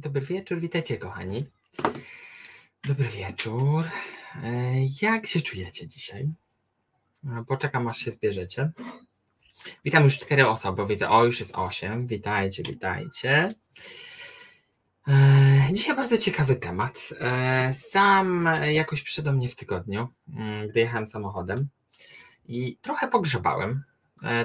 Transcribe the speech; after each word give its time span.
Dobry 0.00 0.20
wieczór, 0.20 0.60
witajcie 0.60 0.98
kochani. 0.98 1.46
Dobry 2.84 3.04
wieczór. 3.04 3.84
E, 4.42 4.72
jak 5.02 5.26
się 5.26 5.40
czujecie 5.40 5.88
dzisiaj? 5.88 6.28
E, 7.24 7.44
poczekam 7.48 7.88
aż 7.88 7.98
się 7.98 8.10
zbierzecie. 8.10 8.70
Witam 9.84 10.04
już 10.04 10.18
cztery 10.18 10.48
osoby, 10.48 10.86
widzę, 10.86 11.10
o 11.10 11.24
już 11.24 11.40
jest 11.40 11.54
osiem. 11.54 12.06
Witajcie, 12.06 12.62
witajcie. 12.62 13.48
E, 15.08 15.68
dzisiaj 15.72 15.96
bardzo 15.96 16.18
ciekawy 16.18 16.56
temat. 16.56 17.08
Sam 17.74 18.48
jakoś 18.72 19.02
przyszedł 19.02 19.32
mnie 19.32 19.48
w 19.48 19.56
tygodniu, 19.56 20.08
mm, 20.28 20.68
gdy 20.68 20.80
jechałem 20.80 21.06
samochodem 21.06 21.68
i 22.44 22.76
trochę 22.76 23.08
pogrzebałem, 23.08 23.84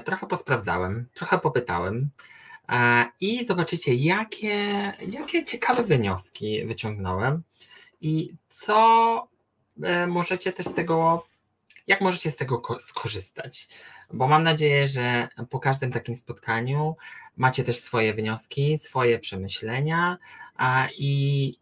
trochę 0.05 0.27
posprawdzałem, 0.27 1.07
trochę 1.13 1.39
popytałem 1.39 2.09
i 3.21 3.45
zobaczycie, 3.45 3.93
jakie, 3.93 4.57
jakie 5.07 5.45
ciekawe 5.45 5.83
wnioski 5.83 6.65
wyciągnąłem 6.65 7.43
i 8.01 8.33
co 8.49 9.27
e, 9.83 10.07
możecie 10.07 10.53
też 10.53 10.65
z 10.65 10.73
tego, 10.73 11.25
jak 11.87 12.01
możecie 12.01 12.31
z 12.31 12.35
tego 12.35 12.61
skorzystać. 12.79 13.67
Bo 14.13 14.27
mam 14.27 14.43
nadzieję, 14.43 14.87
że 14.87 15.27
po 15.49 15.59
każdym 15.59 15.91
takim 15.91 16.15
spotkaniu 16.15 16.95
macie 17.37 17.63
też 17.63 17.77
swoje 17.77 18.13
wnioski, 18.13 18.77
swoje 18.77 19.19
przemyślenia 19.19 20.17
i 20.97 21.53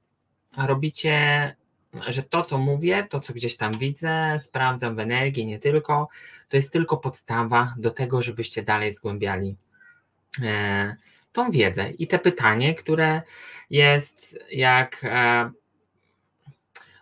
robicie, 0.57 1.55
że 2.07 2.23
to, 2.23 2.43
co 2.43 2.57
mówię, 2.57 3.07
to, 3.09 3.19
co 3.19 3.33
gdzieś 3.33 3.57
tam 3.57 3.77
widzę, 3.77 4.39
sprawdzam 4.39 4.95
w 4.95 4.99
energii, 4.99 5.45
nie 5.45 5.59
tylko, 5.59 6.07
to 6.49 6.57
jest 6.57 6.71
tylko 6.71 6.97
podstawa 6.97 7.75
do 7.77 7.91
tego, 7.91 8.21
żebyście 8.21 8.63
dalej 8.63 8.91
zgłębiali 8.91 9.55
E, 9.55 9.72
tą 11.33 11.51
wiedzę 11.51 11.89
i 11.89 12.07
te 12.07 12.19
pytanie, 12.19 12.75
które 12.75 13.21
jest 13.69 14.39
jak. 14.51 15.03
E, 15.03 15.51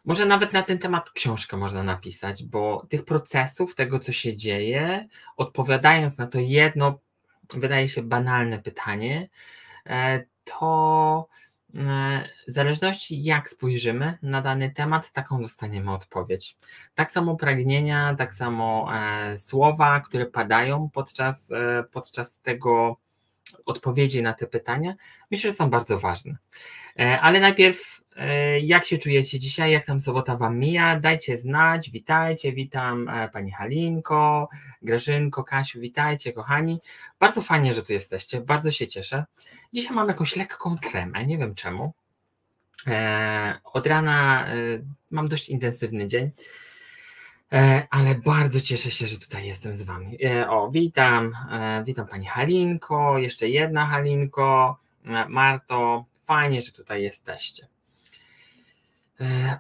może 0.06 0.26
nawet 0.26 0.54
na 0.54 0.64
ten 0.64 0.80
temat 0.80 1.12
książkę 1.12 1.58
można 1.58 1.84
napisać, 1.84 2.44
bo 2.44 2.86
tych 2.90 3.06
procesów, 3.06 3.76
tego 3.76 4.00
co 4.00 4.12
się 4.12 4.38
dzieje, 4.38 5.08
odpowiadając 5.38 6.18
na 6.18 6.28
to 6.28 6.40
jedno, 6.40 7.00
wydaje 7.54 7.90
się 7.90 8.02
banalne 8.04 8.60
pytanie, 8.60 9.30
e, 9.86 10.24
to 10.44 11.28
w 12.48 12.52
zależności 12.52 13.24
jak 13.24 13.50
spojrzymy 13.50 14.18
na 14.22 14.42
dany 14.42 14.72
temat, 14.72 15.12
taką 15.12 15.42
dostaniemy 15.42 15.92
odpowiedź. 15.92 16.58
Tak 16.96 17.12
samo 17.12 17.36
pragnienia, 17.36 18.16
tak 18.18 18.34
samo 18.34 18.88
słowa, 19.38 20.00
które 20.00 20.26
padają 20.26 20.90
podczas, 20.94 21.52
podczas 21.92 22.40
tego 22.40 22.98
odpowiedzi 23.66 24.22
na 24.22 24.34
te 24.34 24.48
pytania, 24.48 24.94
myślę, 25.32 25.52
że 25.52 25.56
są 25.56 25.70
bardzo 25.70 26.00
ważne. 26.00 26.36
E, 27.00 27.20
ale 27.22 27.40
najpierw, 27.40 28.02
e, 28.16 28.60
jak 28.60 28.86
się 28.86 28.98
czujecie 28.98 29.40
dzisiaj, 29.40 29.72
jak 29.72 29.86
tam 29.86 30.02
sobota 30.02 30.38
Wam 30.38 30.58
mija? 30.58 31.00
Dajcie 31.00 31.38
znać, 31.38 31.90
witajcie, 31.90 32.54
witam 32.54 33.10
e, 33.10 33.30
Pani 33.30 33.52
Halinko, 33.52 34.50
Grażynko, 34.82 35.44
Kasiu, 35.44 35.80
witajcie 35.80 36.34
kochani. 36.34 36.82
Bardzo 37.20 37.42
fajnie, 37.42 37.74
że 37.74 37.84
tu 37.84 37.94
jesteście, 37.94 38.42
bardzo 38.42 38.72
się 38.72 38.88
cieszę. 38.88 39.26
Dzisiaj 39.74 39.96
mam 39.96 40.08
jakąś 40.08 40.36
lekką 40.36 40.78
tremę, 40.78 41.26
nie 41.26 41.38
wiem 41.38 41.56
czemu. 41.56 41.94
Od 43.64 43.88
rana 43.88 44.48
mam 45.12 45.28
dość 45.28 45.50
intensywny 45.50 46.08
dzień. 46.08 46.32
E, 47.54 47.88
ale 47.90 48.16
bardzo 48.16 48.62
cieszę 48.62 48.92
się, 48.92 49.08
że 49.08 49.20
tutaj 49.20 49.46
jestem 49.46 49.76
z 49.76 49.84
Wami. 49.84 50.26
E, 50.26 50.50
o, 50.50 50.72
witam, 50.72 51.34
e, 51.52 51.84
witam 51.86 52.08
Pani 52.08 52.26
Halinko, 52.26 53.18
jeszcze 53.18 53.50
jedna 53.50 53.86
Halinko, 53.86 54.78
Marto, 55.28 56.06
fajnie, 56.24 56.62
że 56.62 56.72
tutaj 56.72 57.04
jesteście. 57.04 57.68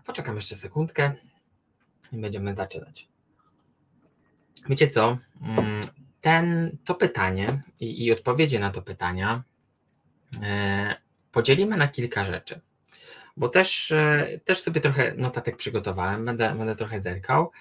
Poczekam 0.06 0.36
jeszcze 0.36 0.56
sekundkę 0.56 1.12
i 2.14 2.18
będziemy 2.18 2.56
zaczynać. 2.56 3.08
Wiecie 4.70 4.88
co? 4.88 5.18
Mm, 5.42 5.82
ten, 6.22 6.78
to 6.86 6.96
pytanie 6.96 7.62
i, 7.80 8.06
i 8.06 8.12
odpowiedzi 8.12 8.60
na 8.60 8.72
to 8.72 8.82
pytania 8.82 9.44
podzielimy 11.32 11.78
na 11.78 11.88
kilka 11.88 12.26
rzeczy 12.26 12.62
bo 13.38 13.50
też, 13.50 13.94
też 14.46 14.62
sobie 14.62 14.82
trochę 14.82 15.14
notatek 15.18 15.58
przygotowałem, 15.58 16.26
będę, 16.26 16.56
będę 16.56 16.76
trochę 16.76 17.02
zerkał, 17.02 17.52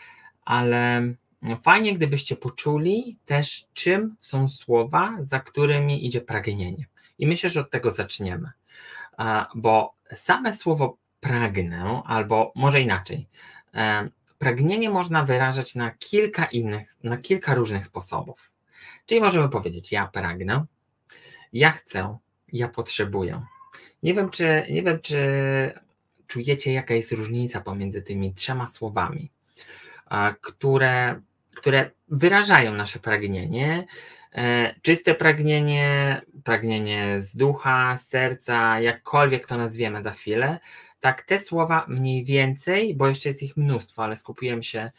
ale 0.44 1.02
fajnie, 1.62 1.94
gdybyście 1.94 2.36
poczuli 2.36 3.18
też, 3.24 3.66
czym 3.72 4.16
są 4.20 4.48
słowa, 4.48 5.16
za 5.20 5.40
którymi 5.40 6.06
idzie 6.06 6.20
pragnienie. 6.20 6.86
I 7.18 7.26
myślę, 7.26 7.50
że 7.50 7.60
od 7.60 7.70
tego 7.70 7.90
zaczniemy, 7.90 8.50
bo 9.54 9.94
same 10.12 10.52
słowo 10.52 10.96
pragnę, 11.20 12.02
albo 12.04 12.52
może 12.54 12.80
inaczej, 12.80 13.26
e, 13.74 14.08
pragnienie 14.38 14.90
można 14.90 15.24
wyrażać 15.24 15.74
na 15.74 15.90
kilka 15.90 16.44
innych, 16.44 16.88
na 17.04 17.16
kilka 17.16 17.54
różnych 17.54 17.84
sposobów. 17.84 18.52
Czyli 19.06 19.20
możemy 19.20 19.48
powiedzieć: 19.48 19.92
Ja 19.92 20.06
pragnę, 20.06 20.64
ja 21.52 21.70
chcę, 21.70 22.18
ja 22.52 22.68
potrzebuję. 22.68 23.40
Nie 24.02 24.14
wiem, 24.14 24.30
czy, 24.30 24.66
nie 24.70 24.82
wiem, 24.82 24.98
czy 25.02 25.18
czujecie, 26.26 26.72
jaka 26.72 26.94
jest 26.94 27.12
różnica 27.12 27.60
pomiędzy 27.60 28.02
tymi 28.02 28.34
trzema 28.34 28.66
słowami 28.66 29.30
które, 30.40 31.20
które 31.54 31.90
wyrażają 32.08 32.74
nasze 32.74 32.98
pragnienie. 32.98 33.86
E, 34.34 34.74
czyste 34.82 35.14
pragnienie, 35.14 36.20
pragnienie 36.44 37.20
z 37.20 37.36
ducha, 37.36 37.96
z 37.96 38.08
serca, 38.08 38.80
jakkolwiek 38.80 39.46
to 39.46 39.56
nazwiemy 39.56 40.02
za 40.02 40.10
chwilę. 40.10 40.58
Tak, 41.00 41.22
te 41.22 41.38
słowa 41.38 41.84
mniej 41.88 42.24
więcej, 42.24 42.94
bo 42.94 43.08
jeszcze 43.08 43.28
jest 43.28 43.42
ich 43.42 43.56
mnóstwo, 43.56 44.04
ale 44.04 44.16
skupiłem 44.16 44.62
się, 44.62 44.90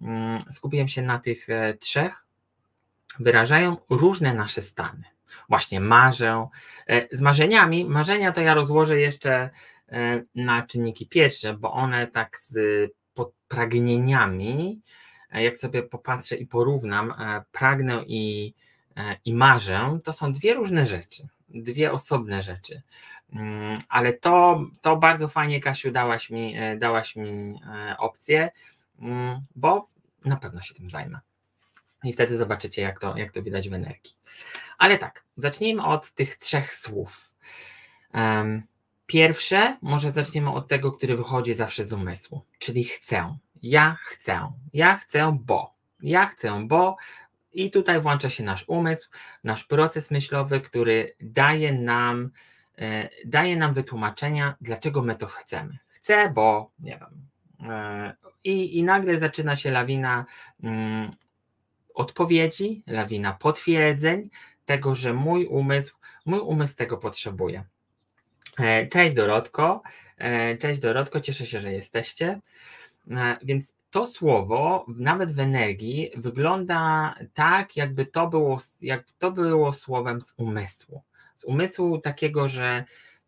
mm, 0.00 0.42
skupiłem 0.50 0.88
się 0.88 1.02
na 1.02 1.18
tych 1.18 1.50
e, 1.50 1.74
trzech, 1.74 2.24
wyrażają 3.20 3.76
różne 3.90 4.34
nasze 4.34 4.62
stany. 4.62 5.02
Właśnie 5.48 5.80
marzę. 5.80 6.48
E, 6.86 7.16
z 7.16 7.20
marzeniami, 7.20 7.84
marzenia 7.84 8.32
to 8.32 8.40
ja 8.40 8.54
rozłożę 8.54 9.00
jeszcze 9.00 9.50
na 10.34 10.62
czynniki 10.62 11.06
pierwsze, 11.06 11.54
bo 11.54 11.72
one 11.72 12.06
tak 12.06 12.38
z 12.38 12.58
pragnieniami, 13.48 14.80
e, 15.32 15.42
jak 15.42 15.56
sobie 15.56 15.82
popatrzę 15.82 16.36
i 16.36 16.46
porównam, 16.46 17.10
e, 17.10 17.44
pragnę 17.52 18.04
i, 18.06 18.54
e, 18.96 19.16
i 19.24 19.34
marzę, 19.34 19.98
to 20.04 20.12
są 20.12 20.32
dwie 20.32 20.54
różne 20.54 20.86
rzeczy, 20.86 21.28
dwie 21.48 21.92
osobne 21.92 22.42
rzeczy. 22.42 22.82
Mm, 23.32 23.80
ale 23.88 24.12
to, 24.12 24.64
to 24.80 24.96
bardzo 24.96 25.28
fajnie, 25.28 25.60
Kasiu, 25.60 25.90
dałaś 25.90 26.30
mi, 26.30 26.56
dałaś 26.78 27.16
mi 27.16 27.60
opcję, 27.98 28.50
mm, 28.98 29.40
bo 29.56 29.88
na 30.24 30.36
pewno 30.36 30.62
się 30.62 30.74
tym 30.74 30.90
zajmę. 30.90 31.20
I 32.04 32.12
wtedy 32.12 32.36
zobaczycie, 32.36 32.82
jak 32.82 33.00
to, 33.00 33.16
jak 33.16 33.32
to 33.32 33.42
widać 33.42 33.68
w 33.68 33.72
energii. 33.72 34.14
Ale 34.78 34.98
tak, 34.98 35.24
zacznijmy 35.36 35.84
od 35.84 36.12
tych 36.12 36.36
trzech 36.36 36.74
słów. 36.74 37.30
Pierwsze, 39.08 39.76
może 39.82 40.10
zaczniemy 40.10 40.52
od 40.52 40.68
tego, 40.68 40.92
który 40.92 41.16
wychodzi 41.16 41.54
zawsze 41.54 41.84
z 41.84 41.92
umysłu, 41.92 42.42
czyli 42.58 42.84
chcę. 42.84 43.36
Ja 43.62 43.96
chcę. 44.00 44.52
Ja 44.72 44.96
chcę, 44.96 45.38
bo. 45.40 45.74
Ja 46.00 46.26
chcę, 46.26 46.66
bo. 46.66 46.96
I 47.52 47.70
tutaj 47.70 48.00
włącza 48.00 48.30
się 48.30 48.44
nasz 48.44 48.64
umysł, 48.66 49.08
nasz 49.44 49.64
proces 49.64 50.10
myślowy, 50.10 50.60
który 50.60 51.14
daje 51.20 51.72
nam, 51.72 52.30
e, 52.78 53.08
daje 53.24 53.56
nam 53.56 53.74
wytłumaczenia, 53.74 54.56
dlaczego 54.60 55.02
my 55.02 55.14
to 55.14 55.26
chcemy. 55.26 55.78
Chcę, 55.88 56.30
bo 56.30 56.70
nie 56.78 56.98
wiem. 56.98 57.28
E, 57.70 58.14
I, 58.44 58.78
i 58.78 58.82
nagle 58.82 59.18
zaczyna 59.18 59.56
się 59.56 59.70
lawina 59.70 60.24
mm, 60.62 61.10
odpowiedzi, 61.94 62.82
lawina 62.86 63.32
potwierdzeń 63.32 64.30
tego, 64.64 64.94
że 64.94 65.14
mój 65.14 65.46
umysł, 65.46 65.96
mój 66.26 66.40
umysł 66.40 66.76
tego 66.76 66.96
potrzebuje. 66.96 67.64
E, 68.58 68.86
cześć 68.86 69.14
Dorotko, 69.14 69.82
e, 70.18 70.56
cześć 70.56 70.80
Dorotko, 70.80 71.20
cieszę 71.20 71.46
się, 71.46 71.60
że 71.60 71.72
jesteście. 71.72 72.40
E, 73.10 73.36
więc 73.42 73.74
to 73.90 74.06
słowo, 74.06 74.86
nawet 74.88 75.32
w 75.32 75.38
energii, 75.38 76.10
wygląda 76.16 77.14
tak, 77.34 77.76
jakby 77.76 78.06
to 78.06 78.26
było, 78.26 78.58
jak 78.82 79.04
to 79.18 79.30
było 79.30 79.72
słowem 79.72 80.20
z 80.20 80.34
umysłu. 80.36 81.02
Z 81.36 81.44
umysłu 81.44 81.98
takiego, 81.98 82.48
że 82.48 82.84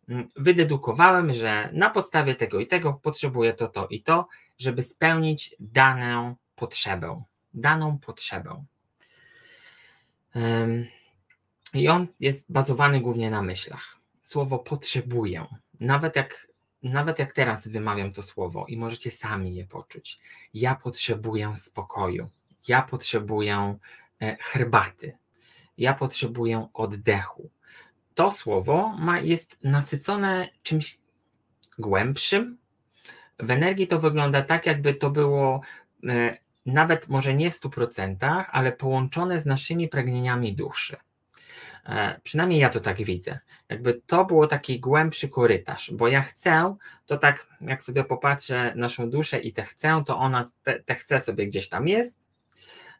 mm, 0.09 0.29
wydedukowałem, 0.35 1.33
że 1.33 1.69
na 1.73 1.89
podstawie 1.89 2.35
tego 2.35 2.59
i 2.59 2.67
tego 2.67 2.93
potrzebuję 2.93 3.53
to, 3.53 3.67
to 3.67 3.87
i 3.87 4.03
to, 4.03 4.27
żeby 4.57 4.81
spełnić 4.81 5.55
daną 5.59 6.35
potrzebę. 6.55 7.23
Daną 7.53 7.97
potrzebę. 7.97 8.63
I 11.73 11.87
on 11.87 12.07
jest 12.19 12.51
bazowany 12.51 13.01
głównie 13.01 13.31
na 13.31 13.41
myślach 13.41 14.00
słowo 14.31 14.59
potrzebuję. 14.59 15.45
Nawet 15.79 16.15
jak, 16.15 16.47
nawet 16.83 17.19
jak 17.19 17.33
teraz 17.33 17.67
wymawiam 17.67 18.13
to 18.13 18.23
słowo 18.23 18.65
i 18.67 18.77
możecie 18.77 19.11
sami 19.11 19.55
je 19.55 19.65
poczuć. 19.65 20.19
Ja 20.53 20.75
potrzebuję 20.75 21.57
spokoju. 21.57 22.29
Ja 22.67 22.81
potrzebuję 22.81 23.77
e, 24.21 24.37
herbaty. 24.39 25.17
Ja 25.77 25.93
potrzebuję 25.93 26.67
oddechu. 26.73 27.49
to 28.15 28.31
słowo 28.31 28.95
ma, 28.99 29.19
jest 29.19 29.63
nasycone 29.63 30.49
czymś 30.63 30.99
głębszym. 31.79 32.57
W 33.39 33.51
energii 33.51 33.87
to 33.87 33.99
wygląda 33.99 34.41
tak, 34.41 34.65
jakby 34.65 34.93
to 34.93 35.09
było 35.09 35.61
e, 36.09 36.37
nawet 36.65 37.09
może 37.09 37.33
nie 37.33 37.51
w 37.51 37.53
100%, 37.53 38.43
ale 38.51 38.71
połączone 38.71 39.39
z 39.39 39.45
naszymi 39.45 39.87
pragnieniami 39.87 40.55
duszy. 40.55 40.97
E, 41.85 42.19
przynajmniej 42.23 42.59
ja 42.59 42.69
to 42.69 42.79
tak 42.79 42.97
widzę. 42.97 43.39
Jakby 43.69 44.01
to 44.05 44.25
było 44.25 44.47
taki 44.47 44.79
głębszy 44.79 45.29
korytarz, 45.29 45.91
bo 45.93 46.07
ja 46.07 46.21
chcę, 46.21 46.75
to 47.05 47.17
tak 47.17 47.47
jak 47.61 47.83
sobie 47.83 48.03
popatrzę 48.03 48.73
naszą 48.75 49.09
duszę 49.09 49.39
i 49.39 49.53
te 49.53 49.63
chcę, 49.63 50.03
to 50.05 50.17
ona, 50.17 50.43
te, 50.63 50.79
te 50.79 50.95
chcę 50.95 51.19
sobie 51.19 51.47
gdzieś 51.47 51.69
tam 51.69 51.87
jest, 51.87 52.29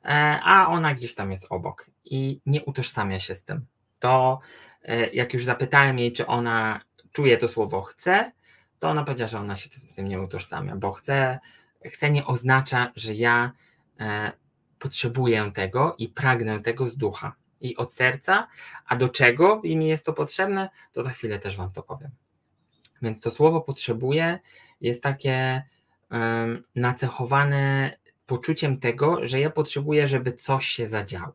e, 0.06 0.40
a 0.44 0.68
ona 0.68 0.94
gdzieś 0.94 1.16
tam 1.16 1.32
jest 1.32 1.46
obok 1.50 1.90
i 2.06 2.42
nie 2.46 2.66
utożsamia 2.66 3.20
się 3.20 3.36
z 3.36 3.46
tym. 3.46 3.66
To 4.00 4.40
e, 4.84 5.10
jak 5.10 5.34
już 5.34 5.46
zapytałem 5.46 6.00
jej, 6.00 6.14
czy 6.14 6.28
ona 6.28 6.82
czuje 7.12 7.38
to 7.38 7.48
słowo 7.48 7.82
chce, 7.82 8.32
to 8.80 8.90
ona 8.90 9.04
powiedziała, 9.04 9.28
że 9.28 9.40
ona 9.40 9.56
się 9.56 9.70
z 9.86 9.96
tym 9.96 10.08
nie 10.08 10.22
utożsamia, 10.22 10.76
bo 10.76 10.92
chce, 10.92 11.40
chce 11.86 12.12
nie 12.12 12.26
oznacza, 12.26 12.92
że 12.96 13.14
ja 13.14 13.52
potrzebuję 14.80 15.52
tego 15.54 15.96
i 15.98 16.10
pragnę 16.10 16.60
tego 16.60 16.88
z 16.88 16.98
ducha 16.98 17.36
i 17.62 17.76
od 17.76 17.94
serca, 17.94 18.48
a 18.86 18.96
do 18.96 19.10
czego 19.10 19.62
i 19.64 19.76
mi 19.76 19.88
jest 19.88 20.06
to 20.06 20.14
potrzebne, 20.14 20.70
to 20.92 21.04
za 21.04 21.10
chwilę 21.10 21.40
też 21.40 21.58
Wam 21.58 21.72
to 21.72 21.84
powiem. 21.84 22.12
Więc 23.02 23.22
to 23.22 23.32
słowo 23.32 23.62
potrzebuje 23.62 24.40
jest 24.82 25.04
takie 25.04 25.64
um, 26.12 26.64
nacechowane 26.76 27.98
poczuciem 28.26 28.80
tego, 28.80 29.28
że 29.28 29.40
ja 29.40 29.50
potrzebuję, 29.50 30.08
żeby 30.08 30.34
coś 30.34 30.66
się 30.66 30.88
zadziało. 30.88 31.34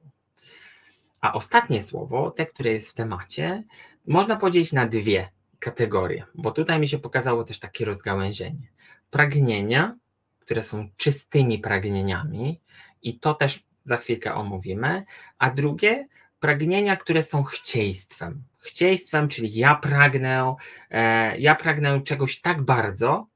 A 1.20 1.32
ostatnie 1.32 1.82
słowo, 1.82 2.30
te, 2.30 2.46
które 2.46 2.72
jest 2.72 2.90
w 2.90 2.94
temacie, 2.94 3.64
można 4.06 4.36
podzielić 4.36 4.72
na 4.72 4.86
dwie 4.86 5.30
kategorie, 5.58 6.24
bo 6.34 6.50
tutaj 6.50 6.80
mi 6.80 6.88
się 6.88 6.98
pokazało 6.98 7.44
też 7.44 7.58
takie 7.58 7.84
rozgałęzienie. 7.84 8.68
Pragnienia, 9.10 9.96
które 10.38 10.62
są 10.62 10.88
czystymi 10.96 11.58
pragnieniami, 11.58 12.60
i 13.02 13.18
to 13.18 13.34
też 13.34 13.64
za 13.86 13.96
chwilkę 13.96 14.34
omówimy, 14.34 15.04
a 15.38 15.50
drugie 15.50 16.06
pragnienia, 16.40 16.96
które 16.96 17.22
są 17.22 17.42
chcieństwem. 17.42 18.44
Chcieństwem, 18.58 19.28
czyli 19.28 19.54
ja 19.54 19.74
pragnę, 19.74 20.54
e, 20.90 21.38
ja 21.38 21.54
pragnę 21.54 22.00
czegoś 22.00 22.40
tak 22.40 22.62
bardzo, 22.62 23.26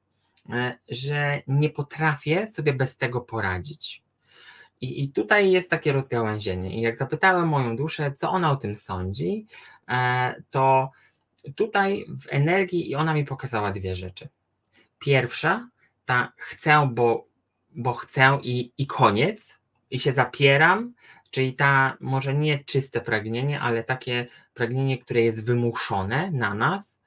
e, 0.51 0.79
że 0.89 1.43
nie 1.47 1.71
potrafię 1.71 2.47
sobie 2.47 2.73
bez 2.73 2.97
tego 2.97 3.21
poradzić. 3.21 4.03
I, 4.81 5.05
I 5.05 5.13
tutaj 5.13 5.53
jest 5.53 5.71
takie 5.71 5.93
rozgałęzienie. 5.93 6.79
I 6.79 6.81
jak 6.81 6.97
zapytałem 6.97 7.49
moją 7.49 7.77
duszę, 7.77 8.13
co 8.13 8.31
ona 8.31 8.51
o 8.51 8.57
tym 8.57 8.77
sądzi, 8.77 9.47
e, 9.89 10.43
to 10.51 10.91
tutaj 11.57 12.07
w 12.09 12.27
energii 12.31 12.91
i 12.91 12.95
ona 12.95 13.15
mi 13.15 13.25
pokazała 13.25 13.71
dwie 13.71 13.95
rzeczy. 13.95 14.29
Pierwsza, 14.99 15.69
ta 16.05 16.33
chcę, 16.37 16.89
bo, 16.93 17.27
bo 17.71 17.95
chcę 17.95 18.39
i, 18.43 18.73
i 18.79 18.87
koniec, 18.87 19.60
i 19.91 19.99
się 19.99 20.13
zapieram, 20.13 20.95
czyli 21.31 21.55
ta 21.55 21.97
może 22.01 22.35
nie 22.35 22.65
czyste 22.65 23.01
pragnienie, 23.01 23.61
ale 23.61 23.85
takie 23.85 24.27
pragnienie, 24.55 24.99
które 24.99 25.21
jest 25.21 25.47
wymuszone 25.47 26.31
na 26.31 26.55
nas, 26.55 27.03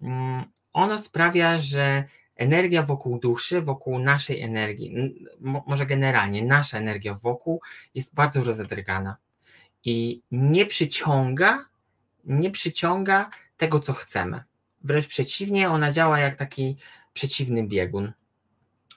mm, 0.00 0.44
ono 0.72 0.98
sprawia, 0.98 1.58
że 1.58 2.04
energia 2.36 2.82
wokół 2.82 3.18
duszy, 3.18 3.60
wokół 3.62 3.98
naszej 3.98 4.40
energii, 4.40 5.14
może 5.40 5.86
generalnie 5.86 6.44
nasza 6.44 6.78
energia 6.78 7.14
wokół 7.14 7.62
jest 7.94 8.14
bardzo 8.14 8.44
rozedrgana 8.44 9.16
i 9.84 10.22
nie 10.30 10.66
przyciąga, 10.66 11.64
nie 12.24 12.50
przyciąga 12.50 13.30
tego, 13.56 13.80
co 13.80 13.92
chcemy. 13.92 14.44
Wręcz 14.84 15.06
przeciwnie, 15.06 15.70
ona 15.70 15.92
działa 15.92 16.18
jak 16.18 16.36
taki 16.36 16.76
przeciwny 17.12 17.62
biegun. 17.62 18.12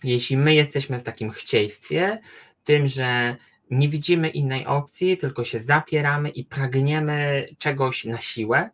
Jeśli 0.03 0.37
my 0.37 0.55
jesteśmy 0.55 0.99
w 0.99 1.03
takim 1.03 1.31
chcieństwie, 1.31 2.19
tym, 2.69 2.87
że 2.87 3.35
nie 3.69 3.89
widzimy 3.89 4.29
innej 4.29 4.65
opcji, 4.65 5.17
tylko 5.17 5.43
się 5.43 5.59
zapieramy 5.59 6.29
i 6.29 6.45
pragniemy 6.45 7.47
czegoś 7.57 8.05
na 8.05 8.17
siłę, 8.19 8.69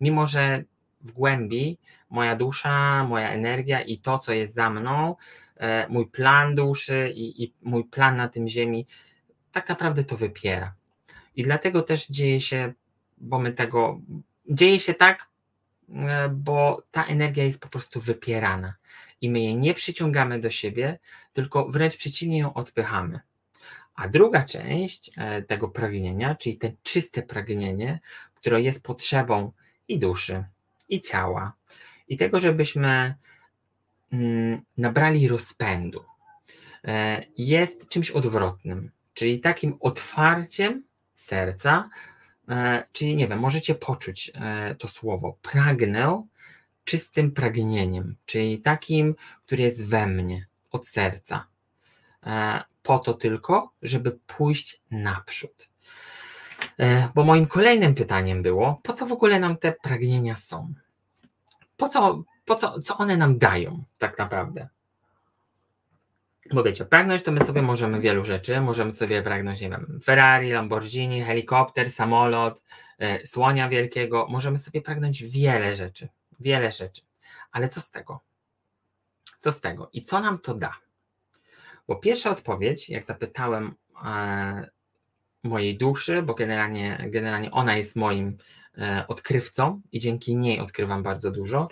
mimo 0.00 0.26
że 0.26 0.64
w 1.00 1.12
głębi 1.12 1.78
moja 2.10 2.36
dusza, 2.36 3.04
moja 3.04 3.30
energia 3.30 3.80
i 3.80 3.98
to, 3.98 4.18
co 4.18 4.32
jest 4.32 4.54
za 4.54 4.70
mną, 4.70 5.16
e, 5.56 5.88
mój 5.88 6.06
plan 6.06 6.54
duszy 6.54 7.12
i, 7.14 7.44
i 7.44 7.54
mój 7.62 7.84
plan 7.84 8.16
na 8.16 8.28
tym 8.28 8.48
ziemi, 8.48 8.86
tak 9.52 9.68
naprawdę 9.68 10.04
to 10.04 10.16
wypiera. 10.16 10.74
I 11.36 11.42
dlatego 11.42 11.82
też 11.82 12.06
dzieje 12.08 12.40
się, 12.40 12.72
bo 13.18 13.38
my 13.38 13.52
tego, 13.52 14.00
dzieje 14.50 14.80
się 14.80 14.94
tak, 14.94 15.28
e, 15.94 16.28
bo 16.28 16.82
ta 16.90 17.04
energia 17.04 17.44
jest 17.44 17.60
po 17.60 17.68
prostu 17.68 18.00
wypierana 18.00 18.74
i 19.20 19.30
my 19.30 19.40
jej 19.40 19.56
nie 19.56 19.74
przyciągamy 19.74 20.40
do 20.40 20.50
siebie, 20.50 20.98
tylko 21.32 21.68
wręcz 21.68 21.96
przeciwnie 21.96 22.38
ją 22.38 22.54
odpychamy. 22.54 23.20
A 23.98 24.08
druga 24.08 24.44
część 24.44 25.10
e, 25.16 25.42
tego 25.42 25.68
pragnienia, 25.68 26.34
czyli 26.34 26.56
te 26.56 26.72
czyste 26.82 27.22
pragnienie, 27.22 28.00
które 28.34 28.62
jest 28.62 28.82
potrzebą 28.82 29.52
i 29.88 29.98
duszy, 29.98 30.44
i 30.88 31.00
ciała, 31.00 31.52
i 32.08 32.16
tego, 32.16 32.40
żebyśmy 32.40 33.14
mm, 34.12 34.62
nabrali 34.76 35.28
rozpędu, 35.28 36.04
e, 36.84 37.24
jest 37.38 37.88
czymś 37.88 38.10
odwrotnym, 38.10 38.90
czyli 39.14 39.40
takim 39.40 39.76
otwarciem 39.80 40.84
serca, 41.14 41.88
e, 42.48 42.84
czyli 42.92 43.16
nie 43.16 43.28
wiem, 43.28 43.38
możecie 43.38 43.74
poczuć 43.74 44.32
to 44.78 44.88
słowo 44.88 45.36
pragnę 45.42 46.26
czystym 46.84 47.30
pragnieniem, 47.30 48.16
czyli 48.26 48.58
takim, 48.58 49.14
który 49.46 49.62
jest 49.62 49.86
we 49.86 50.06
mnie, 50.06 50.46
od 50.70 50.86
serca 50.86 51.46
po 52.88 52.98
to 52.98 53.14
tylko, 53.14 53.72
żeby 53.82 54.18
pójść 54.26 54.82
naprzód. 54.90 55.68
E, 56.78 57.08
bo 57.14 57.24
moim 57.24 57.46
kolejnym 57.46 57.94
pytaniem 57.94 58.42
było, 58.42 58.80
po 58.82 58.92
co 58.92 59.06
w 59.06 59.12
ogóle 59.12 59.40
nam 59.40 59.56
te 59.56 59.72
pragnienia 59.72 60.36
są? 60.36 60.74
Po 61.76 61.88
co, 61.88 62.22
po 62.44 62.54
co, 62.54 62.80
co 62.80 62.96
one 62.96 63.16
nam 63.16 63.38
dają 63.38 63.84
tak 63.98 64.18
naprawdę? 64.18 64.68
Bo 66.52 66.62
wiecie, 66.62 66.84
pragnąć 66.84 67.22
to 67.22 67.32
my 67.32 67.44
sobie 67.44 67.62
możemy 67.62 68.00
wielu 68.00 68.24
rzeczy. 68.24 68.60
Możemy 68.60 68.92
sobie 68.92 69.22
pragnąć, 69.22 69.60
nie 69.60 69.70
wiem, 69.70 70.00
Ferrari, 70.04 70.52
Lamborghini, 70.52 71.22
helikopter, 71.22 71.90
samolot, 71.90 72.62
e, 72.98 73.26
słonia 73.26 73.68
wielkiego. 73.68 74.26
Możemy 74.30 74.58
sobie 74.58 74.82
pragnąć 74.82 75.24
wiele 75.24 75.76
rzeczy. 75.76 76.08
Wiele 76.40 76.72
rzeczy. 76.72 77.02
Ale 77.52 77.68
co 77.68 77.80
z 77.80 77.90
tego? 77.90 78.20
Co 79.40 79.52
z 79.52 79.60
tego? 79.60 79.90
I 79.92 80.02
co 80.02 80.20
nam 80.20 80.38
to 80.38 80.54
da? 80.54 80.87
Bo 81.88 81.96
pierwsza 81.96 82.30
odpowiedź, 82.30 82.88
jak 82.88 83.04
zapytałem 83.04 83.74
e, 84.04 84.70
mojej 85.42 85.76
duszy, 85.76 86.22
bo 86.22 86.34
generalnie, 86.34 87.08
generalnie 87.10 87.50
ona 87.50 87.76
jest 87.76 87.96
moim 87.96 88.36
e, 88.78 89.04
odkrywcą 89.08 89.80
i 89.92 89.98
dzięki 89.98 90.36
niej 90.36 90.60
odkrywam 90.60 91.02
bardzo 91.02 91.30
dużo. 91.30 91.68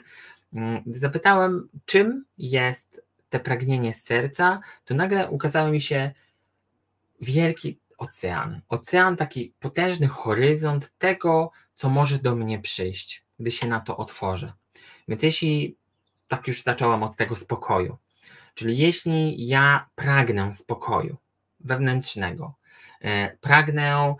Mm, 0.55 0.83
gdy 0.87 0.99
zapytałem, 0.99 1.69
czym 1.85 2.25
jest 2.39 3.03
te 3.29 3.41
pragnienie 3.41 3.93
z 3.93 4.03
serca, 4.03 4.61
to 4.85 4.95
nagle 4.95 5.31
ukazało 5.31 5.71
mi 5.71 5.81
się 5.81 6.13
wielki 7.21 7.79
ocean. 7.99 8.61
Ocean, 8.69 9.17
taki 9.17 9.55
potężny 9.61 10.09
horyzont 10.09 10.93
tego, 10.99 11.51
co 11.75 11.89
może 11.89 12.19
do 12.19 12.37
mnie 12.37 12.59
przyjść, 12.59 13.25
gdy 13.41 13.51
się 13.51 13.69
na 13.69 13.81
to 13.81 13.97
otworzę. 13.97 14.53
Więc 15.09 15.23
jeśli 15.23 15.77
tak 16.29 16.49
już 16.49 16.63
zacząłem 16.63 17.03
od 17.03 17.17
tego 17.17 17.37
spokoju, 17.37 17.97
Czyli 18.57 18.79
jeśli 18.79 19.47
ja 19.47 19.89
pragnę 19.95 20.55
spokoju 20.55 21.17
wewnętrznego, 21.61 22.55
e, 23.01 23.37
pragnę, 23.41 24.15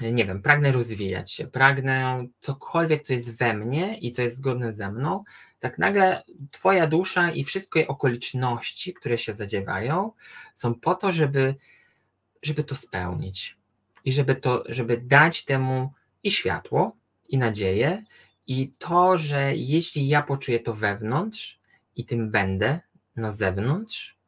nie 0.00 0.24
wiem, 0.24 0.42
pragnę 0.42 0.72
rozwijać 0.72 1.32
się, 1.32 1.46
pragnę 1.46 2.26
cokolwiek, 2.40 3.02
co 3.02 3.12
jest 3.12 3.38
we 3.38 3.54
mnie 3.54 3.98
i 3.98 4.10
co 4.10 4.22
jest 4.22 4.36
zgodne 4.36 4.72
ze 4.72 4.92
mną, 4.92 5.24
tak 5.58 5.78
nagle 5.78 6.22
Twoja 6.52 6.86
dusza 6.86 7.30
i 7.30 7.44
wszystkie 7.44 7.88
okoliczności, 7.88 8.94
które 8.94 9.18
się 9.18 9.32
zadziewają, 9.32 10.12
są 10.54 10.74
po 10.74 10.94
to, 10.94 11.12
żeby, 11.12 11.54
żeby 12.42 12.64
to 12.64 12.74
spełnić 12.74 13.56
i 14.04 14.12
żeby, 14.12 14.34
to, 14.34 14.64
żeby 14.68 14.96
dać 14.96 15.44
temu 15.44 15.90
i 16.22 16.30
światło, 16.30 16.92
i 17.28 17.38
nadzieję, 17.38 18.04
i 18.46 18.72
to, 18.78 19.18
że 19.18 19.56
jeśli 19.56 20.08
ja 20.08 20.22
poczuję 20.22 20.60
to 20.60 20.74
wewnątrz, 20.74 21.59
i 21.96 22.04
tym 22.04 22.30
będę 22.30 22.80
na 23.16 23.30
zewnątrz, 23.30 24.18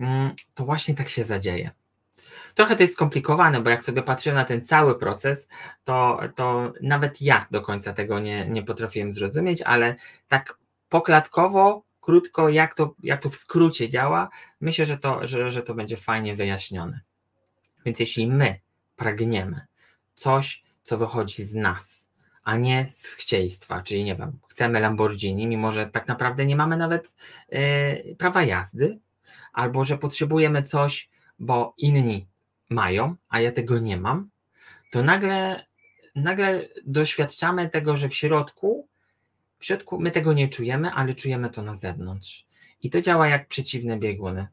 mm, 0.00 0.34
to 0.54 0.64
właśnie 0.64 0.94
tak 0.94 1.08
się 1.08 1.24
zadzieje. 1.24 1.70
Trochę 2.54 2.76
to 2.76 2.82
jest 2.82 2.94
skomplikowane, 2.94 3.60
bo 3.60 3.70
jak 3.70 3.82
sobie 3.82 4.02
patrzę 4.02 4.32
na 4.32 4.44
ten 4.44 4.64
cały 4.64 4.98
proces, 4.98 5.48
to, 5.84 6.20
to 6.34 6.72
nawet 6.82 7.22
ja 7.22 7.46
do 7.50 7.62
końca 7.62 7.92
tego 7.92 8.20
nie, 8.20 8.48
nie 8.48 8.62
potrafiłem 8.62 9.12
zrozumieć, 9.12 9.62
ale 9.62 9.96
tak 10.28 10.58
poklatkowo, 10.88 11.82
krótko, 12.00 12.48
jak 12.48 12.74
to, 12.74 12.94
jak 13.02 13.22
to 13.22 13.30
w 13.30 13.36
skrócie 13.36 13.88
działa, 13.88 14.28
myślę, 14.60 14.84
że 14.84 14.98
to, 14.98 15.26
że, 15.26 15.50
że 15.50 15.62
to 15.62 15.74
będzie 15.74 15.96
fajnie 15.96 16.34
wyjaśnione. 16.34 17.00
Więc 17.84 18.00
jeśli 18.00 18.26
my 18.26 18.60
pragniemy 18.96 19.60
coś, 20.14 20.64
co 20.82 20.98
wychodzi 20.98 21.44
z 21.44 21.54
nas, 21.54 22.07
a 22.48 22.56
nie 22.56 22.86
z 22.88 23.06
chcieństwa, 23.06 23.82
czyli 23.82 24.04
nie 24.04 24.16
wiem, 24.16 24.38
chcemy 24.48 24.80
Lamborghini, 24.80 25.46
mimo 25.46 25.72
że 25.72 25.86
tak 25.86 26.08
naprawdę 26.08 26.46
nie 26.46 26.56
mamy 26.56 26.76
nawet 26.76 27.16
yy, 27.48 28.16
prawa 28.18 28.42
jazdy, 28.42 28.98
albo 29.52 29.84
że 29.84 29.98
potrzebujemy 29.98 30.62
coś, 30.62 31.08
bo 31.38 31.74
inni 31.78 32.26
mają, 32.70 33.16
a 33.28 33.40
ja 33.40 33.52
tego 33.52 33.78
nie 33.78 33.96
mam, 33.96 34.30
to 34.90 35.02
nagle, 35.02 35.66
nagle 36.14 36.68
doświadczamy 36.86 37.68
tego, 37.68 37.96
że 37.96 38.08
w 38.08 38.14
środku, 38.14 38.88
w 39.58 39.64
środku 39.64 40.00
my 40.00 40.10
tego 40.10 40.32
nie 40.32 40.48
czujemy, 40.48 40.90
ale 40.90 41.14
czujemy 41.14 41.50
to 41.50 41.62
na 41.62 41.74
zewnątrz. 41.74 42.46
I 42.82 42.90
to 42.90 43.00
działa 43.00 43.28
jak 43.28 43.48
przeciwne 43.48 43.98
bieguny. 43.98 44.46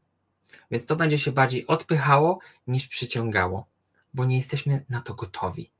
Więc 0.70 0.86
to 0.86 0.96
będzie 0.96 1.18
się 1.18 1.32
bardziej 1.32 1.66
odpychało 1.66 2.38
niż 2.66 2.88
przyciągało, 2.88 3.66
bo 4.14 4.24
nie 4.24 4.36
jesteśmy 4.36 4.84
na 4.88 5.00
to 5.00 5.14
gotowi. 5.14 5.75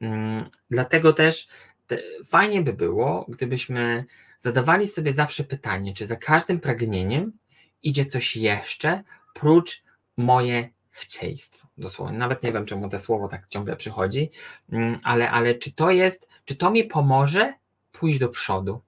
Mm, 0.00 0.50
dlatego 0.70 1.12
też 1.12 1.48
te, 1.86 1.98
fajnie 2.24 2.62
by 2.62 2.72
było, 2.72 3.26
gdybyśmy 3.28 4.04
zadawali 4.38 4.86
sobie 4.86 5.12
zawsze 5.12 5.44
pytanie, 5.44 5.94
czy 5.94 6.06
za 6.06 6.16
każdym 6.16 6.60
pragnieniem 6.60 7.32
idzie 7.82 8.04
coś 8.04 8.36
jeszcze, 8.36 9.02
prócz 9.34 9.82
moje 10.16 10.70
chcieństwo. 10.90 11.68
Dosłownie. 11.78 12.18
Nawet 12.18 12.42
nie 12.42 12.52
wiem, 12.52 12.66
czemu 12.66 12.88
to 12.88 12.98
słowo 12.98 13.28
tak 13.28 13.46
ciągle 13.46 13.76
przychodzi, 13.76 14.30
mm, 14.72 14.98
ale, 15.02 15.30
ale 15.30 15.54
czy 15.54 15.72
to 15.72 15.90
jest, 15.90 16.28
czy 16.44 16.56
to 16.56 16.70
mi 16.70 16.84
pomoże 16.84 17.54
pójść 17.92 18.18
do 18.18 18.28
przodu? 18.28 18.80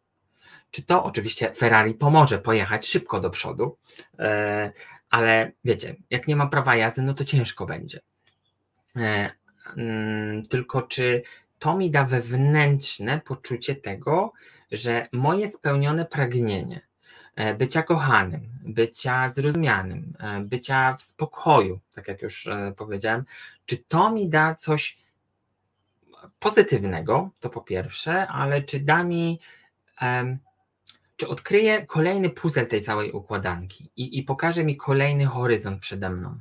Czy 0.70 0.82
to 0.82 1.04
oczywiście 1.04 1.54
Ferrari 1.54 1.94
pomoże 1.94 2.38
pojechać 2.38 2.86
szybko 2.86 3.20
do 3.20 3.30
przodu, 3.30 3.76
e, 4.18 4.72
ale 5.10 5.52
wiecie, 5.64 5.96
jak 6.10 6.28
nie 6.28 6.36
mam 6.36 6.50
prawa 6.50 6.76
jazdy, 6.76 7.02
no 7.02 7.14
to 7.14 7.24
ciężko 7.24 7.66
będzie. 7.66 8.00
E, 9.76 9.80
mm, 9.80 10.42
tylko 10.42 10.82
czy 10.82 11.22
to 11.58 11.76
mi 11.76 11.90
da 11.90 12.04
wewnętrzne 12.04 13.20
poczucie 13.24 13.74
tego, 13.76 14.32
że 14.72 15.08
moje 15.12 15.48
spełnione 15.48 16.04
pragnienie 16.04 16.80
e, 17.36 17.54
bycia 17.54 17.82
kochanym, 17.82 18.50
bycia 18.64 19.32
zrozumianym, 19.32 20.12
bycia 20.44 20.96
w 20.96 21.02
spokoju, 21.02 21.80
tak 21.94 22.08
jak 22.08 22.22
już 22.22 22.48
powiedziałem, 22.76 23.24
czy 23.66 23.76
to 23.76 24.12
mi 24.12 24.28
da 24.28 24.54
coś 24.54 24.98
pozytywnego, 26.38 27.30
to 27.40 27.50
po 27.50 27.60
pierwsze, 27.60 28.28
ale 28.28 28.62
czy 28.62 28.80
da 28.80 29.04
mi 29.04 29.40
czy 31.20 31.28
odkryje 31.28 31.86
kolejny 31.86 32.30
puzzle 32.30 32.66
tej 32.66 32.82
całej 32.82 33.12
układanki 33.12 33.90
i, 33.96 34.18
i 34.18 34.22
pokaże 34.22 34.64
mi 34.64 34.76
kolejny 34.76 35.26
horyzont 35.26 35.80
przede 35.80 36.10
mną. 36.10 36.40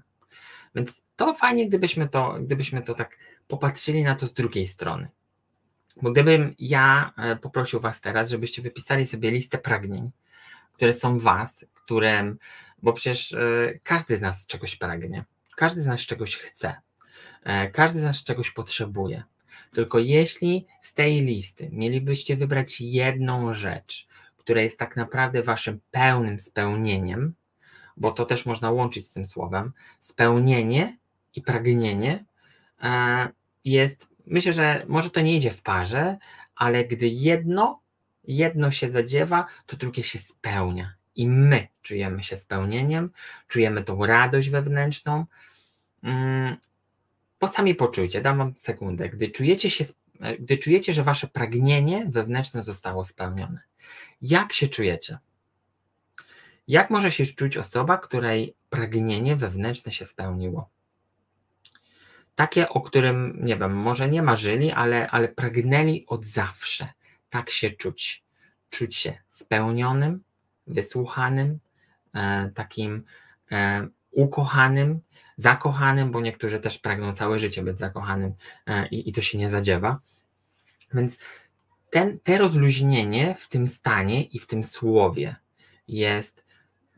Więc 0.76 1.02
to 1.16 1.34
fajnie, 1.34 1.68
gdybyśmy 1.68 2.10
to, 2.10 2.38
gdybyśmy 2.42 2.82
to 2.82 2.94
tak 2.94 3.18
popatrzyli 3.48 4.04
na 4.04 4.16
to 4.16 4.28
z 4.28 4.34
drugiej 4.34 4.68
strony. 4.68 5.08
Bo 6.02 6.12
gdybym 6.12 6.54
ja 6.60 7.14
e, 7.18 7.36
poprosił 7.36 7.80
Was 7.80 8.02
teraz, 8.02 8.30
żebyście 8.30 8.62
wypisali 8.62 9.06
sobie 9.06 9.32
listę 9.32 9.58
pragnień, 9.58 10.12
które 10.74 10.94
są 10.94 11.20
Was, 11.20 11.66
które, 11.74 12.36
bo 12.82 12.94
przecież 12.94 13.34
e, 13.34 13.40
każdy 13.84 14.18
z 14.18 14.22
nas 14.22 14.48
czegoś 14.48 14.76
pragnie, 14.76 15.26
każdy 15.56 15.82
z 15.82 15.88
nas 15.88 16.02
czegoś 16.02 16.38
chce, 16.38 16.76
e, 17.44 17.70
każdy 17.72 18.00
z 18.00 18.04
nas 18.04 18.24
czegoś 18.24 18.52
potrzebuje. 18.52 19.24
Tylko 19.74 20.00
jeśli 20.00 20.66
z 20.82 20.94
tej 20.94 21.22
listy 21.22 21.70
mielibyście 21.72 22.38
wybrać 22.38 22.82
jedną 22.82 23.54
rzecz, 23.54 24.08
które 24.38 24.64
jest 24.64 24.80
tak 24.80 24.96
naprawdę 24.96 25.44
waszym 25.44 25.80
pełnym 25.92 26.40
spełnieniem, 26.40 27.34
bo 28.00 28.12
to 28.12 28.26
też 28.26 28.46
można 28.46 28.72
łączyć 28.72 29.06
z 29.06 29.14
tym 29.14 29.26
słowem, 29.26 29.72
spełnienie 30.00 30.98
i 31.36 31.42
pragnienie 31.42 32.26
e, 32.84 33.30
jest, 33.66 34.10
myślę, 34.26 34.54
że 34.54 34.86
może 34.88 35.10
to 35.10 35.22
nie 35.22 35.38
idzie 35.38 35.52
w 35.52 35.62
parze, 35.62 36.18
ale 36.56 36.86
gdy 36.86 37.08
jedno, 37.08 37.82
jedno 38.24 38.72
się 38.72 38.90
zadziewa, 38.90 39.46
to 39.66 39.78
drugie 39.78 40.04
się 40.04 40.20
spełnia. 40.20 40.94
I 41.16 41.28
my 41.28 41.68
czujemy 41.82 42.24
się 42.24 42.38
spełnieniem, 42.38 43.10
czujemy 43.48 43.84
tą 43.84 44.06
radość 44.06 44.50
wewnętrzną. 44.50 45.26
Mm, 46.04 46.58
bo 47.40 47.48
sami 47.48 47.76
poczujcie, 47.76 48.22
dam 48.22 48.38
wam 48.38 48.54
sekundę, 48.56 49.10
gdy 49.10 49.30
czujecie 49.30 49.70
się, 49.70 49.86
gdy 50.40 50.58
czujecie, 50.58 50.94
że 50.94 51.04
wasze 51.04 51.28
pragnienie 51.28 52.06
wewnętrzne 52.10 52.64
zostało 52.64 53.04
spełnione. 53.04 53.60
Jak 54.22 54.54
się 54.54 54.68
czujecie? 54.68 55.18
Jak 56.70 56.90
może 56.90 57.12
się 57.12 57.26
czuć 57.26 57.58
osoba, 57.58 57.98
której 57.98 58.56
pragnienie 58.70 59.36
wewnętrzne 59.36 59.92
się 59.92 60.06
spełniło? 60.06 60.70
Takie, 62.36 62.70
o 62.70 62.82
którym, 62.82 63.40
nie 63.42 63.58
wiem, 63.58 63.76
może 63.76 64.10
nie 64.10 64.22
marzyli, 64.22 64.72
ale, 64.72 65.10
ale 65.10 65.28
pragnęli 65.28 66.06
od 66.08 66.26
zawsze. 66.26 66.88
Tak 67.30 67.50
się 67.50 67.70
czuć. 67.70 68.24
Czuć 68.70 68.96
się 68.96 69.18
spełnionym, 69.28 70.24
wysłuchanym, 70.68 71.60
e, 72.14 72.52
takim 72.56 73.04
e, 73.52 73.88
ukochanym, 74.12 75.00
zakochanym, 75.36 76.12
bo 76.12 76.22
niektórzy 76.22 76.60
też 76.60 76.78
pragną 76.78 77.14
całe 77.14 77.40
życie 77.40 77.64
być 77.64 77.80
zakochanym 77.80 78.34
e, 78.66 78.88
i, 78.88 79.10
i 79.10 79.14
to 79.14 79.22
się 79.22 79.38
nie 79.38 79.50
zadziewa. 79.50 79.98
Więc 80.94 81.20
ten, 81.90 82.20
te 82.20 82.38
rozluźnienie 82.38 83.36
w 83.36 83.48
tym 83.48 83.68
stanie 83.68 84.24
i 84.24 84.40
w 84.40 84.48
tym 84.48 84.64
słowie 84.64 85.36
jest 85.88 86.49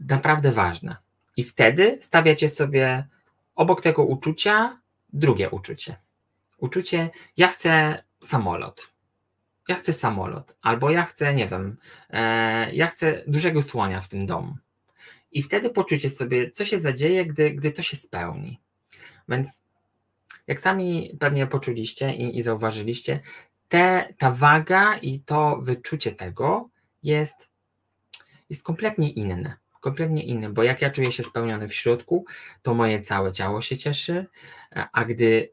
naprawdę 0.09 0.51
ważne. 0.51 0.95
I 1.37 1.43
wtedy 1.43 1.97
stawiacie 2.01 2.49
sobie 2.49 3.07
obok 3.55 3.81
tego 3.81 4.03
uczucia 4.03 4.81
drugie 5.13 5.49
uczucie. 5.49 5.95
Uczucie, 6.57 7.09
ja 7.37 7.47
chcę 7.47 8.03
samolot. 8.19 8.91
Ja 9.67 9.75
chcę 9.75 9.93
samolot, 9.93 10.55
albo 10.61 10.89
ja 10.89 11.03
chcę, 11.03 11.35
nie 11.35 11.47
wiem, 11.47 11.77
e, 12.09 12.73
ja 12.73 12.87
chcę 12.87 13.23
dużego 13.27 13.61
słonia 13.61 14.01
w 14.01 14.07
tym 14.07 14.25
domu. 14.25 14.57
I 15.31 15.41
wtedy 15.41 15.69
poczucie 15.69 16.09
sobie, 16.09 16.49
co 16.49 16.65
się 16.65 16.79
zadzieje, 16.79 17.25
gdy, 17.25 17.51
gdy 17.51 17.71
to 17.71 17.81
się 17.81 17.97
spełni. 17.97 18.59
Więc 19.29 19.63
jak 20.47 20.59
sami 20.59 21.17
pewnie 21.19 21.47
poczuliście 21.47 22.13
i, 22.13 22.37
i 22.37 22.41
zauważyliście, 22.41 23.19
te, 23.67 24.13
ta 24.17 24.31
waga 24.31 24.97
i 24.97 25.19
to 25.19 25.59
wyczucie 25.61 26.11
tego 26.11 26.69
jest, 27.03 27.49
jest 28.49 28.63
kompletnie 28.63 29.09
inne. 29.09 29.57
Kompletnie 29.81 30.23
inne, 30.23 30.49
bo 30.49 30.63
jak 30.63 30.81
ja 30.81 30.89
czuję 30.89 31.11
się 31.11 31.23
spełniony 31.23 31.67
w 31.67 31.73
środku, 31.73 32.25
to 32.61 32.73
moje 32.73 33.01
całe 33.01 33.31
ciało 33.31 33.61
się 33.61 33.77
cieszy, 33.77 34.25
a 34.91 35.05
gdy 35.05 35.51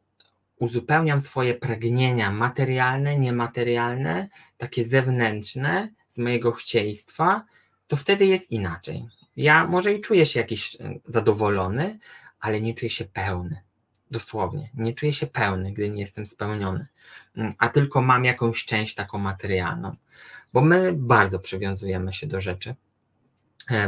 uzupełniam 0.58 1.20
swoje 1.20 1.54
pragnienia 1.54 2.32
materialne, 2.32 3.16
niematerialne, 3.16 4.28
takie 4.56 4.84
zewnętrzne 4.84 5.88
z 6.08 6.18
mojego 6.18 6.52
chcieństwa, 6.52 7.44
to 7.86 7.96
wtedy 7.96 8.26
jest 8.26 8.50
inaczej. 8.50 9.06
Ja 9.36 9.66
może 9.66 9.92
i 9.92 10.00
czuję 10.00 10.26
się 10.26 10.40
jakiś 10.40 10.76
e, 10.80 10.98
zadowolony, 11.06 11.98
ale 12.40 12.60
nie 12.60 12.74
czuję 12.74 12.90
się 12.90 13.04
pełny. 13.04 13.60
Dosłownie. 14.10 14.70
Nie 14.74 14.94
czuję 14.94 15.12
się 15.12 15.26
pełny, 15.26 15.72
gdy 15.72 15.90
nie 15.90 16.00
jestem 16.00 16.26
spełniony, 16.26 16.86
mm, 17.36 17.54
a 17.58 17.68
tylko 17.68 18.02
mam 18.02 18.24
jakąś 18.24 18.64
część 18.64 18.94
taką 18.94 19.18
materialną. 19.18 19.96
Bo 20.52 20.60
my 20.60 20.92
bardzo 20.96 21.38
przywiązujemy 21.38 22.12
się 22.12 22.26
do 22.26 22.40
rzeczy, 22.40 22.74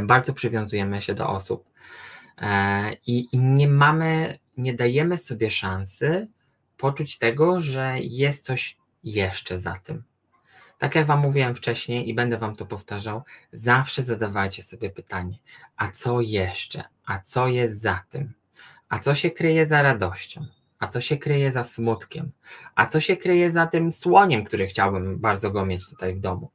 bardzo 0.01 0.33
przywiązujemy 0.33 1.01
się 1.01 1.13
do 1.13 1.29
osób 1.29 1.69
e, 2.37 2.93
i, 2.93 3.27
i 3.31 3.37
nie 3.37 3.67
mamy, 3.67 4.39
nie 4.57 4.73
dajemy 4.73 5.17
sobie 5.17 5.51
szansy 5.51 6.27
poczuć 6.77 7.17
tego, 7.17 7.61
że 7.61 7.95
jest 7.99 8.45
coś 8.45 8.77
jeszcze 9.03 9.59
za 9.59 9.79
tym. 9.83 10.03
Tak 10.77 10.95
jak 10.95 11.05
Wam 11.05 11.19
mówiłem 11.19 11.55
wcześniej 11.55 12.09
i 12.09 12.13
będę 12.13 12.37
Wam 12.37 12.55
to 12.55 12.65
powtarzał, 12.65 13.21
zawsze 13.51 14.03
zadawajcie 14.03 14.63
sobie 14.63 14.89
pytanie, 14.89 15.37
a 15.75 15.91
co 15.91 16.21
jeszcze? 16.21 16.83
A 17.05 17.19
co 17.19 17.47
jest 17.47 17.81
za 17.81 18.03
tym? 18.09 18.33
A 18.89 18.99
co 18.99 19.15
się 19.15 19.31
kryje 19.31 19.67
za 19.67 19.81
radością? 19.81 20.45
A 20.79 20.87
co 20.87 21.01
się 21.01 21.17
kryje 21.17 21.51
za 21.51 21.63
smutkiem? 21.63 22.31
A 22.75 22.85
co 22.85 22.99
się 22.99 23.17
kryje 23.17 23.51
za 23.51 23.67
tym 23.67 23.91
słoniem, 23.91 24.43
który 24.43 24.67
chciałbym 24.67 25.19
bardzo 25.19 25.51
go 25.51 25.65
mieć 25.65 25.89
tutaj 25.89 26.15
w 26.15 26.19
domu? 26.19 26.49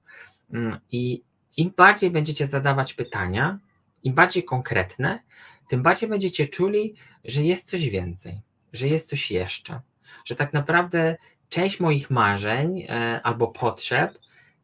Mm, 0.53 0.79
I 0.91 1.23
im 1.57 1.73
bardziej 1.77 2.11
będziecie 2.11 2.47
zadawać 2.47 2.95
pytania, 2.95 3.59
im 4.03 4.15
bardziej 4.15 4.45
konkretne, 4.45 5.23
tym 5.69 5.83
bardziej 5.83 6.09
będziecie 6.09 6.49
czuli, 6.49 6.95
że 7.25 7.43
jest 7.43 7.71
coś 7.71 7.89
więcej, 7.89 8.41
że 8.73 8.89
jest 8.89 9.09
coś 9.09 9.31
jeszcze, 9.31 9.81
że 10.25 10.35
tak 10.35 10.53
naprawdę 10.53 11.17
część 11.49 11.81
moich 11.81 12.11
marzeń 12.11 12.83
e, 12.83 13.21
albo 13.23 13.49
potrzeb 13.49 14.19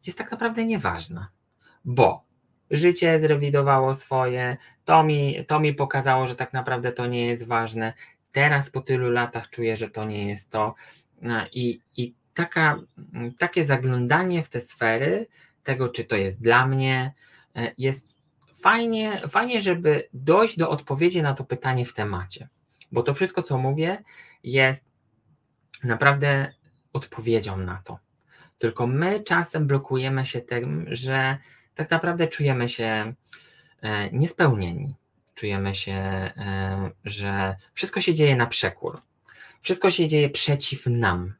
jest 0.05 0.17
tak 0.17 0.31
naprawdę 0.31 0.65
nieważna, 0.65 1.29
bo 1.85 2.23
życie 2.71 3.19
zrewidowało 3.19 3.95
swoje, 3.95 4.57
to 4.85 5.03
mi, 5.03 5.45
to 5.47 5.59
mi 5.59 5.73
pokazało, 5.73 6.27
że 6.27 6.35
tak 6.35 6.53
naprawdę 6.53 6.91
to 6.91 7.07
nie 7.07 7.25
jest 7.25 7.47
ważne. 7.47 7.93
Teraz 8.31 8.69
po 8.69 8.81
tylu 8.81 9.09
latach 9.09 9.49
czuję, 9.49 9.77
że 9.77 9.89
to 9.89 10.05
nie 10.05 10.29
jest 10.29 10.49
to. 10.49 10.75
No 11.21 11.45
I, 11.51 11.81
i 11.97 12.13
taka, 12.33 12.79
takie 13.39 13.65
zaglądanie 13.65 14.43
w 14.43 14.49
te 14.49 14.59
sfery, 14.59 15.27
tego, 15.63 15.89
czy 15.89 16.03
to 16.03 16.15
jest 16.15 16.41
dla 16.41 16.67
mnie, 16.67 17.13
e, 17.55 17.71
jest 17.77 18.17
fajnie, 18.61 19.21
fajnie, 19.29 19.61
żeby 19.61 20.09
dojść 20.13 20.57
do 20.57 20.69
odpowiedzi 20.69 21.21
na 21.21 21.33
to 21.33 21.43
pytanie 21.43 21.85
w 21.85 21.93
temacie. 21.93 22.47
Bo 22.91 23.03
to 23.03 23.13
wszystko, 23.13 23.41
co 23.41 23.57
mówię, 23.57 24.03
jest 24.43 24.85
naprawdę 25.83 26.53
odpowiedzią 26.93 27.57
na 27.57 27.81
to. 27.83 27.99
Tylko 28.57 28.87
my 28.87 29.23
czasem 29.23 29.67
blokujemy 29.67 30.25
się 30.25 30.41
tym, 30.41 30.85
że 30.87 31.37
tak 31.75 31.91
naprawdę 31.91 32.27
czujemy 32.27 32.69
się 32.69 33.13
e, 33.81 34.11
niespełnieni. 34.11 34.95
Czujemy 35.35 35.75
się, 35.75 35.93
e, 35.93 36.91
że 37.03 37.55
wszystko 37.73 38.01
się 38.01 38.13
dzieje 38.13 38.35
na 38.35 38.47
przekór. 38.47 39.01
Wszystko 39.61 39.91
się 39.91 40.07
dzieje 40.07 40.29
przeciw 40.29 40.85
nam, 40.85 41.33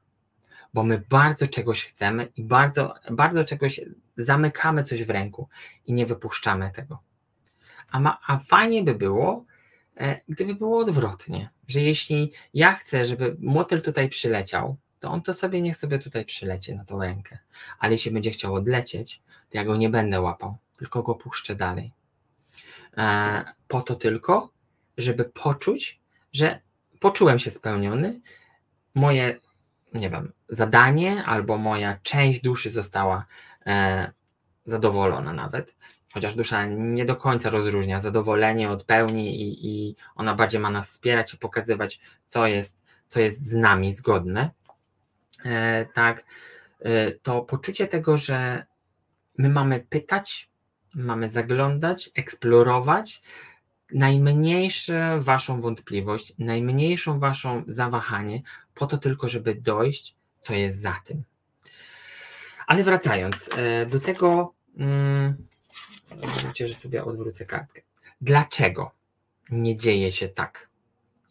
bo 0.73 0.83
my 0.83 1.03
bardzo 1.09 1.47
czegoś 1.47 1.85
chcemy 1.85 2.27
i 2.35 2.43
bardzo, 2.43 2.93
bardzo 3.11 3.43
czegoś 3.43 3.81
zamykamy 4.17 4.83
coś 4.83 5.03
w 5.03 5.09
ręku 5.09 5.49
i 5.85 5.93
nie 5.93 6.05
wypuszczamy 6.05 6.71
tego. 6.71 6.99
A, 7.91 7.99
ma, 7.99 8.19
a 8.27 8.37
fajnie 8.37 8.83
by 8.83 8.95
było, 8.95 9.45
e, 9.97 10.21
gdyby 10.29 10.55
było 10.55 10.79
odwrotnie, 10.79 11.49
że 11.67 11.81
jeśli 11.81 12.31
ja 12.53 12.73
chcę, 12.73 13.05
żeby 13.05 13.35
motyl 13.39 13.81
tutaj 13.81 14.09
przyleciał, 14.09 14.77
to 14.99 15.09
on 15.09 15.21
to 15.21 15.33
sobie 15.33 15.61
niech 15.61 15.77
sobie 15.77 15.99
tutaj 15.99 16.25
przylecie 16.25 16.75
na 16.75 16.85
tą 16.85 17.01
rękę. 17.01 17.37
Ale 17.79 17.91
jeśli 17.91 18.11
będzie 18.11 18.31
chciał 18.31 18.55
odlecieć, 18.55 19.21
to 19.49 19.57
ja 19.57 19.65
go 19.65 19.77
nie 19.77 19.89
będę 19.89 20.21
łapał, 20.21 20.57
tylko 20.77 21.03
go 21.03 21.15
puszczę 21.15 21.55
dalej. 21.55 21.91
E, 22.97 23.45
po 23.67 23.81
to 23.81 23.95
tylko, 23.95 24.49
żeby 24.97 25.25
poczuć, 25.25 25.99
że 26.33 26.59
poczułem 26.99 27.39
się 27.39 27.51
spełniony, 27.51 28.21
moje, 28.95 29.39
nie 29.93 30.09
wiem, 30.09 30.31
zadanie 30.49 31.23
albo 31.25 31.57
moja 31.57 31.99
część 32.03 32.41
duszy 32.41 32.71
została 32.71 33.25
e, 33.65 34.11
zadowolona 34.65 35.33
nawet, 35.33 35.75
chociaż 36.13 36.35
dusza 36.35 36.65
nie 36.65 37.05
do 37.05 37.15
końca 37.15 37.49
rozróżnia. 37.49 37.99
Zadowolenie 37.99 38.69
od 38.69 38.83
pełni 38.83 39.41
i, 39.41 39.67
i 39.67 39.95
ona 40.15 40.35
bardziej 40.35 40.61
ma 40.61 40.69
nas 40.69 40.89
wspierać 40.89 41.33
i 41.33 41.37
pokazywać, 41.37 41.99
co 42.27 42.47
jest, 42.47 42.85
co 43.07 43.19
jest 43.19 43.45
z 43.45 43.53
nami 43.53 43.93
zgodne, 43.93 44.51
e, 45.45 45.85
tak, 45.85 46.23
e, 46.79 47.11
to 47.11 47.41
poczucie 47.41 47.87
tego, 47.87 48.17
że 48.17 48.65
my 49.37 49.49
mamy 49.49 49.79
pytać, 49.89 50.49
mamy 50.95 51.29
zaglądać, 51.29 52.09
eksplorować, 52.15 53.21
najmniejszą 53.93 54.93
waszą 55.19 55.61
wątpliwość, 55.61 56.33
najmniejszą 56.39 57.19
waszą 57.19 57.63
zawahanie, 57.67 58.41
po 58.73 58.87
to 58.87 58.97
tylko, 58.97 59.29
żeby 59.29 59.55
dojść, 59.55 60.15
co 60.41 60.53
jest 60.53 60.81
za 60.81 61.01
tym. 61.05 61.23
Ale 62.67 62.83
wracając 62.83 63.49
e, 63.55 63.85
do 63.85 63.99
tego, 63.99 64.53
mm, 64.77 65.35
że 66.55 66.73
sobie 66.73 67.03
odwrócę 67.03 67.45
kartkę. 67.45 67.81
Dlaczego 68.21 68.91
nie 69.49 69.75
dzieje 69.75 70.11
się 70.11 70.29
tak, 70.29 70.69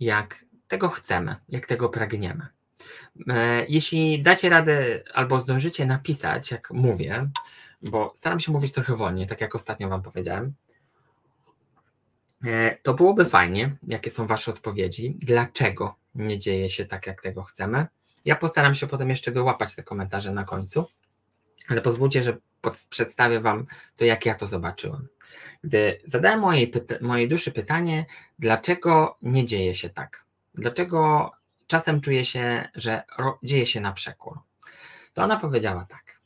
jak 0.00 0.44
tego 0.68 0.88
chcemy, 0.88 1.37
jak 1.49 1.66
tego 1.66 1.88
pragniemy? 1.88 2.46
E, 3.28 3.66
jeśli 3.68 4.22
dacie 4.22 4.49
radę 4.49 5.02
albo 5.14 5.40
zdążycie 5.40 5.87
napisać, 5.87 6.50
jak 6.50 6.70
mówię, 6.70 7.30
bo 7.82 8.12
staram 8.16 8.40
się 8.40 8.52
mówić 8.52 8.72
trochę 8.72 8.94
wolniej, 8.94 9.26
tak 9.26 9.40
jak 9.40 9.54
ostatnio 9.54 9.88
Wam 9.88 10.02
powiedziałem, 10.02 10.54
e, 12.44 12.76
to 12.82 12.94
byłoby 12.94 13.25
fajnie, 13.25 13.76
jakie 13.87 14.11
są 14.11 14.26
Wasze 14.26 14.50
odpowiedzi, 14.50 15.16
dlaczego 15.18 16.01
nie 16.14 16.38
dzieje 16.38 16.71
się 16.71 16.85
tak, 16.85 17.07
jak 17.07 17.23
tego 17.23 17.42
chcemy. 17.42 17.87
Ja 18.25 18.37
postaram 18.37 18.75
się 18.75 18.87
potem 18.87 19.11
jeszcze 19.11 19.31
wyłapać 19.31 19.75
te 19.75 19.83
komentarze 19.83 20.33
na 20.33 20.45
końcu, 20.45 20.87
ale 21.69 21.81
pozwólcie, 21.81 22.23
że 22.23 22.37
przedstawię 22.90 23.40
Wam 23.40 23.66
to, 23.96 24.05
jak 24.05 24.27
ja 24.27 24.35
to 24.35 24.46
zobaczyłem. 24.46 25.09
Gdy 25.64 26.01
zadałem 26.05 26.40
mojej, 26.40 26.72
mojej 27.01 27.29
duszy 27.29 27.53
pytanie, 27.53 28.07
dlaczego 28.38 29.18
nie 29.22 29.44
dzieje 29.44 29.75
się 29.75 29.90
tak? 29.90 30.25
Dlaczego 30.55 31.31
czasem 31.66 32.01
czuję 32.01 32.25
się, 32.25 32.68
że 32.75 33.03
dzieje 33.42 33.66
się 33.66 33.81
na 33.81 33.92
przekór? 33.92 34.38
To 35.14 35.22
ona 35.22 35.40
powiedziała 35.40 35.85
tak. 35.85 36.20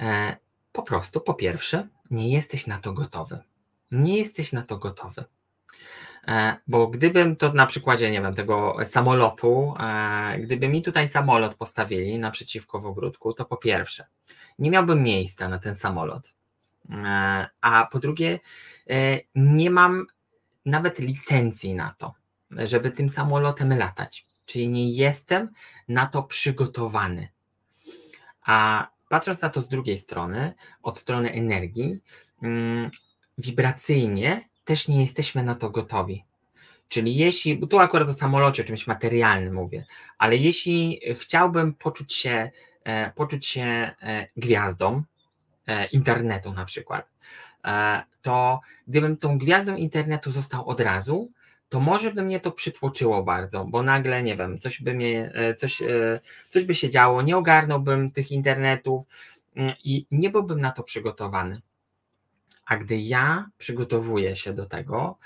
E, 0.00 0.36
po 0.72 0.82
prostu, 0.82 1.20
po 1.20 1.34
pierwsze, 1.34 1.88
nie 2.10 2.32
jesteś 2.32 2.66
na 2.66 2.78
to 2.78 2.92
gotowy. 2.92 3.38
Nie 3.90 4.18
jesteś 4.18 4.52
na 4.52 4.62
to 4.62 4.78
gotowy. 4.78 5.24
E, 6.28 6.56
bo 6.66 6.86
gdybym 6.86 7.36
to 7.36 7.52
na 7.52 7.66
przykładzie, 7.66 8.10
nie 8.10 8.22
wiem, 8.22 8.34
tego 8.34 8.76
samolotu, 8.84 9.74
e, 9.80 10.38
gdyby 10.38 10.68
mi 10.68 10.82
tutaj 10.82 11.08
samolot 11.08 11.54
postawili 11.54 12.18
naprzeciwko 12.18 12.80
w 12.80 12.86
ogródku, 12.86 13.32
to 13.32 13.44
po 13.44 13.56
pierwsze, 13.56 14.06
nie 14.58 14.70
miałbym 14.70 15.02
miejsca 15.02 15.48
na 15.48 15.58
ten 15.58 15.74
samolot. 15.74 16.34
E, 16.90 17.46
a 17.60 17.88
po 17.92 17.98
drugie, 17.98 18.38
nie 19.34 19.70
mam 19.70 20.06
nawet 20.66 20.98
licencji 20.98 21.74
na 21.74 21.94
to, 21.98 22.14
żeby 22.50 22.90
tym 22.90 23.08
samolotem 23.08 23.78
latać. 23.78 24.26
Czyli 24.46 24.68
nie 24.68 24.90
jestem 24.90 25.50
na 25.88 26.06
to 26.06 26.22
przygotowany. 26.22 27.28
A 28.42 28.88
patrząc 29.08 29.42
na 29.42 29.50
to 29.50 29.60
z 29.60 29.68
drugiej 29.68 29.98
strony, 29.98 30.54
od 30.82 30.98
strony 30.98 31.32
energii, 31.32 32.00
mm, 32.42 32.90
wibracyjnie 33.38 34.48
też 34.68 34.88
nie 34.88 35.00
jesteśmy 35.00 35.42
na 35.42 35.54
to 35.54 35.70
gotowi. 35.70 36.24
Czyli 36.88 37.16
jeśli, 37.16 37.56
bo 37.56 37.66
tu 37.66 37.78
akurat 37.78 38.08
o 38.08 38.12
samolocie, 38.12 38.62
o 38.62 38.66
czymś 38.66 38.86
materialnym 38.86 39.54
mówię, 39.54 39.84
ale 40.18 40.36
jeśli 40.36 41.00
chciałbym 41.14 41.74
poczuć 41.74 42.14
się, 42.14 42.50
e, 42.84 43.12
poczuć 43.12 43.46
się 43.46 43.62
e, 43.62 44.28
gwiazdą 44.36 45.02
e, 45.66 45.86
internetu 45.86 46.52
na 46.52 46.64
przykład, 46.64 47.08
to 48.22 48.60
gdybym 48.88 49.16
tą 49.16 49.38
gwiazdą 49.38 49.76
internetu 49.76 50.32
został 50.32 50.68
od 50.68 50.80
razu, 50.80 51.28
to 51.68 51.80
może 51.80 52.12
by 52.12 52.22
mnie 52.22 52.40
to 52.40 52.52
przytłoczyło 52.52 53.22
bardzo, 53.22 53.64
bo 53.64 53.82
nagle, 53.82 54.22
nie 54.22 54.36
wiem, 54.36 54.58
coś 54.58 54.82
by 54.82 54.94
mnie, 54.94 55.32
coś, 55.56 55.82
coś 56.48 56.64
by 56.64 56.74
się 56.74 56.90
działo, 56.90 57.22
nie 57.22 57.36
ogarnąłbym 57.36 58.10
tych 58.10 58.30
internetów 58.30 59.04
mm, 59.56 59.74
i 59.84 60.06
nie 60.10 60.30
byłbym 60.30 60.60
na 60.60 60.72
to 60.72 60.82
przygotowany. 60.82 61.60
A 62.68 62.76
gdy 62.76 62.96
ja 62.96 63.50
przygotowuję 63.58 64.36
się 64.36 64.52
do 64.52 64.66
tego, 64.66 65.16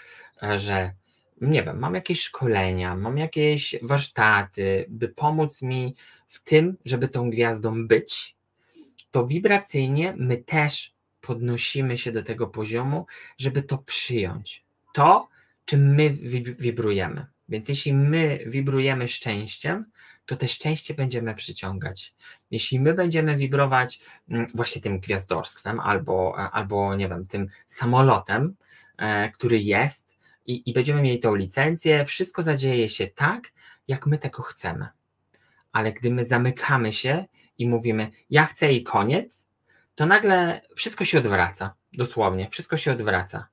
e, 0.42 0.58
że 0.58 0.92
nie 1.40 1.62
wiem, 1.62 1.78
mam 1.78 1.94
jakieś 1.94 2.20
szkolenia, 2.22 2.96
mam 2.96 3.18
jakieś 3.18 3.74
warsztaty, 3.82 4.86
by 4.88 5.08
pomóc 5.08 5.62
mi 5.62 5.94
w 6.26 6.42
tym, 6.42 6.76
żeby 6.84 7.08
tą 7.08 7.30
gwiazdą 7.30 7.86
być, 7.86 8.36
to 9.10 9.26
wibracyjnie 9.26 10.14
my 10.18 10.36
też 10.36 10.94
podnosimy 11.20 11.98
się 11.98 12.12
do 12.12 12.22
tego 12.22 12.46
poziomu, 12.46 13.06
żeby 13.38 13.62
to 13.62 13.78
przyjąć. 13.78 14.64
To, 14.94 15.28
czym 15.64 15.94
my 15.94 16.10
wibrujemy. 16.58 17.26
Więc 17.48 17.68
jeśli 17.68 17.94
my 17.94 18.44
wibrujemy 18.46 19.08
szczęściem, 19.08 19.84
to 20.26 20.36
te 20.36 20.48
szczęście 20.48 20.94
będziemy 20.94 21.34
przyciągać. 21.34 22.14
Jeśli 22.50 22.80
my 22.80 22.94
będziemy 22.94 23.36
wibrować 23.36 24.00
mm, 24.28 24.46
właśnie 24.54 24.82
tym 24.82 25.00
gwiazdorstwem 25.00 25.80
albo, 25.80 26.36
albo 26.52 26.96
nie 26.96 27.08
wiem, 27.08 27.26
tym 27.26 27.46
samolotem, 27.68 28.56
e, 28.96 29.30
który 29.30 29.58
jest 29.58 30.18
i, 30.46 30.70
i 30.70 30.72
będziemy 30.72 31.02
mieli 31.02 31.20
tą 31.20 31.34
licencję, 31.34 32.04
wszystko 32.04 32.42
zadzieje 32.42 32.88
się 32.88 33.06
tak, 33.06 33.52
jak 33.88 34.06
my 34.06 34.18
tego 34.18 34.42
chcemy. 34.42 34.88
Ale 35.72 35.92
gdy 35.92 36.10
my 36.10 36.24
zamykamy 36.24 36.92
się 36.92 37.24
i 37.58 37.68
mówimy, 37.68 38.10
ja 38.30 38.46
chcę 38.46 38.72
i 38.72 38.82
koniec, 38.82 39.48
to 39.94 40.06
nagle 40.06 40.60
wszystko 40.76 41.04
się 41.04 41.18
odwraca. 41.18 41.74
Dosłownie, 41.92 42.50
wszystko 42.50 42.76
się 42.76 42.92
odwraca. 42.92 43.48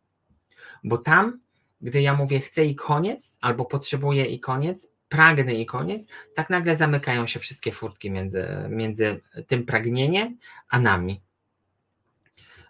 Bo 0.83 0.97
tam, 0.97 1.39
gdy 1.81 2.01
ja 2.01 2.13
mówię 2.13 2.39
chcę 2.39 2.65
i 2.65 2.75
koniec, 2.75 3.37
albo 3.41 3.65
potrzebuję 3.65 4.25
i 4.25 4.39
koniec, 4.39 4.91
pragnę 5.09 5.53
i 5.53 5.65
koniec, 5.65 6.07
tak 6.35 6.49
nagle 6.49 6.75
zamykają 6.75 7.27
się 7.27 7.39
wszystkie 7.39 7.71
furtki 7.71 8.11
między, 8.11 8.47
między 8.69 9.21
tym 9.47 9.65
pragnieniem 9.65 10.37
a 10.69 10.79
nami. 10.79 11.21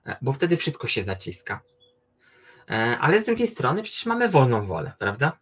E, 0.05 0.17
bo 0.21 0.31
wtedy 0.31 0.57
wszystko 0.57 0.87
się 0.87 1.03
zaciska. 1.03 1.61
E, 2.69 2.97
ale 2.99 3.21
z 3.21 3.25
drugiej 3.25 3.47
strony 3.47 3.83
przecież 3.83 4.05
mamy 4.05 4.29
wolną 4.29 4.65
wolę, 4.65 4.91
prawda? 4.99 5.39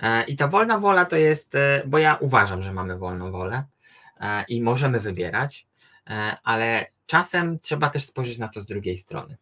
E, 0.00 0.24
I 0.24 0.36
ta 0.36 0.48
wolna 0.48 0.78
wola 0.78 1.04
to 1.04 1.16
jest, 1.16 1.52
bo 1.86 1.98
ja 1.98 2.16
uważam, 2.20 2.62
że 2.62 2.72
mamy 2.72 2.98
wolną 2.98 3.32
wolę 3.32 3.64
i 4.48 4.62
możemy 4.62 5.00
wybierać, 5.00 5.66
ale 6.44 6.86
czasem 7.06 7.58
trzeba 7.58 7.90
też 7.90 8.04
spojrzeć 8.04 8.38
na 8.38 8.48
to 8.48 8.60
z 8.60 8.66
drugiej 8.66 8.96
strony. 8.96 9.36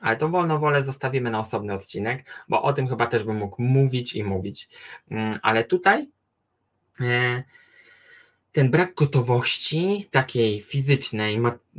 Ale 0.00 0.16
tą 0.16 0.30
wolną 0.30 0.58
wolę 0.58 0.84
zostawimy 0.84 1.30
na 1.30 1.40
osobny 1.40 1.74
odcinek, 1.74 2.26
bo 2.48 2.62
o 2.62 2.72
tym 2.72 2.88
chyba 2.88 3.06
też 3.06 3.24
bym 3.24 3.36
mógł 3.36 3.62
mówić 3.62 4.14
i 4.14 4.24
mówić. 4.24 4.68
Mm, 5.10 5.38
ale 5.42 5.64
tutaj 5.64 6.10
e, 7.00 7.42
ten 8.52 8.70
brak 8.70 8.94
gotowości 8.94 10.08
takiej 10.10 10.60
fizycznej, 10.60 11.38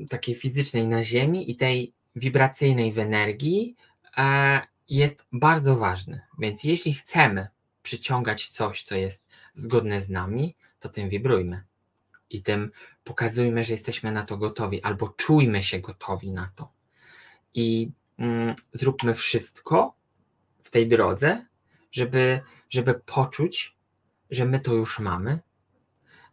takiej 0.09 0.35
fizycznej 0.35 0.87
na 0.87 1.03
ziemi 1.03 1.51
i 1.51 1.55
tej 1.55 1.93
wibracyjnej 2.15 2.91
w 2.91 2.99
energii 2.99 3.75
e, 4.17 4.61
jest 4.89 5.25
bardzo 5.31 5.75
ważny. 5.75 6.21
Więc 6.39 6.63
jeśli 6.63 6.93
chcemy 6.93 7.47
przyciągać 7.81 8.47
coś, 8.47 8.83
co 8.83 8.95
jest 8.95 9.25
zgodne 9.53 10.01
z 10.01 10.09
nami, 10.09 10.55
to 10.79 10.89
tym 10.89 11.09
wibrujmy. 11.09 11.63
I 12.29 12.41
tym 12.41 12.69
pokazujmy, 13.03 13.63
że 13.63 13.73
jesteśmy 13.73 14.11
na 14.11 14.25
to 14.25 14.37
gotowi, 14.37 14.83
albo 14.83 15.09
czujmy 15.09 15.63
się 15.63 15.79
gotowi 15.79 16.31
na 16.31 16.51
to. 16.55 16.71
I 17.53 17.91
zróbmy 18.73 19.13
wszystko 19.13 19.95
w 20.63 20.69
tej 20.69 20.87
drodze, 20.87 21.45
żeby, 21.91 22.39
żeby 22.69 22.93
poczuć, 22.93 23.77
że 24.29 24.45
my 24.45 24.59
to 24.59 24.73
już 24.73 24.99
mamy. 24.99 25.39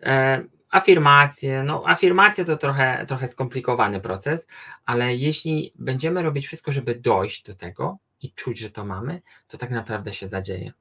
E, 0.02 0.42
afirmacje. 0.70 1.62
No, 1.62 1.82
afirmacje 1.86 2.44
to 2.44 2.56
trochę, 2.56 3.04
trochę 3.08 3.28
skomplikowany 3.28 4.00
proces, 4.00 4.46
ale 4.84 5.16
jeśli 5.16 5.72
będziemy 5.74 6.22
robić 6.22 6.46
wszystko, 6.46 6.72
żeby 6.72 6.94
dojść 6.94 7.42
do 7.42 7.54
tego 7.54 7.98
i 8.22 8.32
czuć, 8.32 8.58
że 8.58 8.70
to 8.70 8.84
mamy, 8.84 9.22
to 9.48 9.58
tak 9.58 9.70
naprawdę 9.70 10.12
się 10.12 10.28
zadzieje. 10.28 10.72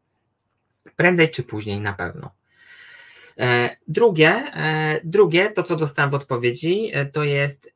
Prędzej 0.95 1.29
czy 1.29 1.43
później 1.43 1.81
na 1.81 1.93
pewno. 1.93 2.31
E, 3.39 3.75
drugie, 3.87 4.29
e, 4.29 5.01
drugie, 5.03 5.51
to 5.51 5.63
co 5.63 5.75
dostałem 5.75 6.11
w 6.11 6.13
odpowiedzi, 6.13 6.89
e, 6.93 7.05
to 7.05 7.23
jest 7.23 7.73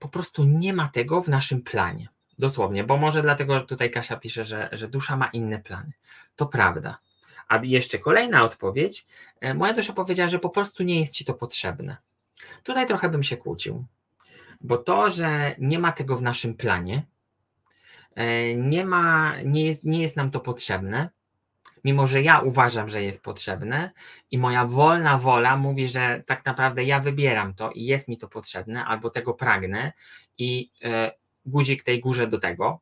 po 0.00 0.08
prostu 0.08 0.44
nie 0.44 0.72
ma 0.72 0.88
tego 0.88 1.22
w 1.22 1.28
naszym 1.28 1.62
planie. 1.62 2.08
Dosłownie, 2.38 2.84
bo 2.84 2.96
może 2.96 3.22
dlatego 3.22 3.60
tutaj 3.60 3.90
Kasia 3.90 4.16
pisze, 4.16 4.44
że, 4.44 4.68
że 4.72 4.88
dusza 4.88 5.16
ma 5.16 5.26
inne 5.26 5.58
plany. 5.58 5.92
To 6.36 6.46
prawda. 6.46 6.98
A 7.48 7.60
jeszcze 7.62 7.98
kolejna 7.98 8.42
odpowiedź. 8.42 9.06
Moja 9.54 9.74
dusza 9.74 9.92
powiedziała, 9.92 10.28
że 10.28 10.38
po 10.38 10.50
prostu 10.50 10.82
nie 10.82 11.00
jest 11.00 11.14
ci 11.14 11.24
to 11.24 11.34
potrzebne. 11.34 11.96
Tutaj 12.62 12.86
trochę 12.86 13.08
bym 13.08 13.22
się 13.22 13.36
kłócił, 13.36 13.84
bo 14.60 14.78
to, 14.78 15.10
że 15.10 15.54
nie 15.58 15.78
ma 15.78 15.92
tego 15.92 16.16
w 16.16 16.22
naszym 16.22 16.54
planie, 16.54 17.06
nie, 18.56 18.84
ma, 18.84 19.34
nie, 19.44 19.66
jest, 19.66 19.84
nie 19.84 20.02
jest 20.02 20.16
nam 20.16 20.30
to 20.30 20.40
potrzebne, 20.40 21.10
mimo 21.84 22.06
że 22.06 22.22
ja 22.22 22.40
uważam, 22.40 22.88
że 22.88 23.02
jest 23.02 23.22
potrzebne 23.22 23.90
i 24.30 24.38
moja 24.38 24.66
wolna 24.66 25.18
wola 25.18 25.56
mówi, 25.56 25.88
że 25.88 26.22
tak 26.26 26.44
naprawdę 26.44 26.84
ja 26.84 27.00
wybieram 27.00 27.54
to 27.54 27.70
i 27.70 27.84
jest 27.84 28.08
mi 28.08 28.18
to 28.18 28.28
potrzebne, 28.28 28.84
albo 28.84 29.10
tego 29.10 29.34
pragnę 29.34 29.92
i 30.38 30.70
e, 30.84 31.10
guzik 31.46 31.82
tej 31.82 32.00
górze 32.00 32.26
do 32.26 32.38
tego. 32.38 32.80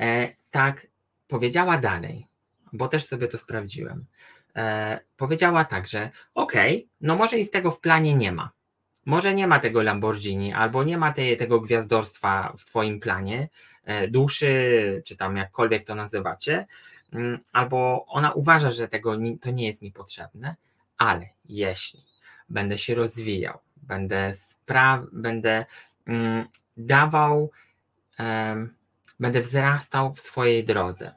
E, 0.00 0.34
tak 0.50 0.86
powiedziała 1.28 1.78
dalej, 1.78 2.26
bo 2.72 2.88
też 2.88 3.06
sobie 3.06 3.28
to 3.28 3.38
sprawdziłem. 3.38 4.06
E, 4.56 5.00
powiedziała 5.16 5.64
tak, 5.64 5.88
że 5.88 6.10
okej, 6.34 6.76
okay, 6.76 6.88
no 7.00 7.16
może 7.16 7.38
i 7.38 7.48
tego 7.48 7.70
w 7.70 7.80
planie 7.80 8.14
nie 8.14 8.32
ma. 8.32 8.50
Może 9.06 9.34
nie 9.34 9.46
ma 9.46 9.58
tego 9.58 9.82
Lamborghini, 9.82 10.52
albo 10.52 10.84
nie 10.84 10.98
ma 10.98 11.12
tego 11.38 11.60
gwiazdorstwa 11.60 12.54
w 12.58 12.64
Twoim 12.64 13.00
planie, 13.00 13.48
e, 13.84 14.08
duszy, 14.08 15.02
czy 15.06 15.16
tam 15.16 15.36
jakkolwiek 15.36 15.86
to 15.86 15.94
nazywacie, 15.94 16.66
albo 17.52 18.06
ona 18.08 18.32
uważa, 18.32 18.70
że 18.70 18.88
tego 18.88 19.16
to 19.40 19.50
nie 19.50 19.66
jest 19.66 19.82
mi 19.82 19.92
potrzebne, 19.92 20.56
ale 20.98 21.28
jeśli 21.44 22.04
będę 22.50 22.78
się 22.78 22.94
rozwijał, 22.94 23.58
będę 23.76 24.30
spra- 24.30 25.06
będę 25.12 25.66
mm, 26.06 26.46
dawał, 26.76 27.50
um, 28.18 28.74
będę 29.20 29.40
wzrastał 29.40 30.14
w 30.14 30.20
swojej 30.20 30.64
drodze, 30.64 31.14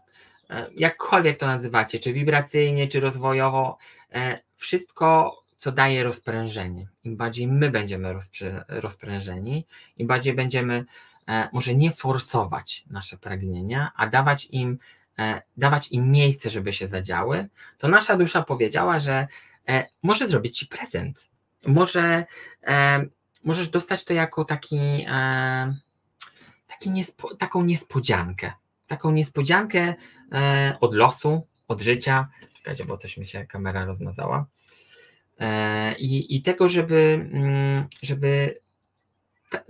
e, 0.50 0.68
jakkolwiek 0.76 1.38
to 1.40 1.48
nazywacie, 1.48 2.00
czy 2.00 2.14
wibracyjnie, 2.14 2.88
czy 2.88 3.00
rozwojowo, 3.00 3.78
e, 4.12 4.40
wszystko, 4.56 5.40
co 5.58 5.72
daje 5.72 6.04
rozprężenie. 6.04 6.88
Im 7.04 7.18
bardziej 7.18 7.48
my 7.48 7.72
będziemy 7.72 8.14
rozprę- 8.14 8.64
rozprężeni, 8.68 9.66
im 9.98 10.08
bardziej 10.08 10.34
będziemy 10.34 10.86
e, 11.28 11.50
może 11.54 11.76
nie 11.76 11.92
forsować 11.92 12.84
nasze 12.90 13.18
pragnienia, 13.18 13.92
a 13.96 14.08
dawać 14.08 14.48
im 14.52 14.78
dawać 15.58 15.92
im 15.92 16.12
miejsce, 16.12 16.50
żeby 16.50 16.74
się 16.74 16.88
zadziały, 16.88 17.50
to 17.78 17.88
nasza 17.88 18.18
dusza 18.18 18.42
powiedziała, 18.42 19.00
że 19.00 19.28
e, 19.68 19.88
może 20.04 20.28
zrobić 20.28 20.58
ci 20.58 20.68
prezent. 20.68 21.30
Może 21.68 22.26
e, 22.64 23.06
możesz 23.44 23.70
dostać 23.70 24.06
to 24.06 24.14
jako 24.14 24.46
taki, 24.46 25.06
taki 26.68 26.92
niespo, 26.92 27.36
taką 27.36 27.64
niespodziankę. 27.64 28.52
Taką 28.88 29.12
niespodziankę 29.12 29.94
od 30.80 30.96
losu, 30.96 31.48
od 31.68 31.82
życia. 31.82 32.28
Czekajcie, 32.58 32.86
bo 32.86 32.98
coś 32.98 33.18
mi 33.18 33.28
się 33.28 33.46
kamera 33.46 33.86
rozmazała. 33.86 34.46
I, 35.98 36.36
i 36.36 36.42
tego, 36.42 36.70
żeby, 36.70 37.30
mm, 37.34 37.88
żeby 38.02 38.60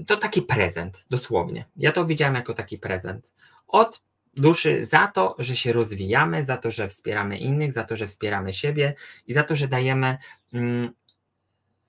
to 0.08 0.18
taki 0.18 0.42
prezent, 0.42 1.06
dosłownie. 1.10 1.66
Ja 1.78 1.92
to 1.92 2.06
widziałem 2.06 2.36
jako 2.36 2.54
taki 2.54 2.78
prezent 2.78 3.34
od 3.68 4.02
duszy 4.36 4.86
za 4.86 5.08
to, 5.08 5.36
że 5.40 5.56
się 5.56 5.74
rozwijamy, 5.74 6.46
za 6.46 6.58
to, 6.58 6.72
że 6.72 6.88
wspieramy 6.88 7.38
innych, 7.38 7.74
za 7.74 7.84
to, 7.84 7.96
że 7.96 8.08
wspieramy 8.08 8.54
siebie 8.54 8.94
i 9.28 9.34
za 9.34 9.44
to, 9.44 9.56
że 9.56 9.68
dajemy, 9.68 10.18
mm, 10.54 10.94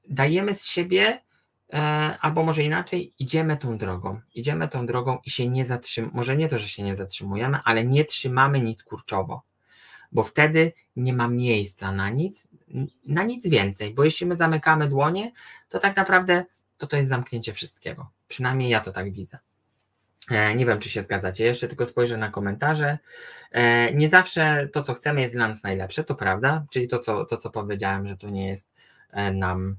dajemy 0.08 0.54
z 0.54 0.66
siebie, 0.66 1.20
e, 1.72 1.78
albo 2.20 2.42
może 2.42 2.62
inaczej, 2.62 3.12
idziemy 3.18 3.56
tą 3.56 3.76
drogą. 3.76 4.20
Idziemy 4.34 4.68
tą 4.68 4.86
drogą 4.86 5.18
i 5.24 5.30
się 5.30 5.48
nie 5.48 5.64
zatrzymujemy. 5.64 6.16
Może 6.16 6.36
nie 6.36 6.48
to, 6.48 6.58
że 6.58 6.68
się 6.68 6.82
nie 6.82 6.94
zatrzymujemy, 6.94 7.58
ale 7.64 7.84
nie 7.84 8.04
trzymamy 8.04 8.60
nic 8.60 8.82
kurczowo, 8.82 9.42
bo 10.12 10.22
wtedy 10.22 10.72
nie 10.96 11.12
ma 11.12 11.28
miejsca 11.28 11.92
na 11.92 12.10
nic, 12.10 12.48
na 13.06 13.22
nic 13.22 13.48
więcej, 13.48 13.94
bo 13.94 14.04
jeśli 14.04 14.26
my 14.26 14.36
zamykamy 14.36 14.88
dłonie, 14.88 15.32
to 15.68 15.78
tak 15.78 15.96
naprawdę 15.96 16.44
to 16.78 16.86
to 16.86 16.96
jest 16.96 17.08
zamknięcie 17.08 17.52
wszystkiego. 17.52 18.10
Przynajmniej 18.28 18.70
ja 18.70 18.80
to 18.80 18.92
tak 18.92 19.12
widzę. 19.12 19.38
E, 20.30 20.54
nie 20.54 20.66
wiem, 20.66 20.78
czy 20.78 20.90
się 20.90 21.02
zgadzacie. 21.02 21.44
Jeszcze 21.44 21.68
tylko 21.68 21.86
spojrzę 21.86 22.16
na 22.16 22.30
komentarze. 22.30 22.98
E, 23.52 23.92
nie 23.92 24.08
zawsze 24.08 24.68
to, 24.72 24.82
co 24.82 24.94
chcemy, 24.94 25.20
jest 25.20 25.34
dla 25.34 25.48
nas 25.48 25.62
najlepsze, 25.62 26.04
to 26.04 26.14
prawda. 26.14 26.64
Czyli 26.70 26.88
to, 26.88 26.98
co, 26.98 27.24
to, 27.24 27.36
co 27.36 27.50
powiedziałem, 27.50 28.06
że 28.06 28.16
to 28.16 28.30
nie 28.30 28.48
jest 28.48 28.70
e, 29.10 29.32
nam 29.32 29.76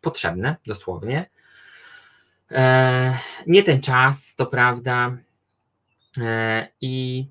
potrzebne, 0.00 0.56
dosłownie. 0.66 1.30
Nie 3.46 3.62
ten 3.62 3.80
czas, 3.80 4.34
to 4.34 4.46
prawda. 4.46 5.16
I, 6.80 7.26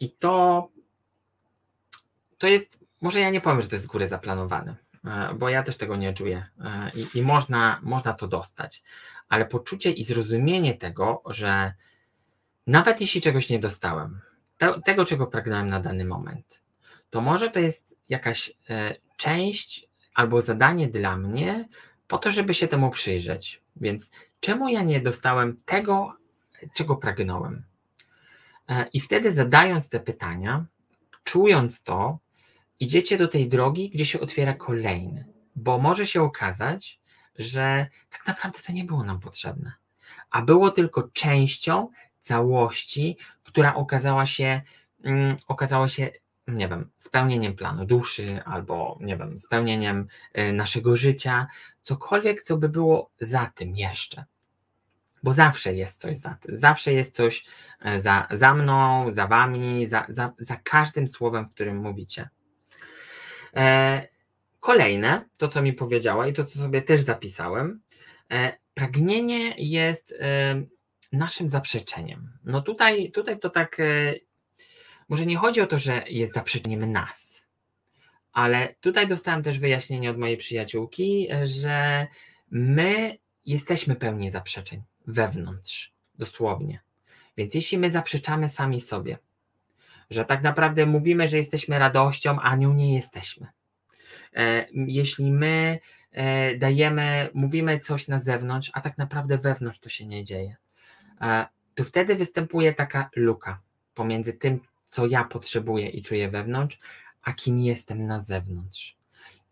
i 0.00 0.10
to, 0.10 0.68
to 2.38 2.46
jest, 2.46 2.78
może 3.00 3.20
ja 3.20 3.30
nie 3.30 3.40
powiem, 3.40 3.62
że 3.62 3.68
to 3.68 3.74
jest 3.74 3.84
z 3.84 3.88
góry 3.88 4.08
zaplanowane, 4.08 4.76
bo 5.38 5.48
ja 5.48 5.62
też 5.62 5.76
tego 5.76 5.96
nie 5.96 6.12
czuję 6.12 6.46
i, 6.94 7.18
i 7.18 7.22
można, 7.22 7.80
można 7.82 8.12
to 8.12 8.28
dostać 8.28 8.82
ale 9.32 9.46
poczucie 9.46 9.90
i 9.90 10.04
zrozumienie 10.04 10.74
tego, 10.74 11.22
że 11.26 11.74
nawet 12.66 13.00
jeśli 13.00 13.20
czegoś 13.20 13.50
nie 13.50 13.58
dostałem, 13.58 14.20
te, 14.58 14.80
tego, 14.84 15.04
czego 15.04 15.26
pragnąłem 15.26 15.68
na 15.68 15.80
dany 15.80 16.04
moment, 16.04 16.62
to 17.10 17.20
może 17.20 17.50
to 17.50 17.60
jest 17.60 17.98
jakaś 18.08 18.52
e, 18.70 18.94
część 19.16 19.88
albo 20.14 20.42
zadanie 20.42 20.88
dla 20.88 21.16
mnie, 21.16 21.68
po 22.08 22.18
to, 22.18 22.30
żeby 22.30 22.54
się 22.54 22.68
temu 22.68 22.90
przyjrzeć. 22.90 23.62
Więc 23.76 24.10
czemu 24.40 24.68
ja 24.68 24.82
nie 24.82 25.00
dostałem 25.00 25.60
tego, 25.64 26.16
czego 26.74 26.96
pragnąłem? 26.96 27.62
E, 28.68 28.86
I 28.92 29.00
wtedy 29.00 29.30
zadając 29.30 29.88
te 29.88 30.00
pytania, 30.00 30.66
czując 31.24 31.82
to, 31.82 32.18
idziecie 32.80 33.16
do 33.16 33.28
tej 33.28 33.48
drogi, 33.48 33.90
gdzie 33.90 34.06
się 34.06 34.20
otwiera 34.20 34.54
kolejny, 34.54 35.24
bo 35.56 35.78
może 35.78 36.06
się 36.06 36.22
okazać, 36.22 37.01
że 37.38 37.86
tak 38.10 38.26
naprawdę 38.26 38.58
to 38.66 38.72
nie 38.72 38.84
było 38.84 39.04
nam 39.04 39.20
potrzebne, 39.20 39.72
a 40.30 40.42
było 40.42 40.70
tylko 40.70 41.02
częścią 41.12 41.88
całości, 42.18 43.16
która 43.42 43.74
okazała 43.74 44.26
się, 44.26 44.60
um, 45.04 45.36
okazała 45.48 45.88
się, 45.88 46.10
nie 46.46 46.68
wiem, 46.68 46.90
spełnieniem 46.96 47.56
planu 47.56 47.84
duszy 47.84 48.42
albo, 48.44 48.98
nie 49.00 49.16
wiem, 49.16 49.38
spełnieniem 49.38 50.06
y, 50.38 50.52
naszego 50.52 50.96
życia, 50.96 51.46
cokolwiek, 51.82 52.42
co 52.42 52.56
by 52.56 52.68
było 52.68 53.10
za 53.20 53.46
tym 53.54 53.76
jeszcze. 53.76 54.24
Bo 55.22 55.32
zawsze 55.32 55.74
jest 55.74 56.00
coś 56.00 56.16
za 56.16 56.34
tym, 56.34 56.56
zawsze 56.56 56.92
jest 56.92 57.16
coś 57.16 57.44
e, 57.80 58.00
za, 58.00 58.28
za 58.30 58.54
mną, 58.54 59.06
za 59.12 59.26
wami, 59.26 59.86
za, 59.86 60.06
za, 60.08 60.32
za 60.38 60.56
każdym 60.56 61.08
słowem, 61.08 61.48
którym 61.48 61.76
mówicie. 61.76 62.28
E, 63.56 64.08
Kolejne, 64.62 65.24
to 65.38 65.48
co 65.48 65.62
mi 65.62 65.72
powiedziała 65.72 66.26
i 66.26 66.32
to 66.32 66.44
co 66.44 66.58
sobie 66.58 66.82
też 66.82 67.00
zapisałem, 67.00 67.80
e, 68.30 68.58
pragnienie 68.74 69.54
jest 69.58 70.14
e, 70.20 70.62
naszym 71.12 71.48
zaprzeczeniem. 71.48 72.38
No 72.44 72.62
tutaj, 72.62 73.10
tutaj 73.10 73.38
to 73.38 73.50
tak, 73.50 73.80
e, 73.80 74.14
może 75.08 75.26
nie 75.26 75.36
chodzi 75.36 75.60
o 75.60 75.66
to, 75.66 75.78
że 75.78 76.04
jest 76.06 76.32
zaprzeczeniem 76.32 76.92
nas, 76.92 77.46
ale 78.32 78.74
tutaj 78.80 79.08
dostałem 79.08 79.42
też 79.42 79.58
wyjaśnienie 79.58 80.10
od 80.10 80.18
mojej 80.18 80.36
przyjaciółki, 80.36 81.28
że 81.42 82.06
my 82.50 83.18
jesteśmy 83.46 83.96
pełni 83.96 84.30
zaprzeczeń 84.30 84.82
wewnątrz, 85.06 85.92
dosłownie. 86.14 86.80
Więc 87.36 87.54
jeśli 87.54 87.78
my 87.78 87.90
zaprzeczamy 87.90 88.48
sami 88.48 88.80
sobie, 88.80 89.18
że 90.10 90.24
tak 90.24 90.42
naprawdę 90.42 90.86
mówimy, 90.86 91.28
że 91.28 91.36
jesteśmy 91.36 91.78
radością, 91.78 92.40
a 92.40 92.56
nią 92.56 92.74
nie 92.74 92.94
jesteśmy 92.94 93.46
jeśli 94.72 95.32
my 95.32 95.78
e, 96.12 96.56
dajemy, 96.56 97.30
mówimy 97.34 97.78
coś 97.78 98.08
na 98.08 98.18
zewnątrz, 98.18 98.70
a 98.74 98.80
tak 98.80 98.98
naprawdę 98.98 99.38
wewnątrz 99.38 99.78
to 99.78 99.88
się 99.88 100.06
nie 100.06 100.24
dzieje, 100.24 100.56
e, 101.20 101.46
to 101.74 101.84
wtedy 101.84 102.14
występuje 102.14 102.74
taka 102.74 103.10
luka 103.16 103.60
pomiędzy 103.94 104.32
tym, 104.32 104.60
co 104.88 105.06
ja 105.06 105.24
potrzebuję 105.24 105.88
i 105.88 106.02
czuję 106.02 106.30
wewnątrz, 106.30 106.78
a 107.22 107.32
kim 107.32 107.58
jestem 107.58 108.06
na 108.06 108.20
zewnątrz. 108.20 108.96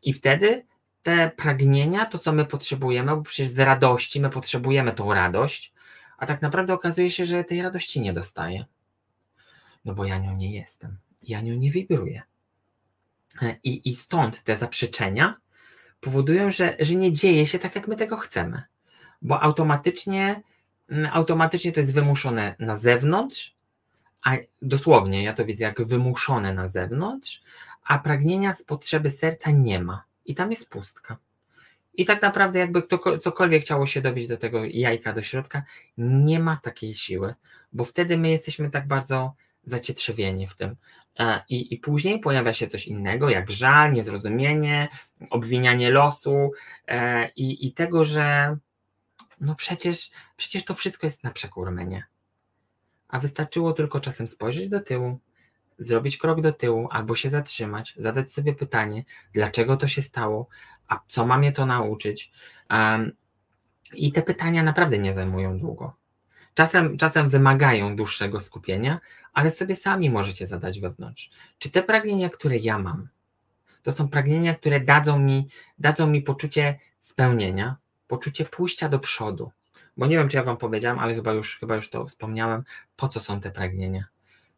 I 0.02 0.12
wtedy 0.12 0.66
te 1.02 1.30
pragnienia, 1.36 2.06
to 2.06 2.18
co 2.18 2.32
my 2.32 2.44
potrzebujemy, 2.44 3.16
bo 3.16 3.22
przecież 3.22 3.48
z 3.48 3.58
radości 3.58 4.20
my 4.20 4.30
potrzebujemy 4.30 4.92
tą 4.92 5.14
radość, 5.14 5.72
a 6.18 6.26
tak 6.26 6.42
naprawdę 6.42 6.74
okazuje 6.74 7.10
się, 7.10 7.26
że 7.26 7.44
tej 7.44 7.62
radości 7.62 8.00
nie 8.00 8.12
dostaję. 8.12 8.64
No 9.84 9.94
bo 9.94 10.04
ja 10.04 10.18
nią 10.18 10.36
nie 10.36 10.52
jestem. 10.52 10.98
Ja 11.22 11.40
nią 11.40 11.54
nie 11.54 11.70
wibruję. 11.70 12.22
E, 13.42 13.56
I, 13.64 13.88
I 13.88 13.94
stąd 13.94 14.42
te 14.42 14.56
zaprzeczenia 14.56 15.36
powodują, 16.00 16.50
że, 16.50 16.76
że 16.80 16.94
nie 16.94 17.12
dzieje 17.12 17.46
się 17.46 17.58
tak, 17.58 17.74
jak 17.74 17.88
my 17.88 17.96
tego 17.96 18.16
chcemy, 18.16 18.62
bo 19.22 19.42
automatycznie, 19.42 20.42
mm, 20.88 21.10
automatycznie 21.12 21.72
to 21.72 21.80
jest 21.80 21.94
wymuszone 21.94 22.54
na 22.58 22.76
zewnątrz, 22.76 23.54
a 24.22 24.36
dosłownie 24.62 25.22
ja 25.22 25.32
to 25.34 25.44
widzę 25.44 25.64
jak 25.64 25.86
wymuszone 25.86 26.54
na 26.54 26.68
zewnątrz, 26.68 27.42
a 27.84 27.98
pragnienia 27.98 28.52
z 28.52 28.62
potrzeby 28.62 29.10
serca 29.10 29.50
nie 29.50 29.82
ma. 29.82 30.04
I 30.24 30.34
tam 30.34 30.50
jest 30.50 30.68
pustka. 30.68 31.16
I 31.94 32.04
tak 32.04 32.22
naprawdę, 32.22 32.58
jakby 32.58 32.82
kto, 32.82 33.18
cokolwiek 33.18 33.62
chciało 33.62 33.86
się 33.86 34.00
dobić 34.00 34.28
do 34.28 34.36
tego 34.36 34.64
jajka 34.64 35.12
do 35.12 35.22
środka, 35.22 35.62
nie 35.98 36.40
ma 36.40 36.56
takiej 36.56 36.94
siły, 36.94 37.34
bo 37.72 37.84
wtedy 37.84 38.18
my 38.18 38.30
jesteśmy 38.30 38.70
tak 38.70 38.86
bardzo 38.86 39.34
zacietrzewieni 39.64 40.46
w 40.46 40.54
tym. 40.54 40.76
E, 41.20 41.42
I, 41.48 41.74
I 41.74 41.78
później 41.78 42.20
pojawia 42.20 42.52
się 42.52 42.66
coś 42.66 42.86
innego, 42.86 43.30
jak 43.30 43.50
żal, 43.50 43.92
niezrozumienie, 43.92 44.88
obwinianie 45.30 45.90
losu 45.90 46.50
e, 46.88 47.28
i, 47.28 47.66
i 47.66 47.72
tego, 47.72 48.04
że 48.04 48.56
no 49.40 49.54
przecież, 49.54 50.10
przecież 50.36 50.64
to 50.64 50.74
wszystko 50.74 51.06
jest 51.06 51.24
na 51.24 51.30
przekór 51.30 51.70
mnie. 51.70 52.04
A 53.08 53.18
wystarczyło 53.20 53.72
tylko 53.72 54.00
czasem 54.00 54.28
spojrzeć 54.28 54.68
do 54.68 54.80
tyłu, 54.80 55.16
zrobić 55.78 56.16
krok 56.16 56.40
do 56.40 56.52
tyłu, 56.52 56.88
albo 56.90 57.14
się 57.14 57.30
zatrzymać, 57.30 57.94
zadać 57.96 58.32
sobie 58.32 58.54
pytanie, 58.54 59.04
dlaczego 59.32 59.76
to 59.76 59.88
się 59.88 60.02
stało, 60.02 60.48
a 60.88 61.00
co 61.06 61.26
ma 61.26 61.38
mnie 61.38 61.52
to 61.52 61.66
nauczyć. 61.66 62.32
Um, 62.70 63.12
I 63.94 64.12
te 64.12 64.22
pytania 64.22 64.62
naprawdę 64.62 64.98
nie 64.98 65.14
zajmują 65.14 65.58
długo. 65.58 65.92
Czasem, 66.54 66.98
czasem 66.98 67.28
wymagają 67.28 67.96
dłuższego 67.96 68.40
skupienia, 68.40 69.00
ale 69.32 69.50
sobie 69.50 69.76
sami 69.76 70.10
możecie 70.10 70.46
zadać 70.46 70.80
wewnątrz. 70.80 71.30
Czy 71.58 71.70
te 71.70 71.82
pragnienia, 71.82 72.30
które 72.30 72.56
ja 72.56 72.78
mam, 72.78 73.08
to 73.82 73.92
są 73.92 74.08
pragnienia, 74.08 74.54
które 74.54 74.80
dadzą 74.80 75.18
mi, 75.18 75.48
dadzą 75.78 76.06
mi 76.06 76.22
poczucie 76.22 76.78
spełnienia, 77.00 77.76
poczucie 78.06 78.44
pójścia 78.44 78.88
do 78.88 78.98
przodu. 78.98 79.50
Bo 79.96 80.06
nie 80.06 80.16
wiem, 80.16 80.28
czy 80.28 80.36
ja 80.36 80.42
Wam 80.42 80.56
powiedziałam, 80.56 80.98
ale 80.98 81.14
chyba 81.14 81.32
już, 81.32 81.58
chyba 81.58 81.74
już 81.74 81.90
to 81.90 82.06
wspomniałem, 82.06 82.64
po 82.96 83.08
co 83.08 83.20
są 83.20 83.40
te 83.40 83.50
pragnienia, 83.50 84.04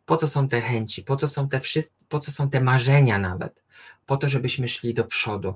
po 0.07 0.17
co 0.17 0.29
są 0.29 0.49
te 0.49 0.61
chęci, 0.61 1.03
po 1.03 1.17
co 1.17 1.29
są 1.29 1.49
te 1.49 1.61
po 2.09 2.19
co 2.19 2.33
są 2.33 2.51
te 2.51 2.61
marzenia 2.61 3.19
nawet, 3.19 3.63
po 4.07 4.17
to, 4.17 4.29
żebyśmy 4.29 4.69
szli 4.69 4.95
do 4.95 5.05
przodu, 5.05 5.55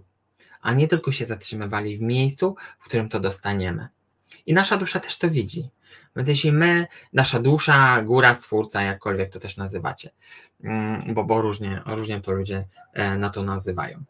a 0.61 0.75
nie 0.75 0.88
tylko 0.88 1.12
się 1.12 1.27
zatrzymywali 1.27 1.96
w 1.96 2.03
miejscu, 2.03 2.57
w 2.79 2.85
którym 2.85 3.09
to 3.09 3.20
dostaniemy. 3.20 3.88
I 4.46 4.54
nasza 4.54 4.76
dusza 4.76 5.00
też 5.00 5.18
to 5.18 5.30
widzi. 5.30 5.70
Więc 6.16 6.28
jeśli 6.28 6.52
my, 6.52 6.86
nasza 7.12 7.40
dusza, 7.40 8.02
góra, 8.02 8.34
stwórca, 8.34 8.82
jakkolwiek 8.82 9.30
to 9.30 9.40
też 9.40 9.56
nazywacie, 9.56 10.10
mm, 10.64 11.14
bo, 11.14 11.24
bo 11.24 11.40
różnie, 11.40 11.82
różnie 11.86 12.20
to 12.20 12.32
ludzie 12.32 12.64
e, 12.92 13.18
na 13.18 13.30
to 13.30 13.42
nazywają. 13.42 14.04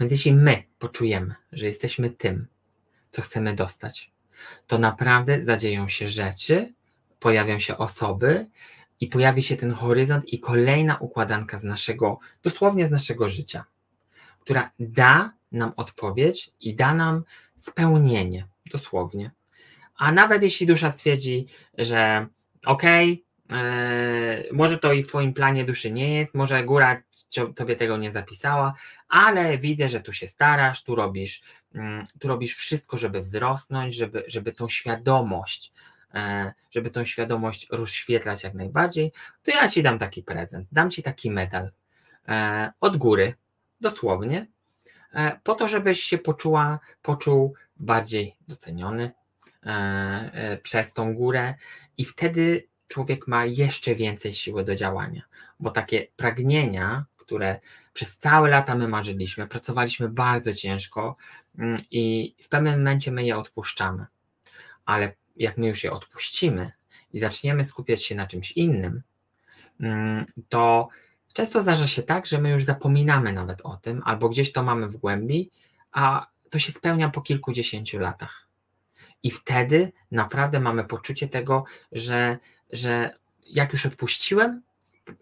Więc 0.00 0.12
jeśli 0.12 0.32
my 0.32 0.62
poczujemy, 0.78 1.34
że 1.52 1.66
jesteśmy 1.66 2.10
tym, 2.10 2.46
co 3.10 3.22
chcemy 3.22 3.54
dostać, 3.54 4.12
to 4.66 4.78
naprawdę 4.78 5.44
zadzieją 5.44 5.88
się 5.88 6.08
rzeczy, 6.08 6.74
pojawią 7.20 7.58
się 7.58 7.76
osoby 7.76 8.46
i 9.00 9.06
pojawi 9.06 9.42
się 9.42 9.56
ten 9.56 9.72
horyzont 9.72 10.24
i 10.28 10.40
kolejna 10.40 10.96
układanka 10.96 11.58
z 11.58 11.64
naszego, 11.64 12.18
dosłownie 12.42 12.86
z 12.86 12.90
naszego 12.90 13.28
życia, 13.28 13.64
która 14.40 14.70
da 14.78 15.32
nam 15.52 15.72
odpowiedź 15.76 16.50
i 16.60 16.74
da 16.74 16.94
nam 16.94 17.24
spełnienie, 17.56 18.46
dosłownie. 18.70 19.30
A 19.98 20.12
nawet 20.12 20.42
jeśli 20.42 20.66
dusza 20.66 20.90
stwierdzi, 20.90 21.46
że 21.78 22.26
okej, 22.66 23.24
okay, 23.48 23.62
yy, 23.62 24.48
może 24.52 24.78
to 24.78 24.92
i 24.92 25.02
w 25.02 25.08
Twoim 25.08 25.34
planie 25.34 25.64
duszy 25.64 25.92
nie 25.92 26.18
jest, 26.18 26.34
może 26.34 26.64
góra 26.64 27.02
Tobie 27.56 27.76
tego 27.76 27.96
nie 27.96 28.12
zapisała, 28.12 28.74
ale 29.08 29.58
widzę, 29.58 29.88
że 29.88 30.00
tu 30.00 30.12
się 30.12 30.26
starasz, 30.26 30.82
tu 30.82 30.94
robisz, 30.94 31.42
yy, 31.74 31.80
tu 32.20 32.28
robisz 32.28 32.56
wszystko, 32.56 32.96
żeby 32.96 33.20
wzrosnąć, 33.20 33.94
żeby, 33.94 34.24
żeby 34.26 34.52
tą 34.52 34.68
świadomość, 34.68 35.72
yy, 36.14 36.20
żeby 36.70 36.90
tą 36.90 37.04
świadomość 37.04 37.66
rozświetlać 37.70 38.44
jak 38.44 38.54
najbardziej, 38.54 39.12
to 39.42 39.50
ja 39.50 39.68
Ci 39.68 39.82
dam 39.82 39.98
taki 39.98 40.22
prezent, 40.22 40.68
dam 40.72 40.90
Ci 40.90 41.02
taki 41.02 41.30
medal 41.30 41.70
e, 42.28 42.72
od 42.80 42.96
góry, 42.96 43.34
dosłownie, 43.80 44.46
e, 45.12 45.40
po 45.42 45.54
to, 45.54 45.68
żebyś 45.68 46.02
się 46.02 46.18
poczuła, 46.18 46.78
poczuł 47.02 47.54
bardziej 47.76 48.36
doceniony, 48.48 49.12
E, 49.66 49.70
e, 50.32 50.56
przez 50.56 50.94
tą 50.94 51.14
górę 51.14 51.54
i 51.98 52.04
wtedy 52.04 52.66
człowiek 52.88 53.28
ma 53.28 53.44
jeszcze 53.44 53.94
więcej 53.94 54.32
siły 54.32 54.64
do 54.64 54.74
działania, 54.74 55.22
bo 55.60 55.70
takie 55.70 56.06
pragnienia, 56.16 57.04
które 57.16 57.60
przez 57.92 58.18
całe 58.18 58.50
lata 58.50 58.74
my 58.74 58.88
marzyliśmy, 58.88 59.46
pracowaliśmy 59.46 60.08
bardzo 60.08 60.52
ciężko 60.52 61.16
mm, 61.58 61.78
i 61.90 62.34
w 62.42 62.48
pewnym 62.48 62.78
momencie 62.78 63.10
my 63.10 63.24
je 63.24 63.36
odpuszczamy. 63.36 64.06
Ale 64.84 65.12
jak 65.36 65.58
my 65.58 65.66
już 65.66 65.84
je 65.84 65.92
odpuścimy 65.92 66.72
i 67.12 67.18
zaczniemy 67.18 67.64
skupiać 67.64 68.04
się 68.04 68.14
na 68.14 68.26
czymś 68.26 68.52
innym, 68.52 69.02
mm, 69.80 70.26
to 70.48 70.88
często 71.32 71.62
zdarza 71.62 71.86
się 71.86 72.02
tak, 72.02 72.26
że 72.26 72.38
my 72.38 72.50
już 72.50 72.64
zapominamy 72.64 73.32
nawet 73.32 73.60
o 73.62 73.76
tym, 73.76 74.02
albo 74.04 74.28
gdzieś 74.28 74.52
to 74.52 74.62
mamy 74.62 74.88
w 74.88 74.96
głębi, 74.96 75.50
a 75.92 76.26
to 76.50 76.58
się 76.58 76.72
spełnia 76.72 77.10
po 77.10 77.20
kilkudziesięciu 77.20 77.98
latach. 77.98 78.48
I 79.22 79.30
wtedy 79.30 79.92
naprawdę 80.10 80.60
mamy 80.60 80.84
poczucie 80.84 81.28
tego, 81.28 81.64
że, 81.92 82.38
że 82.72 83.18
jak 83.46 83.72
już 83.72 83.86
odpuściłem, 83.86 84.62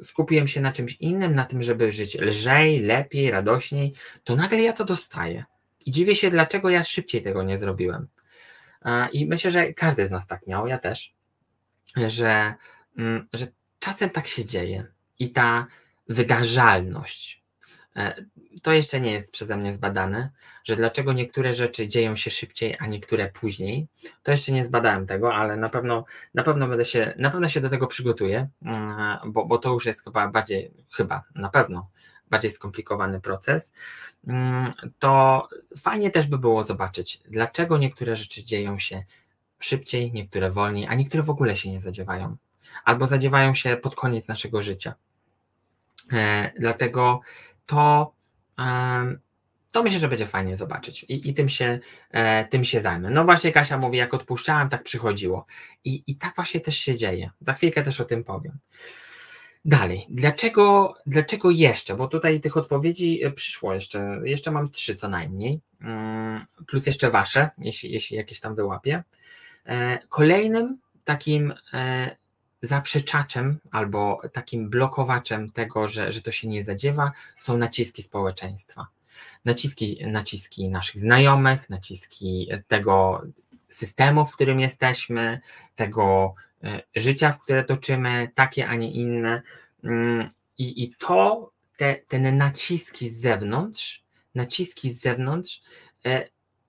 skupiłem 0.03 0.49
się 0.49 0.61
na 0.61 0.73
czymś 0.73 0.97
innym, 1.01 1.35
na 1.35 1.45
tym, 1.45 1.63
żeby 1.63 1.93
żyć 1.93 2.15
lżej, 2.15 2.81
lepiej, 2.81 3.31
radośniej, 3.31 3.95
to 4.25 4.37
nagle 4.37 4.63
ja 4.63 4.73
to 4.73 4.85
dostaję. 4.85 5.45
I 5.87 5.91
dziwię 5.91 6.15
się, 6.15 6.31
dlaczego 6.31 6.71
ja 6.71 6.83
szybciej 6.83 7.23
tego 7.23 7.43
nie 7.43 7.59
zrobiłem. 7.59 8.09
I 9.13 9.27
myślę, 9.27 9.51
że 9.51 9.73
każdy 9.73 10.07
z 10.07 10.11
nas 10.11 10.27
tak 10.27 10.47
miał, 10.47 10.67
ja 10.67 10.79
też, 10.79 11.15
że, 12.07 12.55
mm, 12.99 13.29
że 13.33 13.47
czasem 13.79 14.11
tak 14.11 14.27
się 14.27 14.45
dzieje. 14.45 14.87
I 15.19 15.31
ta 15.31 15.67
wydarzalność, 16.09 17.44
to 18.63 18.73
jeszcze 18.73 19.01
nie 19.01 19.13
jest 19.13 19.33
przeze 19.33 19.57
mnie 19.57 19.73
zbadane, 19.73 20.31
że 20.65 20.77
dlaczego 20.77 21.13
niektóre 21.13 21.55
rzeczy 21.55 21.89
dzieją 21.89 22.17
się 22.17 22.31
szybciej, 22.31 22.77
a 22.81 22.87
niektóre 22.87 23.31
później. 23.41 23.89
To 24.23 24.31
jeszcze 24.31 24.53
nie 24.53 24.65
zbadałem 24.65 25.07
tego, 25.07 25.35
ale 25.35 25.57
na 25.57 25.69
pewno, 25.69 26.05
na 26.35 26.43
pewno 26.43 26.69
będę 26.69 26.85
się, 26.85 27.15
na 27.19 27.31
pewno 27.31 27.49
się 27.49 27.61
do 27.61 27.71
tego 27.71 27.87
przygotuję, 27.87 28.49
mm, 28.63 29.33
bo, 29.33 29.45
bo 29.45 29.59
to 29.59 29.73
już 29.73 29.87
jest 29.87 30.05
chyba 30.05 30.29
bardziej, 30.29 30.71
chyba 30.93 31.23
na 31.35 31.49
pewno 31.49 31.91
bardziej 32.31 32.51
skomplikowany 32.51 33.21
proces. 33.21 33.73
Mm, 34.27 34.73
to 34.99 35.49
fajnie 35.79 36.11
też 36.11 36.27
by 36.27 36.39
było 36.39 36.65
zobaczyć, 36.65 37.23
dlaczego 37.29 37.79
niektóre 37.79 38.17
rzeczy 38.17 38.45
dzieją 38.45 38.79
się 38.79 39.05
szybciej, 39.59 40.13
niektóre 40.13 40.51
wolniej, 40.51 40.87
a 40.87 40.95
niektóre 40.95 41.23
w 41.23 41.31
ogóle 41.31 41.57
się 41.57 41.71
nie 41.71 41.81
zadziewają, 41.81 42.37
albo 42.85 43.07
zadziewają 43.07 43.55
się 43.55 43.77
pod 43.77 43.95
koniec 43.95 44.29
naszego 44.29 44.63
życia. 44.63 44.95
E, 46.13 46.53
dlatego 46.59 47.21
to, 47.67 48.15
to 49.73 49.83
myślę, 49.83 49.99
że 49.99 50.09
będzie 50.09 50.27
fajnie 50.27 50.57
zobaczyć 50.57 51.05
i, 51.05 51.31
i 51.31 51.35
tym, 51.35 51.49
się, 51.49 51.79
e, 52.11 52.45
tym 52.45 52.65
się 52.65 52.81
zajmę. 52.81 53.11
No 53.11 53.25
właśnie 53.25 53.53
Kasia 53.53 53.79
mówi, 53.79 53.99
jak 53.99 54.15
odpuszczałem, 54.15 54.69
tak 54.69 54.83
przychodziło. 54.83 55.47
I, 55.85 56.03
I 56.07 56.17
tak 56.17 56.35
właśnie 56.35 56.61
też 56.61 56.77
się 56.77 56.97
dzieje. 56.97 57.31
Za 57.41 57.53
chwilkę 57.53 57.83
też 57.83 58.01
o 58.01 58.05
tym 58.05 58.25
powiem. 58.25 58.59
Dalej, 59.65 60.07
dlaczego, 60.11 60.95
dlaczego 61.07 61.51
jeszcze? 61.51 61.95
Bo 61.95 62.09
tutaj 62.09 62.41
tych 62.41 62.57
odpowiedzi 62.57 63.25
e, 63.25 63.31
przyszło 63.31 63.75
jeszcze, 63.75 64.21
jeszcze 64.25 64.51
mam 64.51 64.71
trzy 64.71 64.97
co 64.97 65.09
najmniej, 65.09 65.61
mm, 65.81 66.41
plus 66.67 66.87
jeszcze 66.87 67.11
wasze, 67.11 67.51
jeśli, 67.59 67.93
jeśli 67.93 68.17
jakieś 68.17 68.41
tam 68.41 68.55
wyłapię. 68.55 69.05
E, 69.67 69.99
kolejnym 70.09 70.79
takim 71.05 71.55
zaprzeczaczem 72.67 73.59
albo 73.71 74.21
takim 74.33 74.71
blokowaczem 74.71 75.51
tego, 75.51 75.89
że, 75.89 76.13
że 76.13 76.23
to 76.23 76.31
się 76.31 76.49
nie 76.49 76.65
zadziewa, 76.65 77.13
są 77.39 77.57
naciski 77.57 78.03
społeczeństwa. 78.03 78.87
Naciski, 79.45 80.07
naciski 80.07 80.69
naszych 80.69 81.01
znajomych, 81.01 81.71
naciski 81.71 82.49
tego 82.69 83.23
systemu, 83.69 84.27
w 84.27 84.33
którym 84.33 84.61
jesteśmy, 84.61 85.41
tego 85.75 86.35
e, 86.65 86.83
życia, 86.97 87.33
w 87.33 87.43
które 87.43 87.65
toczymy, 87.65 88.31
takie, 88.35 88.69
a 88.69 88.75
nie 88.75 88.91
inne. 88.93 89.43
Mm, 89.85 90.29
I, 90.59 90.83
i 90.83 90.95
to, 90.99 91.51
te, 91.77 91.95
te 91.95 92.19
naciski 92.19 93.11
z 93.11 93.21
zewnątrz, 93.21 94.05
naciski 94.35 94.93
z 94.93 95.01
zewnątrz 95.01 95.63
e, 96.05 96.29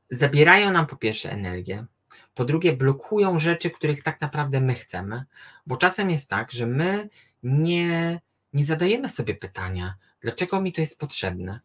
zabierają 0.09 0.71
nam 0.71 0.87
po 0.87 0.95
pierwsze 0.95 1.31
energię, 1.31 1.85
po 2.35 2.45
drugie, 2.45 2.73
blokują 2.73 3.39
rzeczy, 3.39 3.69
których 3.69 4.03
tak 4.03 4.21
naprawdę 4.21 4.61
my 4.61 4.75
chcemy, 4.75 5.23
bo 5.65 5.77
czasem 5.77 6.09
jest 6.09 6.29
tak, 6.29 6.51
że 6.51 6.67
my 6.67 7.09
nie, 7.43 8.21
nie 8.53 8.65
zadajemy 8.65 9.09
sobie 9.09 9.35
pytania, 9.35 9.95
dlaczego 10.21 10.61
mi 10.61 10.73
to 10.73 10.81
jest 10.81 10.99
potrzebne. 10.99 11.59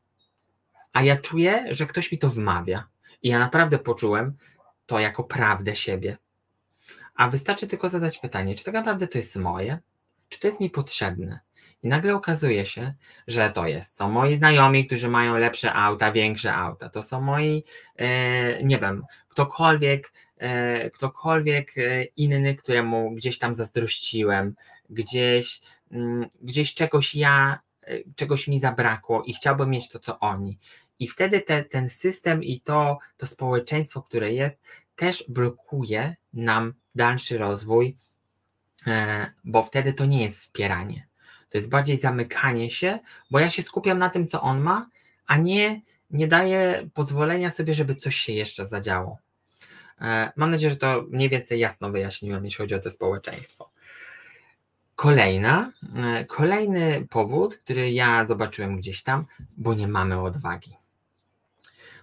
A 0.92 1.02
ja 1.02 1.16
czuję, 1.16 1.66
że 1.70 1.86
ktoś 1.86 2.12
mi 2.12 2.18
to 2.18 2.30
wmawia. 2.30 2.88
I 3.22 3.28
ja 3.28 3.38
naprawdę 3.38 3.78
poczułem 3.78 4.36
to 4.86 4.98
jako 4.98 5.24
prawdę 5.24 5.74
siebie. 5.74 6.18
A 7.14 7.28
wystarczy 7.28 7.66
tylko 7.66 7.88
zadać 7.88 8.18
pytanie, 8.18 8.54
czy 8.54 8.64
tak 8.64 8.74
naprawdę 8.74 9.08
to 9.08 9.18
jest 9.18 9.36
moje, 9.36 9.78
czy 10.28 10.40
to 10.40 10.46
jest 10.46 10.60
mi 10.60 10.70
potrzebne. 10.70 11.40
I 11.82 11.88
nagle 11.88 12.14
okazuje 12.14 12.66
się, 12.66 12.94
że 13.26 13.50
to 13.50 13.66
jest. 13.66 13.96
Są 13.96 14.10
moi 14.10 14.36
znajomi, 14.36 14.86
którzy 14.86 15.08
mają 15.08 15.36
lepsze 15.36 15.72
auta, 15.72 16.12
większe 16.12 16.54
auta. 16.54 16.88
To 16.88 17.02
są 17.02 17.20
moi, 17.20 17.64
e, 17.96 18.62
nie 18.62 18.78
wiem, 18.78 19.02
ktokolwiek, 19.28 20.12
ktokolwiek 20.94 21.78
e, 21.78 22.04
inny, 22.04 22.54
któremu 22.54 23.10
gdzieś 23.10 23.38
tam 23.38 23.54
zazdrościłem, 23.54 24.54
gdzieś, 24.90 25.60
mm, 25.90 26.26
gdzieś 26.42 26.74
czegoś 26.74 27.14
ja, 27.14 27.60
czegoś 28.16 28.48
mi 28.48 28.60
zabrakło 28.60 29.22
i 29.22 29.34
chciałbym 29.34 29.70
mieć 29.70 29.88
to, 29.88 29.98
co 29.98 30.18
oni. 30.18 30.58
I 30.98 31.08
wtedy 31.08 31.40
te, 31.40 31.64
ten 31.64 31.88
system 31.88 32.44
i 32.44 32.60
to, 32.60 32.98
to 33.16 33.26
społeczeństwo, 33.26 34.02
które 34.02 34.32
jest, 34.32 34.62
też 34.96 35.24
blokuje 35.28 36.16
nam 36.32 36.74
dalszy 36.94 37.38
rozwój, 37.38 37.96
bo 39.44 39.62
wtedy 39.62 39.92
to 39.92 40.06
nie 40.06 40.22
jest 40.22 40.38
wspieranie 40.38 41.10
to 41.50 41.58
jest 41.58 41.68
bardziej 41.68 41.96
zamykanie 41.96 42.70
się, 42.70 42.98
bo 43.30 43.38
ja 43.38 43.50
się 43.50 43.62
skupiam 43.62 43.98
na 43.98 44.10
tym, 44.10 44.26
co 44.26 44.42
on 44.42 44.60
ma, 44.60 44.86
a 45.26 45.36
nie, 45.36 45.80
nie 46.10 46.28
daję 46.28 46.88
pozwolenia 46.94 47.50
sobie, 47.50 47.74
żeby 47.74 47.94
coś 47.94 48.16
się 48.16 48.32
jeszcze 48.32 48.66
zadziało. 48.66 49.18
E, 50.00 50.32
mam 50.36 50.50
nadzieję, 50.50 50.70
że 50.70 50.76
to 50.76 51.04
mniej 51.10 51.28
więcej 51.28 51.60
jasno 51.60 51.90
wyjaśniłem, 51.90 52.44
jeśli 52.44 52.62
chodzi 52.62 52.74
o 52.74 52.78
to 52.78 52.90
społeczeństwo. 52.90 53.70
Kolejna, 54.96 55.72
e, 55.96 56.24
kolejny 56.24 57.06
powód, 57.10 57.56
który 57.56 57.92
ja 57.92 58.26
zobaczyłem 58.26 58.76
gdzieś 58.76 59.02
tam, 59.02 59.26
bo 59.56 59.74
nie 59.74 59.88
mamy 59.88 60.20
odwagi. 60.20 60.76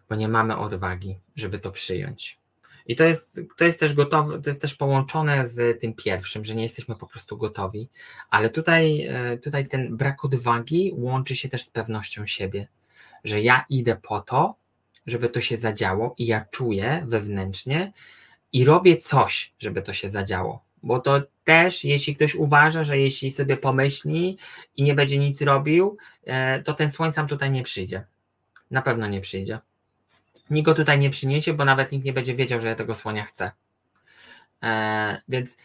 Bo 0.10 0.15
nie 0.15 0.27
mamy 0.27 0.57
odwagi, 0.57 1.19
żeby 1.36 1.60
to 1.60 1.71
przyjąć. 1.71 2.39
I 2.88 2.95
to 2.95 3.03
jest, 3.03 3.41
to 3.57 3.65
jest 3.65 3.79
też 3.79 3.93
gotowe, 3.93 4.41
to 4.41 4.49
jest 4.49 4.62
też 4.62 4.75
połączone 4.75 5.47
z 5.47 5.81
tym 5.81 5.93
pierwszym, 5.93 6.45
że 6.45 6.55
nie 6.55 6.63
jesteśmy 6.63 6.95
po 6.95 7.07
prostu 7.07 7.38
gotowi, 7.38 7.89
ale 8.29 8.49
tutaj, 8.49 9.01
e, 9.01 9.38
tutaj 9.38 9.67
ten 9.67 9.97
brak 9.97 10.25
odwagi 10.25 10.93
łączy 10.95 11.36
się 11.36 11.49
też 11.49 11.62
z 11.62 11.69
pewnością 11.69 12.25
siebie, 12.25 12.67
że 13.23 13.41
ja 13.41 13.65
idę 13.69 13.95
po 13.95 14.21
to, 14.21 14.55
żeby 15.08 15.30
to 15.30 15.41
się 15.41 15.58
zadziało 15.58 16.15
i 16.17 16.26
ja 16.26 16.46
czuję 16.52 17.04
wewnętrznie 17.08 17.91
i 18.54 18.65
robię 18.65 18.98
coś, 18.98 19.54
żeby 19.60 19.82
to 19.82 19.93
się 19.93 20.10
zadziało. 20.10 20.63
Bo 20.84 21.00
to 21.00 21.22
też, 21.43 21.84
jeśli 21.84 22.15
ktoś 22.15 22.36
uważa, 22.36 22.84
że 22.84 22.98
jeśli 22.98 23.32
sobie 23.32 23.58
pomyśli 23.58 24.38
i 24.76 24.84
nie 24.84 24.96
będzie 24.96 25.17
nic 25.17 25.41
robił, 25.41 25.98
e, 26.26 26.63
to 26.63 26.74
ten 26.74 26.89
słoń 26.89 27.12
sam 27.12 27.28
tutaj 27.28 27.52
nie 27.52 27.63
przyjdzie. 27.63 28.06
Na 28.72 28.82
pewno 28.82 29.08
nie 29.08 29.22
przyjdzie 29.22 29.60
nikt 30.50 30.65
go 30.65 30.74
tutaj 30.74 31.00
nie 31.00 31.10
przyniesie, 31.10 31.54
bo 31.54 31.65
nawet 31.65 31.91
nikt 31.91 32.06
nie 32.06 32.13
będzie 32.13 32.36
wiedział, 32.36 32.62
że 32.62 32.67
ja 32.67 32.76
tego 32.76 32.96
słonia 32.96 33.24
chcę. 33.24 33.52
E, 34.63 35.22
więc 35.28 35.58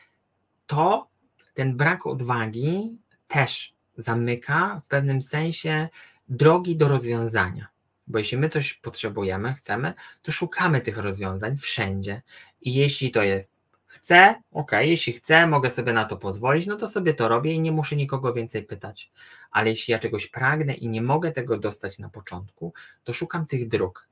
to, 0.66 1.09
ten 1.55 1.76
brak 1.76 2.07
odwagi 2.07 2.98
też 3.28 3.74
zamyka 3.98 4.81
w 4.85 4.88
pewnym 4.88 5.22
sensie 5.22 5.88
drogi 6.28 6.76
do 6.76 6.88
rozwiązania. 6.88 7.66
Bo 8.12 8.18
jeśli 8.18 8.38
my 8.38 8.48
coś 8.48 8.75
potrzebujemy, 8.75 9.55
chcemy, 9.55 9.94
to 10.22 10.33
szukamy 10.33 10.81
tych 10.81 10.98
rozwiązań 10.98 11.57
wszędzie. 11.57 12.22
I 12.61 12.75
jeśli 12.75 13.11
to 13.11 13.22
jest 13.22 13.62
chcę, 13.87 14.35
ok, 14.53 14.70
jeśli 14.81 15.12
chcę, 15.12 15.46
mogę 15.46 15.70
sobie 15.70 15.92
na 15.92 16.05
to 16.05 16.16
pozwolić, 16.16 16.66
no 16.66 16.77
to 16.77 16.88
sobie 16.88 17.14
to 17.14 17.29
robię 17.29 17.53
i 17.53 17.61
nie 17.61 17.72
muszę 17.72 17.96
nikogo 17.96 18.33
więcej 18.33 18.62
pytać. 18.62 19.12
Ale 19.51 19.68
jeśli 19.68 19.92
ja 19.92 19.98
czegoś 19.98 20.27
pragnę 20.27 20.75
i 20.75 20.88
nie 20.88 21.03
mogę 21.03 21.33
tego 21.33 21.59
dostać 21.59 21.98
na 21.98 22.09
początku, 22.09 22.75
to 23.05 23.12
szukam 23.12 23.46
tych 23.46 23.68
dróg. 23.68 24.09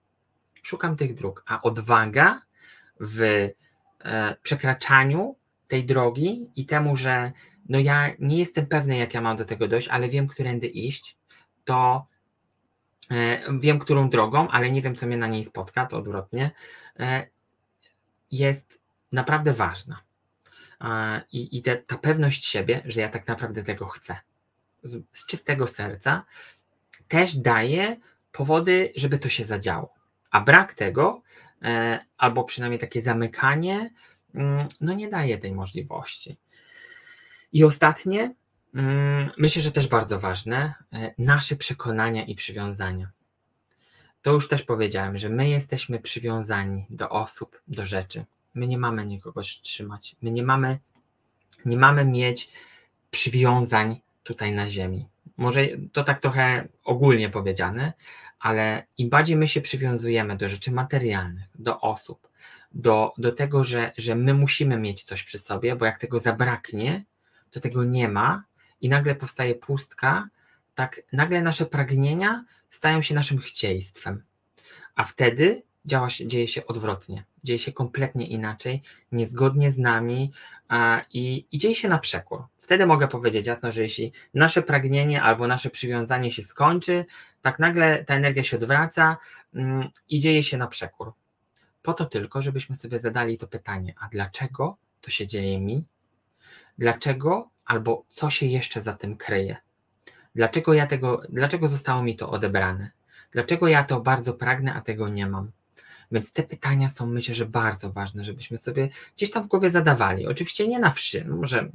Szukam 0.62 0.96
tych 0.96 1.14
dróg, 1.14 1.44
a 1.46 1.62
odwaga 1.62 2.42
w 3.00 3.20
e, 4.04 4.36
przekraczaniu 4.42 5.36
tej 5.68 5.84
drogi 5.84 6.50
i 6.56 6.66
temu, 6.66 6.96
że 6.96 7.32
no 7.68 7.78
ja 7.78 8.10
nie 8.18 8.38
jestem 8.38 8.66
pewny, 8.66 8.96
jak 8.96 9.14
ja 9.14 9.20
mam 9.20 9.36
do 9.36 9.44
tego 9.44 9.68
dojść, 9.68 9.88
ale 9.88 10.08
wiem, 10.08 10.26
którędy 10.26 10.66
iść, 10.66 11.16
to 11.64 12.04
wiem, 13.60 13.78
którą 13.78 14.10
drogą, 14.10 14.48
ale 14.48 14.70
nie 14.70 14.82
wiem, 14.82 14.94
co 14.94 15.06
mnie 15.06 15.16
na 15.16 15.26
niej 15.26 15.44
spotka, 15.44 15.86
to 15.86 15.96
odwrotnie, 15.96 16.50
e, 16.98 17.26
jest 18.30 18.80
naprawdę 19.12 19.52
ważna. 19.52 20.00
I, 21.32 21.58
i 21.58 21.62
te, 21.62 21.76
ta 21.76 21.98
pewność 21.98 22.44
siebie, 22.44 22.82
że 22.84 23.00
ja 23.00 23.08
tak 23.08 23.26
naprawdę 23.26 23.62
tego 23.62 23.86
chcę, 23.86 24.16
z, 24.82 25.02
z 25.12 25.26
czystego 25.26 25.66
serca, 25.66 26.24
też 27.08 27.36
daje 27.36 27.96
powody, 28.32 28.92
żeby 28.96 29.18
to 29.18 29.28
się 29.28 29.44
zadziało. 29.44 29.94
A 30.30 30.40
brak 30.40 30.74
tego, 30.74 31.22
e, 31.62 32.00
albo 32.16 32.44
przynajmniej 32.44 32.78
takie 32.80 33.02
zamykanie, 33.02 33.90
mm, 34.34 34.68
no 34.80 34.92
nie 34.92 35.08
daje 35.08 35.38
tej 35.38 35.52
możliwości. 35.52 36.36
I 37.52 37.64
ostatnie, 37.64 38.34
myślę, 39.38 39.62
że 39.62 39.72
też 39.72 39.88
bardzo 39.88 40.20
ważne, 40.20 40.74
e, 40.92 41.14
nasze 41.18 41.56
przekonania 41.56 42.24
i 42.24 42.34
przywiązania. 42.34 43.10
To 44.22 44.32
już 44.32 44.48
też 44.48 44.62
powiedziałem, 44.62 45.18
że 45.18 45.28
my 45.28 45.48
jesteśmy 45.48 45.98
przywiązani 45.98 46.86
do 46.90 47.10
osób, 47.10 47.60
do 47.68 47.84
rzeczy. 47.84 48.24
My 48.54 48.66
nie 48.66 48.78
mamy 48.78 49.06
nikogo 49.06 49.42
trzymać. 49.42 50.16
My 50.22 50.30
nie 50.30 50.42
mamy, 50.42 50.78
nie 51.64 51.76
mamy 51.76 52.04
mieć 52.04 52.50
przywiązań 53.10 54.00
tutaj 54.22 54.52
na 54.52 54.68
ziemi. 54.68 55.06
Może 55.36 55.68
to 55.92 56.04
tak 56.04 56.20
trochę 56.20 56.68
ogólnie 56.84 57.30
powiedziane, 57.30 57.92
ale 58.40 58.86
im 58.98 59.08
bardziej 59.08 59.36
my 59.36 59.48
się 59.48 59.60
przywiązujemy 59.60 60.36
do 60.36 60.48
rzeczy 60.48 60.72
materialnych, 60.72 61.48
do 61.54 61.80
osób, 61.80 62.28
do, 62.72 63.12
do 63.18 63.32
tego, 63.32 63.64
że, 63.64 63.92
że 63.98 64.14
my 64.14 64.34
musimy 64.34 64.76
mieć 64.76 65.02
coś 65.02 65.22
przy 65.22 65.38
sobie, 65.38 65.76
bo 65.76 65.84
jak 65.84 65.98
tego 65.98 66.18
zabraknie, 66.18 67.04
to 67.50 67.60
tego 67.60 67.84
nie 67.84 68.08
ma 68.08 68.44
i 68.80 68.88
nagle 68.88 69.14
powstaje 69.14 69.54
pustka, 69.54 70.28
tak 70.74 71.02
nagle 71.12 71.42
nasze 71.42 71.66
pragnienia 71.66 72.44
stają 72.70 73.02
się 73.02 73.14
naszym 73.14 73.38
chcieństwem. 73.38 74.24
A 74.94 75.04
wtedy 75.04 75.62
działa 75.84 76.10
się, 76.10 76.26
dzieje 76.26 76.48
się 76.48 76.66
odwrotnie, 76.66 77.24
dzieje 77.44 77.58
się 77.58 77.72
kompletnie 77.72 78.26
inaczej, 78.26 78.82
niezgodnie 79.12 79.70
z 79.70 79.78
nami 79.78 80.32
a, 80.68 81.02
i, 81.12 81.46
i 81.52 81.58
dzieje 81.58 81.74
się 81.74 81.88
na 81.88 81.98
przekór. 81.98 82.44
Wtedy 82.58 82.86
mogę 82.86 83.08
powiedzieć 83.08 83.46
jasno, 83.46 83.72
że 83.72 83.82
jeśli 83.82 84.12
nasze 84.34 84.62
pragnienie 84.62 85.22
albo 85.22 85.46
nasze 85.46 85.70
przywiązanie 85.70 86.30
się 86.30 86.42
skończy, 86.42 87.04
tak 87.40 87.58
nagle 87.58 88.04
ta 88.04 88.14
energia 88.14 88.42
się 88.42 88.56
odwraca 88.56 89.16
mm, 89.54 89.88
i 90.08 90.20
dzieje 90.20 90.42
się 90.42 90.56
na 90.56 90.66
przekór. 90.66 91.12
Po 91.82 91.94
to 91.94 92.04
tylko, 92.04 92.42
żebyśmy 92.42 92.76
sobie 92.76 92.98
zadali 92.98 93.38
to 93.38 93.46
pytanie, 93.46 93.94
a 94.00 94.08
dlaczego 94.08 94.76
to 95.00 95.10
się 95.10 95.26
dzieje 95.26 95.60
mi? 95.60 95.86
Dlaczego 96.78 97.50
albo 97.70 98.04
co 98.08 98.30
się 98.30 98.46
jeszcze 98.46 98.80
za 98.80 98.92
tym 98.92 99.16
kryje? 99.16 99.56
Dlaczego 100.34 100.74
ja 100.74 100.86
tego, 100.86 101.22
dlaczego 101.28 101.68
zostało 101.68 102.02
mi 102.02 102.16
to 102.16 102.30
odebrane? 102.30 102.90
Dlaczego 103.32 103.68
ja 103.68 103.84
to 103.84 104.00
bardzo 104.00 104.34
pragnę, 104.34 104.74
a 104.74 104.80
tego 104.80 105.08
nie 105.08 105.26
mam? 105.26 105.48
Więc 106.12 106.32
te 106.32 106.42
pytania 106.42 106.88
są 106.88 107.06
myślę, 107.06 107.34
że 107.34 107.46
bardzo 107.46 107.92
ważne, 107.92 108.24
żebyśmy 108.24 108.58
sobie 108.58 108.88
gdzieś 109.16 109.30
tam 109.30 109.42
w 109.42 109.46
głowie 109.46 109.70
zadawali. 109.70 110.26
Oczywiście 110.26 110.68
nie 110.68 110.78
na 110.78 110.90
wszy, 110.90 111.24
może 111.24 111.68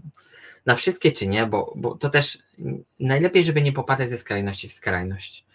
na 0.65 0.75
wszystkie 0.75 1.11
czy 1.11 1.27
nie, 1.27 1.45
bo, 1.45 1.73
bo 1.75 1.97
to 1.97 2.09
też 2.09 2.39
najlepiej, 2.99 3.43
żeby 3.43 3.61
nie 3.61 3.71
popadać 3.71 4.09
ze 4.09 4.17
skrajności 4.17 4.69
w 4.69 4.73
skrajność. 4.73 5.45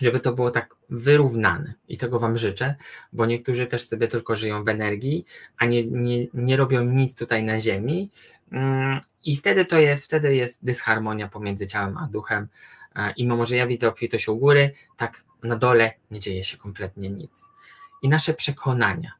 Żeby 0.00 0.20
to 0.20 0.32
było 0.32 0.50
tak 0.50 0.74
wyrównane 0.90 1.74
i 1.88 1.96
tego 1.96 2.18
Wam 2.18 2.38
życzę, 2.38 2.74
bo 3.12 3.26
niektórzy 3.26 3.66
też 3.66 3.88
sobie 3.88 4.08
tylko 4.08 4.36
żyją 4.36 4.64
w 4.64 4.68
energii, 4.68 5.24
a 5.58 5.66
nie, 5.66 5.84
nie, 5.84 6.26
nie 6.34 6.56
robią 6.56 6.84
nic 6.84 7.14
tutaj 7.14 7.42
na 7.44 7.60
ziemi. 7.60 8.10
Mm, 8.52 9.00
I 9.24 9.36
wtedy 9.36 9.64
to 9.64 9.78
jest, 9.78 10.04
wtedy 10.04 10.36
jest 10.36 10.64
dysharmonia 10.64 11.28
pomiędzy 11.28 11.66
ciałem 11.66 11.98
a 11.98 12.06
duchem. 12.06 12.48
I 13.16 13.24
mimo, 13.24 13.46
że 13.46 13.56
ja 13.56 13.66
widzę 13.66 13.88
obfitość 13.88 14.28
u 14.28 14.36
góry, 14.36 14.70
tak 14.96 15.24
na 15.42 15.56
dole 15.56 15.92
nie 16.10 16.20
dzieje 16.20 16.44
się 16.44 16.56
kompletnie 16.56 17.10
nic 17.10 17.48
i 18.02 18.08
nasze 18.08 18.34
przekonania. 18.34 19.12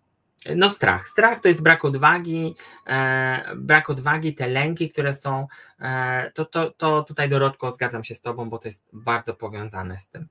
No 0.57 0.71
strach. 0.71 1.09
Strach 1.09 1.41
to 1.41 1.49
jest 1.49 1.63
brak 1.63 1.85
odwagi, 1.85 2.55
e, 2.87 3.55
brak 3.57 3.91
odwagi, 3.91 4.35
te 4.35 4.49
lęki, 4.49 4.91
które 4.91 5.15
są, 5.15 5.47
e, 5.81 6.31
to, 6.35 6.45
to, 6.45 6.71
to 6.71 7.03
tutaj 7.03 7.29
Dorotko 7.29 7.71
zgadzam 7.71 8.05
się 8.05 8.15
z 8.15 8.21
Tobą, 8.21 8.51
bo 8.51 8.59
to 8.59 8.69
jest 8.69 8.91
bardzo 8.93 9.35
powiązane 9.35 9.99
z 9.99 10.09
tym. 10.09 10.29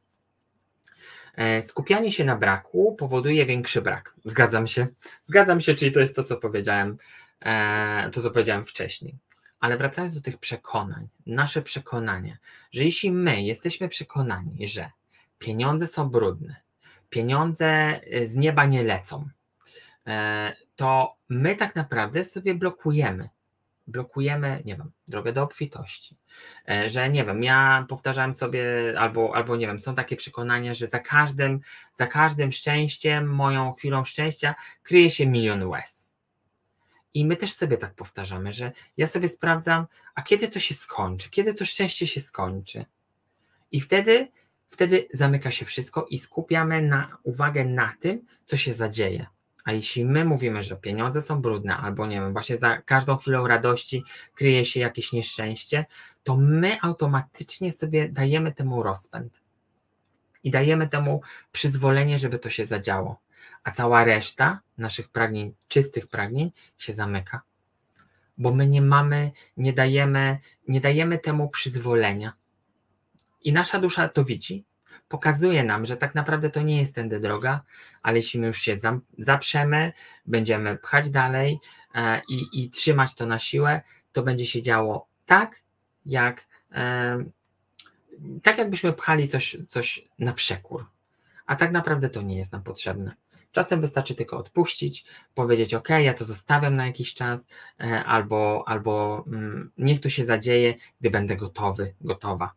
E, 1.35 1.61
skupianie 1.61 2.11
się 2.11 2.25
na 2.25 2.35
braku 2.35 2.95
powoduje 2.99 3.45
większy 3.45 3.81
brak. 3.81 4.15
Zgadzam 4.25 4.67
się. 4.67 4.87
Zgadzam 5.23 5.61
się, 5.61 5.75
czyli 5.75 5.91
to 5.91 5.99
jest 5.99 6.15
to, 6.15 6.23
co 6.23 6.37
powiedziałem, 6.37 6.89
e, 6.91 6.97
to, 8.11 8.21
co 8.21 8.31
powiedziałem 8.31 8.65
wcześniej. 8.65 9.15
Ale 9.59 9.77
wracając 9.77 10.15
do 10.15 10.21
tych 10.21 10.37
przekonań, 10.37 11.07
nasze 11.25 11.61
przekonania, 11.61 12.37
że 12.71 12.83
jeśli 12.83 13.11
my 13.11 13.41
jesteśmy 13.43 13.89
przekonani, 13.89 14.67
że 14.67 14.91
pieniądze 15.39 15.87
są 15.87 16.09
brudne, 16.09 16.55
pieniądze 17.09 17.99
y, 18.13 18.27
z 18.27 18.35
nieba 18.35 18.65
nie 18.65 18.83
lecą, 18.83 19.29
e, 20.07 20.55
to 20.75 21.15
my 21.29 21.55
tak 21.55 21.75
naprawdę 21.75 22.23
sobie 22.23 22.55
blokujemy. 22.55 23.29
Blokujemy, 23.87 24.61
nie 24.65 24.75
wiem, 24.75 24.91
drogę 25.07 25.33
do 25.33 25.43
obfitości. 25.43 26.17
E, 26.69 26.89
że 26.89 27.09
nie 27.09 27.25
wiem, 27.25 27.43
ja 27.43 27.85
powtarzałem 27.89 28.33
sobie, 28.33 28.63
albo, 28.97 29.35
albo 29.35 29.55
nie 29.55 29.67
wiem, 29.67 29.79
są 29.79 29.95
takie 29.95 30.15
przekonania, 30.15 30.73
że 30.73 30.87
za 30.87 30.99
każdym, 30.99 31.59
za 31.93 32.07
każdym 32.07 32.51
szczęściem, 32.51 33.33
moją 33.33 33.73
chwilą 33.73 34.05
szczęścia 34.05 34.55
kryje 34.83 35.09
się 35.09 35.27
milion 35.27 35.63
łez. 35.63 36.10
I 37.13 37.25
my 37.25 37.37
też 37.37 37.53
sobie 37.53 37.77
tak 37.77 37.93
powtarzamy, 37.93 38.53
że 38.53 38.71
ja 38.97 39.07
sobie 39.07 39.27
sprawdzam, 39.27 39.87
a 40.15 40.21
kiedy 40.21 40.47
to 40.47 40.59
się 40.59 40.75
skończy, 40.75 41.29
kiedy 41.29 41.53
to 41.53 41.65
szczęście 41.65 42.07
się 42.07 42.21
skończy. 42.21 42.85
I 43.71 43.81
wtedy, 43.81 44.27
wtedy 44.69 45.07
zamyka 45.13 45.51
się 45.51 45.65
wszystko 45.65 46.05
i 46.09 46.17
skupiamy 46.17 46.81
na 46.81 47.17
uwagę 47.23 47.65
na 47.65 47.93
tym, 47.99 48.25
co 48.45 48.57
się 48.57 48.73
zadzieje. 48.73 49.25
A 49.63 49.71
jeśli 49.71 50.05
my 50.05 50.25
mówimy, 50.25 50.61
że 50.61 50.75
pieniądze 50.75 51.21
są 51.21 51.41
brudne, 51.41 51.77
albo 51.77 52.07
nie 52.07 52.15
wiem, 52.15 52.33
właśnie 52.33 52.57
za 52.57 52.81
każdą 52.81 53.17
chwilą 53.17 53.47
radości 53.47 54.03
kryje 54.35 54.65
się 54.65 54.79
jakieś 54.79 55.13
nieszczęście, 55.13 55.85
to 56.23 56.37
my 56.37 56.81
automatycznie 56.81 57.71
sobie 57.71 58.09
dajemy 58.09 58.51
temu 58.51 58.83
rozpęd 58.83 59.41
i 60.43 60.51
dajemy 60.51 60.89
temu 60.89 61.21
przyzwolenie, 61.51 62.19
żeby 62.19 62.39
to 62.39 62.49
się 62.49 62.65
zadziało. 62.65 63.19
A 63.63 63.71
cała 63.71 64.03
reszta 64.03 64.59
naszych 64.77 65.09
pragnień, 65.09 65.53
czystych 65.67 66.07
pragnień 66.07 66.51
się 66.77 66.93
zamyka. 66.93 67.41
Bo 68.37 68.53
my 68.53 68.67
nie 68.67 68.81
mamy, 68.81 69.31
nie 69.57 69.73
dajemy, 69.73 70.37
nie 70.67 70.81
dajemy 70.81 71.19
temu 71.19 71.49
przyzwolenia. 71.49 72.33
I 73.41 73.53
nasza 73.53 73.79
dusza 73.79 74.09
to 74.09 74.23
widzi, 74.23 74.65
pokazuje 75.07 75.63
nam, 75.63 75.85
że 75.85 75.97
tak 75.97 76.15
naprawdę 76.15 76.49
to 76.49 76.61
nie 76.61 76.79
jest 76.79 76.95
tędy 76.95 77.19
droga, 77.19 77.61
ale 78.01 78.17
jeśli 78.17 78.39
my 78.39 78.47
już 78.47 78.57
się 78.57 78.75
zaprzemy, 79.17 79.93
będziemy 80.25 80.77
pchać 80.77 81.09
dalej 81.09 81.59
e, 81.95 82.21
i, 82.29 82.63
i 82.63 82.69
trzymać 82.69 83.15
to 83.15 83.25
na 83.25 83.39
siłę, 83.39 83.81
to 84.11 84.23
będzie 84.23 84.45
się 84.45 84.61
działo 84.61 85.07
tak, 85.25 85.61
jak 86.05 86.47
e, 86.71 87.23
tak 88.43 88.57
jakbyśmy 88.57 88.93
pchali 88.93 89.27
coś, 89.27 89.57
coś 89.67 90.07
na 90.19 90.33
przekór. 90.33 90.85
A 91.45 91.55
tak 91.55 91.71
naprawdę 91.71 92.09
to 92.09 92.21
nie 92.21 92.37
jest 92.37 92.51
nam 92.51 92.63
potrzebne. 92.63 93.15
Czasem 93.51 93.81
wystarczy 93.81 94.15
tylko 94.15 94.37
odpuścić, 94.37 95.05
powiedzieć: 95.33 95.73
OK, 95.73 95.89
ja 95.89 96.13
to 96.13 96.25
zostawiam 96.25 96.75
na 96.75 96.85
jakiś 96.85 97.13
czas, 97.13 97.47
e, 97.79 98.03
albo, 98.03 98.63
albo 98.67 99.23
mm, 99.27 99.71
niech 99.77 99.99
to 99.99 100.09
się 100.09 100.25
zadzieje, 100.25 100.75
gdy 101.01 101.09
będę 101.09 101.35
gotowy, 101.35 101.93
gotowa. 102.01 102.51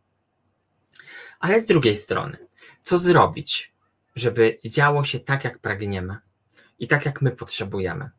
Ale 1.39 1.61
z 1.61 1.65
drugiej 1.65 1.95
strony, 1.95 2.37
co 2.81 2.97
zrobić, 2.97 3.73
żeby 4.15 4.59
działo 4.65 5.03
się 5.03 5.19
tak, 5.19 5.43
jak 5.43 5.59
pragniemy 5.59 6.17
i 6.79 6.87
tak, 6.87 7.05
jak 7.05 7.21
my 7.21 7.31
potrzebujemy? 7.31 8.09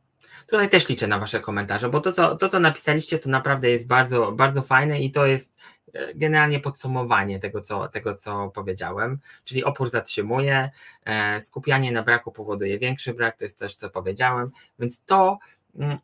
Tutaj 0.47 0.69
też 0.69 0.89
liczę 0.89 1.07
na 1.07 1.19
Wasze 1.19 1.41
komentarze, 1.41 1.89
bo 1.89 2.01
to 2.01 2.13
co, 2.13 2.37
to, 2.37 2.49
co 2.49 2.61
napisaliście, 2.61 3.19
to 3.19 3.31
naprawdę 3.31 3.71
jest 3.71 3.87
bardzo, 3.87 4.33
bardzo 4.33 4.63
fajne 4.63 5.01
i 5.01 5.11
to 5.11 5.27
jest 5.27 5.57
e, 5.93 6.15
generalnie 6.15 6.61
podsumowanie 6.61 7.39
tego 7.39 7.61
co, 7.61 7.89
tego, 7.89 8.15
co 8.15 8.51
powiedziałem. 8.55 9.19
Czyli 9.45 9.65
opór 9.65 9.91
zatrzymuje, 9.91 10.71
e, 11.05 11.41
skupianie 11.41 11.93
na 11.93 12.03
braku 12.03 12.33
powoduje 12.33 12.79
większy 12.79 13.15
brak, 13.15 13.37
to 13.37 13.45
jest 13.45 13.59
też, 13.59 13.77
co 13.77 13.91
powiedziałem, 13.91 14.51
więc 14.79 15.05
to, 15.05 15.39
mm, 15.79 15.99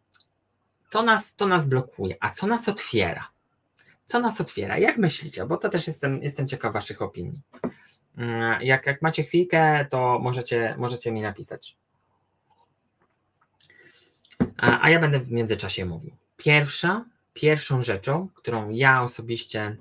to, 0.90 1.02
nas, 1.02 1.34
to 1.34 1.46
nas 1.46 1.68
blokuje. 1.68 2.16
A 2.20 2.30
co 2.30 2.46
nas 2.46 2.68
otwiera? 2.68 3.28
Co 4.06 4.20
nas 4.20 4.40
otwiera? 4.40 4.78
Jak 4.78 4.98
myślicie? 4.98 5.46
Bo 5.46 5.56
to 5.56 5.68
też 5.68 5.86
jestem, 5.86 6.22
jestem 6.22 6.48
ciekaw 6.48 6.72
Waszych 6.72 7.02
opinii. 7.02 7.42
Mm, 8.16 8.62
jak, 8.62 8.86
jak 8.86 9.02
macie 9.02 9.22
chwilkę, 9.22 9.86
to 9.90 10.18
możecie, 10.18 10.74
możecie 10.78 11.12
mi 11.12 11.22
napisać. 11.22 11.76
A, 14.56 14.90
ja 14.90 14.98
będę 14.98 15.20
w 15.20 15.30
międzyczasie 15.30 15.84
mówił. 15.84 16.16
Pierwsza, 16.36 17.04
pierwszą 17.34 17.82
rzeczą, 17.82 18.28
którą 18.34 18.70
ja 18.70 19.02
osobiście, 19.02 19.76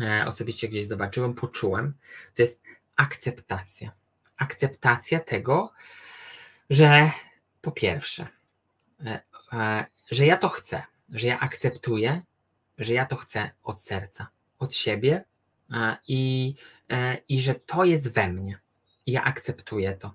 e, 0.00 0.24
osobiście 0.26 0.68
gdzieś 0.68 0.86
zobaczyłem, 0.86 1.34
poczułem, 1.34 1.94
to 2.34 2.42
jest 2.42 2.62
akceptacja. 2.96 3.92
Akceptacja 4.36 5.20
tego, 5.20 5.72
że 6.70 7.10
po 7.60 7.72
pierwsze, 7.72 8.26
e, 9.04 9.20
e, 9.52 9.86
że 10.10 10.26
ja 10.26 10.36
to 10.36 10.48
chcę, 10.48 10.82
że 11.08 11.26
ja 11.26 11.40
akceptuję, 11.40 12.22
że 12.78 12.94
ja 12.94 13.06
to 13.06 13.16
chcę 13.16 13.50
od 13.62 13.80
serca, 13.80 14.26
od 14.58 14.74
siebie 14.74 15.24
i, 16.08 16.54
i 17.28 17.40
że 17.40 17.54
to 17.54 17.84
jest 17.84 18.14
we 18.14 18.28
mnie. 18.28 18.58
I 19.06 19.12
ja 19.12 19.24
akceptuję 19.24 19.96
to. 19.96 20.14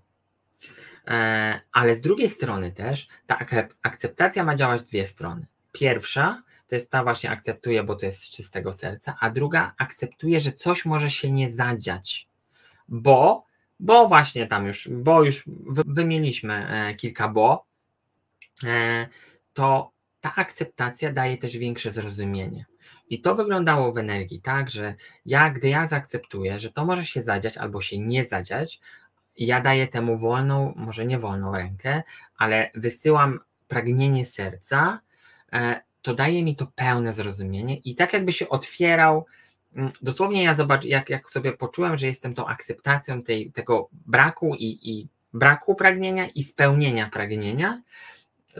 E, 1.07 1.61
ale 1.71 1.95
z 1.95 2.01
drugiej 2.01 2.29
strony 2.29 2.71
też 2.71 3.07
ta 3.27 3.39
akceptacja 3.83 4.43
ma 4.43 4.55
działać 4.55 4.81
w 4.81 4.85
dwie 4.85 5.05
strony. 5.05 5.45
Pierwsza 5.71 6.37
to 6.67 6.75
jest 6.75 6.91
ta 6.91 7.03
właśnie 7.03 7.31
akceptuje, 7.31 7.83
bo 7.83 7.95
to 7.95 8.05
jest 8.05 8.23
z 8.23 8.29
czystego 8.29 8.73
serca, 8.73 9.15
a 9.19 9.29
druga 9.29 9.73
akceptuje, 9.77 10.39
że 10.39 10.51
coś 10.51 10.85
może 10.85 11.09
się 11.09 11.31
nie 11.31 11.51
zadziać, 11.51 12.29
bo, 12.87 13.45
bo 13.79 14.07
właśnie 14.07 14.47
tam 14.47 14.65
już, 14.65 14.89
bo 14.91 15.23
już 15.23 15.43
wymieniliśmy 15.85 16.67
e, 16.69 16.95
kilka 16.95 17.27
bo, 17.27 17.65
e, 18.63 19.07
to 19.53 19.91
ta 20.21 20.35
akceptacja 20.35 21.13
daje 21.13 21.37
też 21.37 21.57
większe 21.57 21.91
zrozumienie. 21.91 22.65
I 23.09 23.21
to 23.21 23.35
wyglądało 23.35 23.91
w 23.91 23.97
energii 23.97 24.41
tak, 24.41 24.69
że 24.69 24.95
ja, 25.25 25.49
gdy 25.49 25.69
ja 25.69 25.85
zaakceptuję, 25.85 26.59
że 26.59 26.71
to 26.71 26.85
może 26.85 27.05
się 27.05 27.21
zadziać 27.21 27.57
albo 27.57 27.81
się 27.81 27.99
nie 27.99 28.23
zadziać, 28.23 28.79
ja 29.37 29.61
daję 29.61 29.87
temu 29.87 30.17
wolną, 30.17 30.73
może 30.75 31.05
nie 31.05 31.19
wolną 31.19 31.55
rękę, 31.55 32.03
ale 32.37 32.71
wysyłam 32.75 33.39
pragnienie 33.67 34.25
serca, 34.25 34.99
e, 35.53 35.81
to 36.01 36.13
daje 36.13 36.43
mi 36.43 36.55
to 36.55 36.67
pełne 36.75 37.13
zrozumienie 37.13 37.77
i 37.77 37.95
tak 37.95 38.13
jakby 38.13 38.31
się 38.31 38.49
otwierał. 38.49 39.25
Mm, 39.75 39.91
dosłownie 40.01 40.43
ja 40.43 40.55
zobacz, 40.55 40.85
jak, 40.85 41.09
jak 41.09 41.29
sobie 41.29 41.51
poczułem, 41.51 41.97
że 41.97 42.07
jestem 42.07 42.33
tą 42.33 42.47
akceptacją 42.47 43.23
tej, 43.23 43.51
tego 43.51 43.89
braku 43.91 44.55
i, 44.55 44.79
i 44.91 45.07
braku 45.33 45.75
pragnienia 45.75 46.27
i 46.27 46.43
spełnienia 46.43 47.09
pragnienia, 47.09 47.81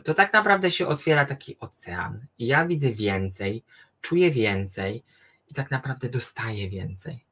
to 0.04 0.14
tak 0.14 0.34
naprawdę 0.34 0.72
się 0.72 0.88
otwiera 0.88 1.26
taki 1.26 1.60
ocean. 1.60 2.26
Ja 2.40 2.66
widzę 2.66 2.90
więcej, 2.90 3.64
czuję 4.02 4.32
więcej 4.32 5.04
i 5.50 5.54
tak 5.54 5.72
naprawdę 5.72 6.10
dostaję 6.10 6.70
więcej. 6.70 7.26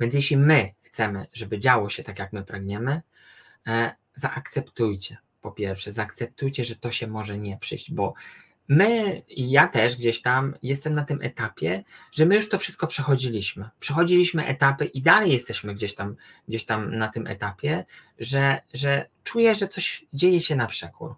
Więc 0.00 0.14
jeśli 0.14 0.36
my 0.36 0.72
chcemy, 0.94 1.26
żeby 1.32 1.58
działo 1.58 1.90
się 1.90 2.02
tak, 2.02 2.18
jak 2.18 2.32
my 2.32 2.44
pragniemy, 2.44 3.02
e, 3.66 3.94
zaakceptujcie. 4.14 5.16
Po 5.40 5.52
pierwsze, 5.52 5.92
zaakceptujcie, 5.92 6.64
że 6.64 6.76
to 6.76 6.90
się 6.90 7.06
może 7.06 7.38
nie 7.38 7.56
przyjść, 7.56 7.92
bo 7.92 8.14
my, 8.68 9.22
ja 9.28 9.68
też 9.68 9.96
gdzieś 9.96 10.22
tam 10.22 10.54
jestem 10.62 10.94
na 10.94 11.04
tym 11.04 11.22
etapie, 11.22 11.84
że 12.12 12.26
my 12.26 12.34
już 12.34 12.48
to 12.48 12.58
wszystko 12.58 12.86
przechodziliśmy. 12.86 13.68
Przechodziliśmy 13.80 14.46
etapy 14.46 14.84
i 14.84 15.02
dalej 15.02 15.32
jesteśmy 15.32 15.74
gdzieś 15.74 15.94
tam, 15.94 16.16
gdzieś 16.48 16.64
tam 16.64 16.96
na 16.96 17.08
tym 17.08 17.26
etapie, 17.26 17.84
że, 18.18 18.60
że 18.74 19.08
czuję, 19.24 19.54
że 19.54 19.68
coś 19.68 20.04
dzieje 20.12 20.40
się 20.40 20.56
na 20.56 20.66
przekór. 20.66 21.14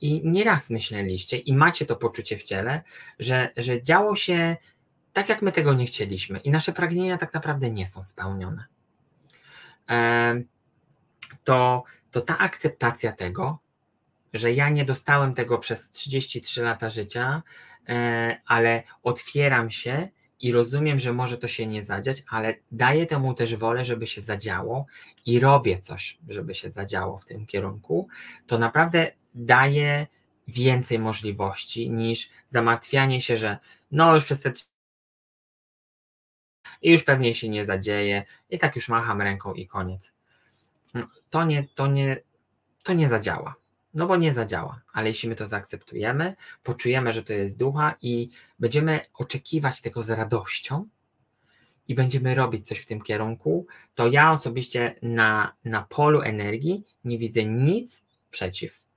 I 0.00 0.20
nieraz 0.24 0.70
myśleliście 0.70 1.38
i 1.38 1.54
macie 1.54 1.86
to 1.86 1.96
poczucie 1.96 2.36
w 2.36 2.42
ciele, 2.42 2.82
że, 3.18 3.50
że 3.56 3.82
działo 3.82 4.16
się 4.16 4.56
tak 5.18 5.28
jak 5.28 5.42
my 5.42 5.52
tego 5.52 5.74
nie 5.74 5.86
chcieliśmy 5.86 6.38
i 6.38 6.50
nasze 6.50 6.72
pragnienia 6.72 7.18
tak 7.18 7.34
naprawdę 7.34 7.70
nie 7.70 7.86
są 7.86 8.04
spełnione. 8.04 8.64
To, 11.44 11.84
to 12.10 12.20
ta 12.20 12.38
akceptacja 12.38 13.12
tego, 13.12 13.58
że 14.34 14.52
ja 14.52 14.68
nie 14.68 14.84
dostałem 14.84 15.34
tego 15.34 15.58
przez 15.58 15.90
33 15.90 16.62
lata 16.62 16.88
życia, 16.88 17.42
e, 17.88 18.40
ale 18.46 18.82
otwieram 19.02 19.70
się 19.70 20.08
i 20.40 20.52
rozumiem, 20.52 20.98
że 20.98 21.12
może 21.12 21.38
to 21.38 21.48
się 21.48 21.66
nie 21.66 21.82
zadziać, 21.82 22.24
ale 22.30 22.54
daję 22.72 23.06
temu 23.06 23.34
też 23.34 23.56
wolę, 23.56 23.84
żeby 23.84 24.06
się 24.06 24.20
zadziało 24.20 24.86
i 25.26 25.40
robię 25.40 25.78
coś, 25.78 26.18
żeby 26.28 26.54
się 26.54 26.70
zadziało 26.70 27.18
w 27.18 27.24
tym 27.24 27.46
kierunku, 27.46 28.08
to 28.46 28.58
naprawdę 28.58 29.12
daje 29.34 30.06
więcej 30.48 30.98
możliwości 30.98 31.90
niż 31.90 32.30
zamartwianie 32.48 33.20
się, 33.20 33.36
że 33.36 33.58
no 33.90 34.14
już 34.14 34.24
przez 34.24 34.40
te 34.40 34.52
i 36.82 36.90
już 36.90 37.04
pewnie 37.04 37.34
się 37.34 37.48
nie 37.48 37.64
zadzieje 37.64 38.24
i 38.50 38.58
tak 38.58 38.76
już 38.76 38.88
macham 38.88 39.22
ręką 39.22 39.54
i 39.54 39.66
koniec. 39.66 40.14
To 41.30 41.44
nie, 41.44 41.68
to 41.74 41.86
nie, 41.86 42.20
to 42.82 42.92
nie 42.92 43.08
zadziała. 43.08 43.54
No 43.94 44.06
bo 44.06 44.16
nie 44.16 44.34
zadziała, 44.34 44.80
ale 44.92 45.08
jeśli 45.08 45.28
my 45.28 45.34
to 45.34 45.46
zaakceptujemy, 45.46 46.36
poczujemy, 46.62 47.12
że 47.12 47.22
to 47.22 47.32
jest 47.32 47.58
ducha 47.58 47.94
i 48.02 48.28
będziemy 48.58 49.00
oczekiwać 49.14 49.80
tego 49.80 50.02
z 50.02 50.10
radością 50.10 50.88
i 51.88 51.94
będziemy 51.94 52.34
robić 52.34 52.66
coś 52.66 52.78
w 52.78 52.86
tym 52.86 53.02
kierunku, 53.02 53.66
to 53.94 54.06
ja 54.06 54.32
osobiście 54.32 54.94
na, 55.02 55.54
na 55.64 55.82
polu 55.82 56.20
energii 56.22 56.84
nie 57.04 57.18
widzę 57.18 57.44
nic 57.44 58.02
przeciw 58.30 58.87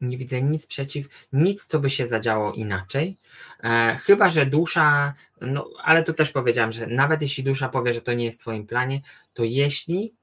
nie 0.00 0.18
widzę 0.18 0.42
nic 0.42 0.66
przeciw, 0.66 1.08
nic, 1.32 1.66
co 1.66 1.80
by 1.80 1.90
się 1.90 2.06
zadziało 2.06 2.52
inaczej. 2.52 3.18
E, 3.64 3.98
chyba, 4.02 4.28
że 4.28 4.46
dusza, 4.46 5.14
no 5.40 5.70
ale 5.84 6.02
tu 6.02 6.12
też 6.12 6.30
powiedziałam, 6.30 6.72
że 6.72 6.86
nawet 6.86 7.22
jeśli 7.22 7.44
dusza 7.44 7.68
powie, 7.68 7.92
że 7.92 8.00
to 8.00 8.12
nie 8.12 8.24
jest 8.24 8.38
w 8.38 8.42
Twoim 8.42 8.66
planie, 8.66 9.00
to 9.34 9.44
jeśli, 9.44 10.14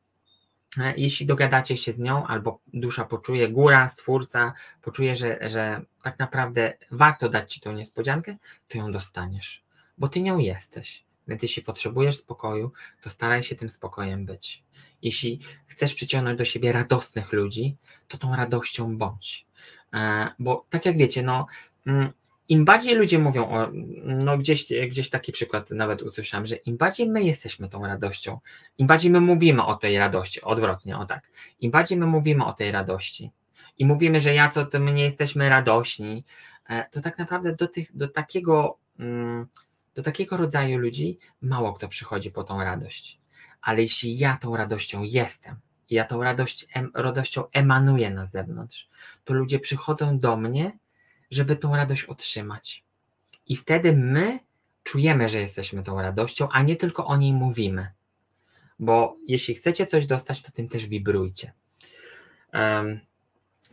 e, 0.80 0.94
jeśli 0.98 1.26
dogadacie 1.26 1.78
się 1.78 1.94
z 1.94 2.00
nią, 2.00 2.28
albo 2.28 2.60
dusza 2.74 3.06
poczuje, 3.06 3.50
góra, 3.50 3.90
stwórca, 3.90 4.54
poczuje, 4.82 5.16
że, 5.16 5.50
że 5.50 5.82
tak 6.04 6.20
naprawdę 6.20 6.74
warto 6.92 7.30
dać 7.30 7.54
Ci 7.54 7.62
tą 7.62 7.74
niespodziankę, 7.74 8.36
to 8.68 8.78
ją 8.78 8.92
dostaniesz, 8.92 9.64
bo 9.98 10.08
Ty 10.08 10.22
nią 10.22 10.38
jesteś. 10.38 11.04
Więc 11.28 11.42
jeśli 11.42 11.64
potrzebujesz 11.64 12.18
spokoju, 12.18 12.72
to 13.02 13.10
staraj 13.10 13.44
się 13.44 13.56
tym 13.56 13.70
spokojem 13.70 14.26
być. 14.26 14.64
Jeśli 15.02 15.40
chcesz 15.68 15.94
przyciągnąć 15.94 16.38
do 16.38 16.46
siebie 16.46 16.72
radosnych 16.72 17.34
ludzi, 17.34 17.78
to 18.08 18.18
tą 18.18 18.36
radością 18.36 18.98
bądź. 18.98 19.46
E, 19.94 20.30
bo 20.40 20.66
tak 20.70 20.86
jak 20.86 20.98
wiecie, 20.98 21.24
no, 21.24 21.46
mm, 21.88 22.14
im 22.50 22.66
bardziej 22.66 22.96
ludzie 22.96 23.20
mówią 23.20 23.50
o, 23.50 23.70
no 24.04 24.38
gdzieś, 24.38 24.66
gdzieś 24.88 25.10
taki 25.10 25.32
przykład 25.32 25.72
nawet 25.72 26.02
usłyszałem, 26.02 26.46
że 26.46 26.56
im 26.56 26.78
bardziej 26.78 27.10
my 27.10 27.24
jesteśmy 27.24 27.70
tą 27.70 27.88
radością, 27.88 28.40
im 28.78 28.88
bardziej 28.88 29.12
my 29.12 29.22
mówimy 29.22 29.66
o 29.66 29.76
tej 29.76 29.98
radości, 29.98 30.42
odwrotnie, 30.42 30.98
o 30.98 31.06
tak, 31.06 31.30
im 31.60 31.72
bardziej 31.72 31.98
my 31.98 32.06
mówimy 32.06 32.46
o 32.46 32.54
tej 32.54 32.72
radości 32.72 33.32
i 33.78 33.86
mówimy, 33.86 34.20
że 34.20 34.34
ja 34.34 34.50
co, 34.50 34.66
to 34.66 34.80
my 34.80 34.94
nie 34.94 35.04
jesteśmy 35.04 35.50
radośni, 35.50 36.24
e, 36.70 36.90
to 36.90 37.02
tak 37.02 37.18
naprawdę 37.18 37.56
do, 37.56 37.68
tych, 37.68 37.98
do 37.98 38.08
takiego 38.08 38.78
mm, 39.00 39.48
do 39.96 40.04
takiego 40.04 40.38
rodzaju 40.38 40.78
ludzi 40.78 41.20
mało 41.42 41.74
kto 41.74 41.88
przychodzi 41.88 42.32
po 42.32 42.44
tą 42.44 42.64
radość. 42.64 43.20
Ale 43.62 43.82
jeśli 43.82 44.18
ja 44.18 44.38
tą 44.38 44.58
radością 44.58 45.04
jestem, 45.04 45.56
ja 45.90 46.06
tą 46.06 46.24
radość, 46.24 46.68
em, 46.74 46.92
radością 46.94 47.44
emanuję 47.52 48.10
na 48.10 48.26
zewnątrz, 48.26 48.90
to 49.24 49.34
ludzie 49.34 49.60
przychodzą 49.60 50.20
do 50.20 50.38
mnie, 50.38 50.78
żeby 51.32 51.56
tą 51.56 51.76
radość 51.76 52.04
otrzymać. 52.04 52.84
I 53.48 53.56
wtedy 53.56 53.98
my 53.98 54.40
czujemy, 54.84 55.30
że 55.30 55.40
jesteśmy 55.40 55.84
tą 55.84 56.02
radością, 56.02 56.50
a 56.50 56.62
nie 56.62 56.76
tylko 56.76 57.06
o 57.06 57.18
niej 57.18 57.34
mówimy. 57.34 57.92
Bo 58.80 59.18
jeśli 59.28 59.56
chcecie 59.56 59.86
coś 59.86 60.06
dostać, 60.06 60.42
to 60.42 60.52
tym 60.52 60.70
też 60.70 60.86
wibrujcie. 60.86 61.54
Um, 62.54 63.00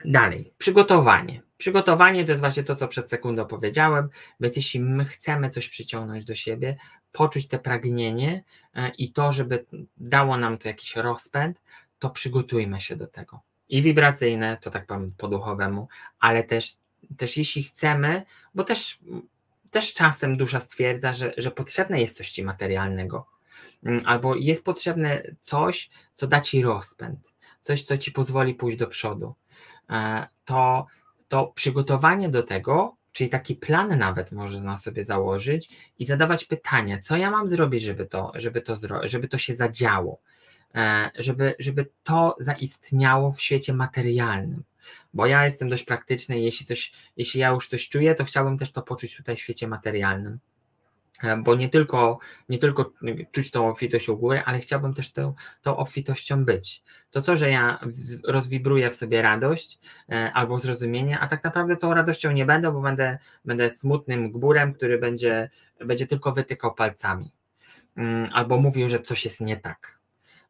dalej, 0.04 0.52
przygotowanie. 0.58 1.42
Przygotowanie 1.60 2.24
to 2.24 2.30
jest 2.30 2.40
właśnie 2.40 2.64
to, 2.64 2.76
co 2.76 2.88
przed 2.88 3.08
sekundą 3.08 3.46
powiedziałem, 3.46 4.08
więc 4.40 4.56
jeśli 4.56 4.80
my 4.80 5.04
chcemy 5.04 5.50
coś 5.50 5.68
przyciągnąć 5.68 6.24
do 6.24 6.34
siebie, 6.34 6.76
poczuć 7.12 7.48
te 7.48 7.58
pragnienie 7.58 8.44
e, 8.74 8.88
i 8.88 9.12
to, 9.12 9.32
żeby 9.32 9.64
dało 9.96 10.36
nam 10.36 10.58
to 10.58 10.68
jakiś 10.68 10.96
rozpęd, 10.96 11.62
to 11.98 12.10
przygotujmy 12.10 12.80
się 12.80 12.96
do 12.96 13.06
tego. 13.06 13.40
I 13.68 13.82
wibracyjne, 13.82 14.58
to 14.60 14.70
tak 14.70 14.86
powiem 14.86 15.12
po 15.16 15.28
duchowemu, 15.28 15.88
ale 16.20 16.44
też, 16.44 16.76
też 17.16 17.36
jeśli 17.36 17.62
chcemy, 17.62 18.22
bo 18.54 18.64
też, 18.64 18.98
też 19.70 19.94
czasem 19.94 20.36
dusza 20.36 20.60
stwierdza, 20.60 21.14
że, 21.14 21.32
że 21.36 21.50
potrzebne 21.50 22.00
jest 22.00 22.16
coś 22.16 22.30
ci 22.30 22.44
materialnego, 22.44 23.26
mm, 23.84 24.02
albo 24.06 24.34
jest 24.34 24.64
potrzebne 24.64 25.22
coś, 25.40 25.90
co 26.14 26.26
da 26.26 26.40
ci 26.40 26.62
rozpęd, 26.62 27.34
coś, 27.60 27.84
co 27.84 27.98
ci 27.98 28.12
pozwoli 28.12 28.54
pójść 28.54 28.78
do 28.78 28.86
przodu. 28.86 29.34
E, 29.90 30.26
to 30.44 30.86
to 31.30 31.46
przygotowanie 31.46 32.28
do 32.28 32.42
tego, 32.42 32.96
czyli 33.12 33.30
taki 33.30 33.54
plan 33.54 33.98
nawet 33.98 34.32
można 34.32 34.76
sobie 34.76 35.04
założyć 35.04 35.90
i 35.98 36.04
zadawać 36.04 36.44
pytania, 36.44 36.98
co 36.98 37.16
ja 37.16 37.30
mam 37.30 37.48
zrobić, 37.48 37.82
żeby 37.82 38.06
to, 38.06 38.32
żeby 38.34 38.62
to, 38.62 38.76
żeby 39.02 39.28
to 39.28 39.38
się 39.38 39.54
zadziało, 39.54 40.20
e, 40.74 41.10
żeby, 41.18 41.54
żeby 41.58 41.86
to 42.02 42.36
zaistniało 42.40 43.32
w 43.32 43.40
świecie 43.40 43.74
materialnym. 43.74 44.64
Bo 45.14 45.26
ja 45.26 45.44
jestem 45.44 45.68
dość 45.68 45.84
praktyczny, 45.84 46.40
jeśli, 46.40 46.66
coś, 46.66 46.92
jeśli 47.16 47.40
ja 47.40 47.48
już 47.48 47.68
coś 47.68 47.88
czuję, 47.88 48.14
to 48.14 48.24
chciałbym 48.24 48.58
też 48.58 48.72
to 48.72 48.82
poczuć 48.82 49.16
tutaj 49.16 49.36
w 49.36 49.40
świecie 49.40 49.68
materialnym. 49.68 50.38
E, 51.22 51.36
bo 51.36 51.54
nie 51.54 51.68
tylko, 51.68 52.18
nie 52.48 52.58
tylko 52.58 52.92
czuć 53.32 53.50
tą 53.50 53.68
obfitość 53.68 54.08
u 54.08 54.16
góry, 54.16 54.42
ale 54.46 54.58
chciałbym 54.58 54.94
też 54.94 55.12
tą, 55.12 55.34
tą 55.62 55.76
obfitością 55.76 56.44
być. 56.44 56.82
To 57.10 57.22
co, 57.22 57.36
że 57.36 57.50
ja 57.50 57.80
rozwibruję 58.24 58.90
w 58.90 58.94
sobie 58.94 59.22
radość 59.22 59.78
e, 60.08 60.32
albo 60.32 60.58
zrozumienie, 60.58 61.18
a 61.18 61.26
tak 61.26 61.44
naprawdę 61.44 61.76
tą 61.76 61.94
radością 61.94 62.32
nie 62.32 62.46
będę, 62.46 62.72
bo 62.72 62.80
będę, 62.80 63.18
będę 63.44 63.70
smutnym 63.70 64.32
gburem, 64.32 64.72
który 64.72 64.98
będzie, 64.98 65.50
będzie 65.80 66.06
tylko 66.06 66.32
wytykał 66.32 66.74
palcami 66.74 67.32
mm, 67.96 68.30
albo 68.32 68.56
mówił, 68.56 68.88
że 68.88 69.00
coś 69.00 69.24
jest 69.24 69.40
nie 69.40 69.56
tak. 69.56 70.00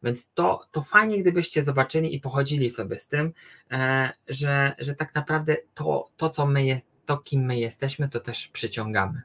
Więc 0.02 0.30
to, 0.34 0.60
to 0.70 0.82
fajnie, 0.82 1.18
gdybyście 1.18 1.62
zobaczyli 1.62 2.14
i 2.14 2.20
pochodzili 2.20 2.70
sobie 2.70 2.98
z 2.98 3.06
tym, 3.06 3.32
e, 3.70 4.12
że, 4.28 4.74
że 4.78 4.94
tak 4.94 5.14
naprawdę 5.14 5.56
to, 5.74 6.06
to, 6.16 6.30
co 6.30 6.46
my 6.46 6.64
jest, 6.64 6.86
to, 7.06 7.18
kim 7.18 7.44
my 7.44 7.58
jesteśmy, 7.58 8.08
to 8.08 8.20
też 8.20 8.48
przyciągamy. 8.48 9.22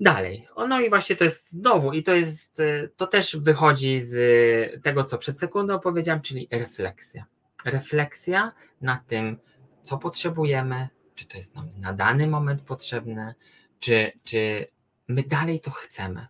Dalej. 0.00 0.48
No 0.68 0.80
i 0.80 0.88
właśnie 0.88 1.16
to 1.16 1.24
jest 1.24 1.50
znowu, 1.50 1.92
i 1.92 2.02
to 2.02 2.14
jest, 2.14 2.60
y, 2.60 2.90
to 2.96 3.06
też 3.06 3.36
wychodzi 3.36 4.00
z 4.00 4.82
tego, 4.82 5.04
co 5.04 5.18
przed 5.18 5.38
sekundą 5.38 5.80
powiedziałem, 5.80 6.20
czyli 6.20 6.48
refleksja. 6.50 7.24
Refleksja 7.64 8.52
nad 8.80 9.06
tym, 9.06 9.38
co 9.84 9.98
potrzebujemy, 9.98 10.88
czy 11.14 11.26
to 11.26 11.36
jest 11.36 11.54
nam 11.54 11.70
na 11.78 11.92
dany 11.92 12.26
moment 12.26 12.62
potrzebne, 12.62 13.34
czy, 13.80 14.12
czy 14.24 14.66
my 15.08 15.22
dalej 15.22 15.60
to 15.60 15.70
chcemy. 15.70 16.26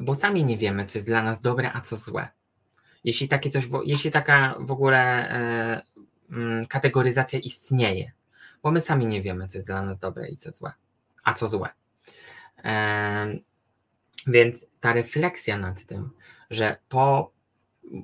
Bo 0.00 0.14
sami 0.14 0.44
nie 0.44 0.56
wiemy, 0.56 0.86
co 0.86 0.98
jest 0.98 1.08
dla 1.08 1.22
nas 1.22 1.40
dobre, 1.40 1.72
a 1.72 1.80
co 1.80 1.96
złe. 1.96 2.28
Jeśli, 3.04 3.28
takie 3.28 3.50
coś, 3.50 3.64
jeśli 3.84 4.10
taka 4.10 4.54
w 4.58 4.70
ogóle 4.70 5.30
e, 5.30 5.82
mm, 6.30 6.66
kategoryzacja 6.66 7.38
istnieje, 7.38 8.12
bo 8.62 8.70
my 8.70 8.80
sami 8.80 9.06
nie 9.06 9.22
wiemy, 9.22 9.46
co 9.46 9.58
jest 9.58 9.68
dla 9.68 9.82
nas 9.82 9.98
dobre 9.98 10.28
i 10.28 10.36
co 10.36 10.52
złe, 10.52 10.72
a 11.24 11.32
co 11.32 11.48
złe. 11.48 11.68
Więc 14.26 14.66
ta 14.80 14.92
refleksja 14.92 15.58
nad 15.58 15.84
tym, 15.84 16.10
że 16.50 16.76
po. 16.88 17.34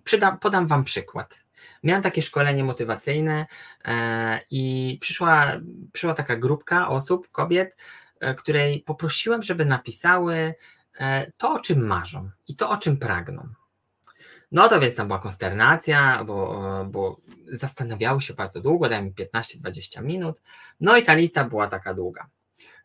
Przydam, 0.05 0.39
podam 0.39 0.67
Wam 0.67 0.85
przykład. 0.85 1.45
Miałem 1.83 2.03
takie 2.03 2.23
szkolenie 2.23 2.65
motywacyjne 2.65 3.47
e, 3.85 4.41
i 4.51 4.99
przyszła, 5.01 5.53
przyszła 5.93 6.15
taka 6.15 6.37
grupka 6.37 6.89
osób, 6.89 7.31
kobiet, 7.31 7.77
e, 8.21 8.35
której 8.35 8.81
poprosiłem, 8.81 9.43
żeby 9.43 9.65
napisały 9.65 10.55
e, 10.99 11.33
to, 11.37 11.53
o 11.53 11.59
czym 11.59 11.87
marzą 11.87 12.31
i 12.49 12.57
to, 12.57 12.71
o 12.71 12.77
czym 12.77 12.97
pragną. 12.97 13.49
No 14.53 14.69
to 14.69 14.81
więc 14.81 14.97
tam 14.97 15.07
była 15.07 15.19
konsternacja, 15.19 16.25
bo, 16.25 16.65
bo 16.91 17.21
zastanawiały 17.47 18.21
się 18.21 18.35
bardzo 18.35 18.61
długo, 18.61 18.89
dałem 18.89 19.05
mi 19.05 19.13
15-20 19.13 20.03
minut. 20.03 20.43
No 20.81 20.97
i 20.97 21.03
ta 21.03 21.15
lista 21.15 21.45
była 21.45 21.67
taka 21.67 21.95
długa. 21.95 22.27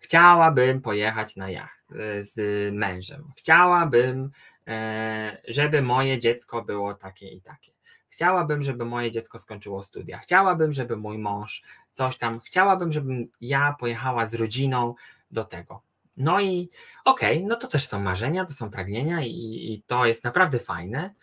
Chciałabym 0.05 0.81
pojechać 0.81 1.35
na 1.35 1.49
jacht 1.49 1.91
e, 1.91 2.23
z 2.23 2.35
mężem. 2.73 3.31
Chciałabym, 3.37 4.31
e, 4.67 5.37
żeby 5.47 5.81
moje 5.81 6.19
dziecko 6.19 6.61
było 6.61 6.93
takie 6.93 7.29
i 7.29 7.41
takie. 7.41 7.71
Chciałabym, 8.09 8.63
żeby 8.63 8.85
moje 8.85 9.11
dziecko 9.11 9.39
skończyło 9.39 9.83
studia. 9.83 10.17
Chciałabym, 10.19 10.73
żeby 10.73 10.97
mój 10.97 11.17
mąż 11.17 11.63
coś 11.91 12.17
tam. 12.17 12.39
Chciałabym, 12.39 12.91
żebym 12.91 13.27
ja 13.41 13.75
pojechała 13.79 14.25
z 14.25 14.33
rodziną 14.33 14.95
do 15.31 15.43
tego. 15.43 15.81
No 16.17 16.41
i 16.41 16.69
okej, 17.05 17.37
okay, 17.37 17.47
no 17.47 17.55
to 17.55 17.67
też 17.67 17.87
są 17.87 17.99
marzenia, 17.99 18.45
to 18.45 18.53
są 18.53 18.69
pragnienia 18.69 19.23
i, 19.23 19.73
i 19.73 19.83
to 19.87 20.05
jest 20.05 20.23
naprawdę 20.23 20.59
fajne, 20.59 21.13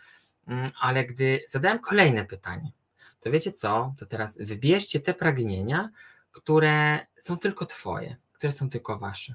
mm, 0.49 0.71
ale 0.81 1.05
gdy 1.05 1.41
zadałem 1.49 1.79
kolejne 1.79 2.25
pytanie, 2.25 2.73
to 3.21 3.31
wiecie 3.31 3.53
co? 3.53 3.95
To 3.99 4.07
teraz 4.07 4.39
wybierzcie 4.39 5.01
te 5.01 5.15
pragnienia, 5.15 5.91
które 6.33 7.07
są 7.17 7.39
tylko 7.39 7.67
Twoje 7.67 8.17
które 8.43 8.53
są 8.53 8.71
tylko 8.71 8.99
wasze. 8.99 9.35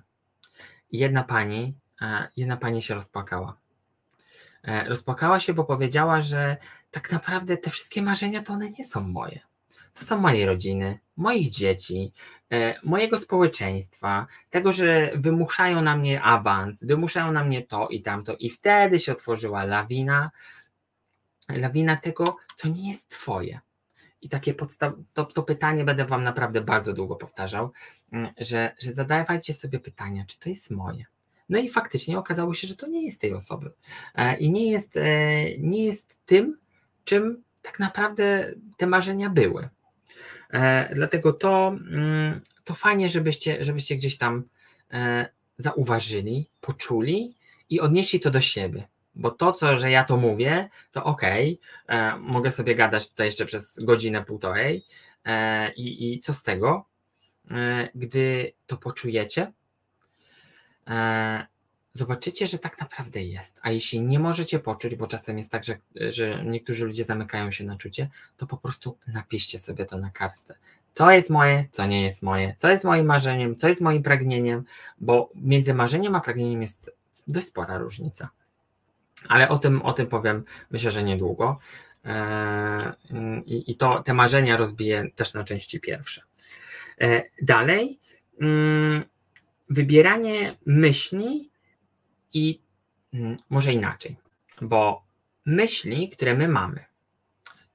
Jedna 0.92 1.24
pani, 1.24 1.76
e, 2.02 2.28
jedna 2.38 2.58
pani 2.58 2.82
się 2.82 2.94
rozpłakała. 2.94 3.58
E, 4.64 4.84
rozpłakała 4.84 5.40
się, 5.40 5.54
bo 5.54 5.64
powiedziała, 5.64 6.22
że 6.22 6.58
tak 6.92 7.12
naprawdę 7.12 7.58
te 7.58 7.70
wszystkie 7.70 8.02
marzenia 8.02 8.44
to 8.44 8.54
one 8.54 8.70
nie 8.70 8.86
są 8.86 9.02
moje. 9.02 9.40
To 9.94 10.06
są 10.06 10.18
mojej 10.18 10.46
rodziny, 10.46 11.00
moich 11.18 11.50
dzieci, 11.50 12.12
e, 12.52 12.80
mojego 12.84 13.18
społeczeństwa, 13.18 14.28
tego, 14.50 14.72
że 14.72 15.12
wymuszają 15.16 15.82
na 15.82 15.98
mnie 15.98 16.22
awans, 16.22 16.84
wymuszają 16.84 17.32
na 17.32 17.44
mnie 17.44 17.64
to 17.64 17.88
i 17.88 18.02
tamto. 18.02 18.36
I 18.36 18.50
wtedy 18.50 19.00
się 19.00 19.12
otworzyła 19.12 19.64
lawina, 19.64 20.32
lawina 21.50 21.98
tego, 21.98 22.38
co 22.56 22.68
nie 22.68 22.90
jest 22.90 23.10
twoje. 23.10 23.60
I 24.22 24.30
takie 24.30 24.54
to, 25.14 25.26
to 25.26 25.44
pytanie 25.44 25.84
będę 25.84 26.06
Wam 26.06 26.24
naprawdę 26.24 26.62
bardzo 26.62 26.94
długo 26.94 27.16
powtarzał, 27.16 27.72
mm, 28.12 28.34
że, 28.38 28.76
że 28.80 28.94
zadawajcie 28.94 29.54
sobie 29.54 29.80
pytania, 29.80 30.26
czy 30.28 30.40
to 30.40 30.50
jest 30.50 30.72
moje. 30.72 31.06
No 31.50 31.60
i 31.60 31.70
faktycznie 31.70 32.20
okazało 32.20 32.54
się, 32.54 32.68
że 32.68 32.76
to 32.76 32.88
nie 32.88 33.06
jest 33.06 33.22
tej 33.22 33.34
osoby. 33.34 33.72
E, 34.16 34.38
I 34.38 34.52
nie 34.52 34.72
jest, 34.72 34.98
e, 34.98 35.58
nie 35.58 35.86
jest 35.86 36.20
tym, 36.26 36.58
czym 37.04 37.44
tak 37.62 37.80
naprawdę 37.80 38.54
te 38.78 38.88
marzenia 38.88 39.30
były. 39.30 39.70
E, 40.50 40.96
dlatego 40.96 41.34
to, 41.34 41.68
mm, 41.68 42.42
to 42.64 42.76
fajnie, 42.76 43.10
żebyście, 43.10 43.64
żebyście 43.66 43.96
gdzieś 43.96 44.18
tam 44.18 44.44
zauważyli, 45.58 46.50
poczuli 46.62 47.36
i 47.70 47.80
odnieśli 47.80 48.20
to 48.20 48.32
do 48.32 48.42
siebie 48.42 48.88
bo 49.18 49.32
to, 49.32 49.54
co, 49.54 49.78
że 49.78 49.92
ja 49.92 50.04
to 50.04 50.18
mówię, 50.18 50.70
to 50.92 51.04
okej, 51.04 51.60
okay, 51.86 51.98
e, 51.98 52.18
mogę 52.18 52.52
sobie 52.52 52.76
gadać 52.76 53.10
tutaj 53.10 53.28
jeszcze 53.28 53.46
przez 53.46 53.80
godzinę, 53.84 54.24
półtorej 54.24 54.86
e, 55.26 55.74
i, 55.74 56.14
i 56.14 56.20
co 56.20 56.34
z 56.34 56.44
tego, 56.44 56.86
e, 57.52 57.90
gdy 57.96 58.54
to 58.68 58.78
poczujecie, 58.78 59.52
e, 60.88 61.48
zobaczycie, 61.94 62.48
że 62.48 62.60
tak 62.60 62.80
naprawdę 62.80 63.24
jest. 63.24 63.60
A 63.64 63.72
jeśli 63.72 64.02
nie 64.02 64.20
możecie 64.20 64.60
poczuć, 64.60 64.96
bo 64.96 65.08
czasem 65.08 65.38
jest 65.38 65.52
tak, 65.52 65.64
że, 65.64 65.78
że 65.96 66.44
niektórzy 66.46 66.86
ludzie 66.86 67.04
zamykają 67.04 67.52
się 67.52 67.64
na 67.64 67.78
czucie, 67.78 68.10
to 68.38 68.48
po 68.48 68.58
prostu 68.58 68.98
napiszcie 69.08 69.60
sobie 69.60 69.86
to 69.86 69.98
na 69.98 70.10
kartce. 70.10 70.56
Co 70.94 71.12
jest 71.12 71.30
moje, 71.30 71.68
co 71.72 71.86
nie 71.86 72.04
jest 72.04 72.24
moje, 72.24 72.56
co 72.58 72.70
jest 72.70 72.84
moim 72.84 73.06
marzeniem, 73.06 73.56
co 73.56 73.68
jest 73.68 73.82
moim 73.82 74.04
pragnieniem, 74.04 74.64
bo 75.00 75.30
między 75.36 75.74
marzeniem 75.74 76.16
a 76.16 76.22
pragnieniem 76.22 76.62
jest 76.62 76.92
dość 77.28 77.48
spora 77.48 77.78
różnica. 77.78 78.30
Ale 79.28 79.50
o 79.50 79.60
tym, 79.60 79.82
o 79.82 79.94
tym 79.94 80.08
powiem 80.08 80.44
myślę, 80.72 80.92
że 80.92 81.04
niedługo. 81.04 81.60
E, 82.06 82.94
I, 83.46 83.76
to 83.76 84.04
te 84.04 84.14
marzenia 84.14 84.58
rozbiję 84.58 85.10
też 85.16 85.34
na 85.34 85.44
części 85.44 85.80
pierwsze. 85.80 86.22
E, 87.02 87.24
dalej, 87.42 88.00
mm, 88.42 89.04
wybieranie 89.70 90.58
myśli 90.66 91.52
i 92.34 92.62
mm, 93.14 93.38
może 93.50 93.74
inaczej, 93.74 94.18
bo 94.62 95.04
myśli, 95.46 96.10
które 96.10 96.36
my 96.36 96.48
mamy, 96.48 96.86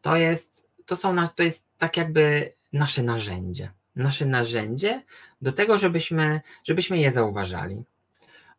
to 0.03 0.17
jest, 0.17 0.67
to 0.87 0.97
są, 0.97 1.17
to 1.37 1.43
jest 1.43 1.67
tak 1.79 1.97
jakby 1.97 2.53
nasze 2.73 3.03
narzędzie. 3.03 3.71
Nasze 3.97 4.27
narzędzie 4.27 5.03
do 5.43 5.53
tego, 5.53 5.79
żebyśmy, 5.79 6.41
żebyśmy 6.65 6.99
je 6.99 7.13
zauważali, 7.13 7.85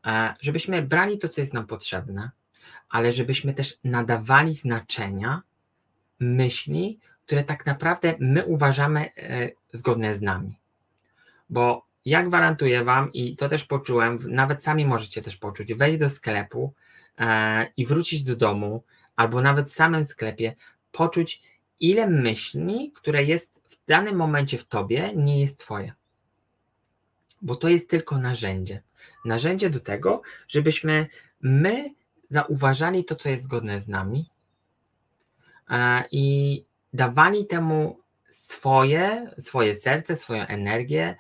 e, 0.06 0.36
żebyśmy 0.42 0.82
brali 0.82 1.20
to, 1.20 1.30
co 1.30 1.42
jest 1.42 1.54
nam 1.54 1.68
potrzebne, 1.68 2.32
ale 2.94 3.12
żebyśmy 3.12 3.54
też 3.54 3.80
nadawali 3.84 4.56
znaczenia 4.56 5.42
myśli, 6.20 7.00
które 7.26 7.44
tak 7.44 7.66
naprawdę 7.66 8.16
my 8.20 8.46
uważamy 8.46 9.10
e, 9.18 9.50
zgodne 9.72 10.16
z 10.16 10.22
nami. 10.22 10.58
Bo 11.50 11.86
ja 12.06 12.24
gwarantuję 12.24 12.84
Wam, 12.84 13.14
i 13.14 13.36
to 13.36 13.50
też 13.50 13.66
poczułem, 13.66 14.20
nawet 14.28 14.64
sami 14.64 14.86
możecie 14.86 15.22
też 15.22 15.38
poczuć, 15.38 15.74
wejść 15.74 16.00
do 16.00 16.10
sklepu 16.10 16.74
e, 17.20 17.68
i 17.78 17.86
wrócić 17.86 18.24
do 18.24 18.36
domu, 18.36 18.84
albo 19.16 19.42
nawet 19.42 19.70
w 19.70 19.74
samym 19.74 20.06
sklepie, 20.06 20.56
poczuć, 20.92 21.42
ile 21.80 22.08
myśli, 22.08 22.92
które 22.96 23.24
jest 23.24 23.64
w 23.70 23.86
danym 23.86 24.16
momencie 24.16 24.58
w 24.58 24.66
Tobie, 24.66 25.12
nie 25.16 25.42
jest 25.42 25.60
Twoje. 25.60 25.94
Bo 27.42 27.56
to 27.56 27.70
jest 27.70 27.90
tylko 27.90 28.18
narzędzie. 28.18 28.82
Narzędzie 29.26 29.70
do 29.70 29.80
tego, 29.80 30.22
żebyśmy 30.48 31.08
my 31.42 31.94
zauważali 32.30 33.06
to, 33.06 33.16
co 33.16 33.30
jest 33.30 33.44
zgodne 33.44 33.80
z 33.80 33.88
nami 33.88 34.30
e, 35.70 36.04
i 36.12 36.66
dawali 36.94 37.46
temu 37.46 38.00
swoje, 38.30 39.32
swoje 39.38 39.76
serce, 39.76 40.16
swoją 40.16 40.48
energię, 40.48 41.16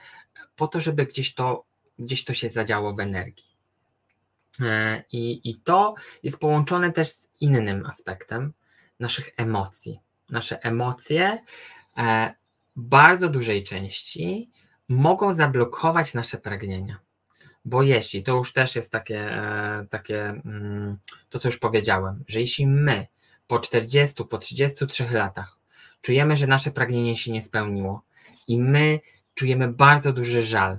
po 0.55 0.67
to, 0.67 0.79
żeby 0.79 1.05
gdzieś 1.05 1.33
to, 1.33 1.63
gdzieś 1.99 2.25
to 2.25 2.33
się 2.33 2.49
zadziało 2.49 2.93
w 2.93 2.99
energii. 2.99 3.53
E, 4.61 5.03
I, 5.11 5.49
I 5.49 5.55
to 5.55 5.95
jest 6.23 6.39
połączone 6.39 6.91
też 6.91 7.09
z 7.09 7.27
innym 7.39 7.85
aspektem 7.85 8.53
naszych 8.99 9.29
emocji. 9.37 9.99
Nasze 10.29 10.63
emocje 10.63 11.43
e, 11.97 12.33
bardzo 12.75 13.29
dużej 13.29 13.63
części 13.63 14.49
mogą 14.89 15.33
zablokować 15.33 16.13
nasze 16.13 16.37
pragnienia. 16.37 16.99
Bo 17.65 17.83
jeśli, 17.83 18.23
to 18.23 18.35
już 18.35 18.53
też 18.53 18.75
jest 18.75 18.91
takie, 18.91 19.19
e, 19.19 19.85
takie 19.89 20.29
mm, 20.29 20.97
to 21.29 21.39
co 21.39 21.47
już 21.47 21.57
powiedziałem, 21.57 22.23
że 22.27 22.39
jeśli 22.39 22.67
my 22.67 23.07
po 23.47 23.59
40, 23.59 24.23
po 24.25 24.37
33 24.37 25.09
latach 25.09 25.57
czujemy, 26.01 26.37
że 26.37 26.47
nasze 26.47 26.71
pragnienie 26.71 27.17
się 27.17 27.31
nie 27.31 27.41
spełniło 27.41 28.01
i 28.47 28.59
my 28.59 28.99
czujemy 29.33 29.67
bardzo 29.67 30.13
duży 30.13 30.41
żal, 30.41 30.77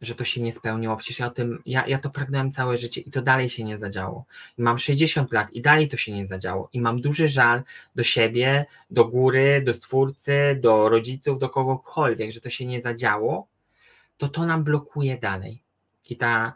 że 0.00 0.14
to 0.14 0.24
się 0.24 0.42
nie 0.42 0.52
spełniło. 0.52 0.96
Przecież 0.96 1.18
ja, 1.18 1.30
tym, 1.30 1.62
ja, 1.66 1.86
ja 1.86 1.98
to 1.98 2.10
pragnąłem 2.10 2.50
całe 2.50 2.76
życie 2.76 3.00
i 3.00 3.10
to 3.10 3.22
dalej 3.22 3.48
się 3.48 3.64
nie 3.64 3.78
zadziało. 3.78 4.26
I 4.58 4.62
mam 4.62 4.78
60 4.78 5.32
lat 5.32 5.52
i 5.52 5.62
dalej 5.62 5.88
to 5.88 5.96
się 5.96 6.12
nie 6.12 6.26
zadziało. 6.26 6.68
I 6.72 6.80
mam 6.80 7.00
duży 7.00 7.28
żal 7.28 7.62
do 7.94 8.02
siebie, 8.02 8.66
do 8.90 9.04
góry, 9.04 9.62
do 9.64 9.74
stwórcy, 9.74 10.58
do 10.60 10.88
rodziców, 10.88 11.38
do 11.38 11.48
kogokolwiek, 11.48 12.32
że 12.32 12.40
to 12.40 12.50
się 12.50 12.66
nie 12.66 12.80
zadziało, 12.80 13.48
to 14.16 14.28
to 14.28 14.46
nam 14.46 14.64
blokuje 14.64 15.18
dalej. 15.18 15.65
I 16.08 16.16
ta 16.16 16.52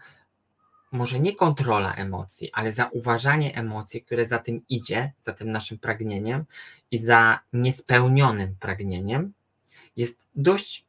może 0.93 1.21
nie 1.21 1.37
kontrola 1.37 1.95
emocji, 1.95 2.51
ale 2.53 2.73
zauważanie 2.73 3.55
emocji, 3.55 4.03
które 4.03 4.27
za 4.27 4.39
tym 4.39 4.63
idzie, 4.69 5.13
za 5.21 5.33
tym 5.33 5.53
naszym 5.53 5.79
pragnieniem 5.79 6.45
i 6.91 6.99
za 6.99 7.41
niespełnionym 7.53 8.57
pragnieniem, 8.61 9.33
jest 9.97 10.29
dość 10.35 10.85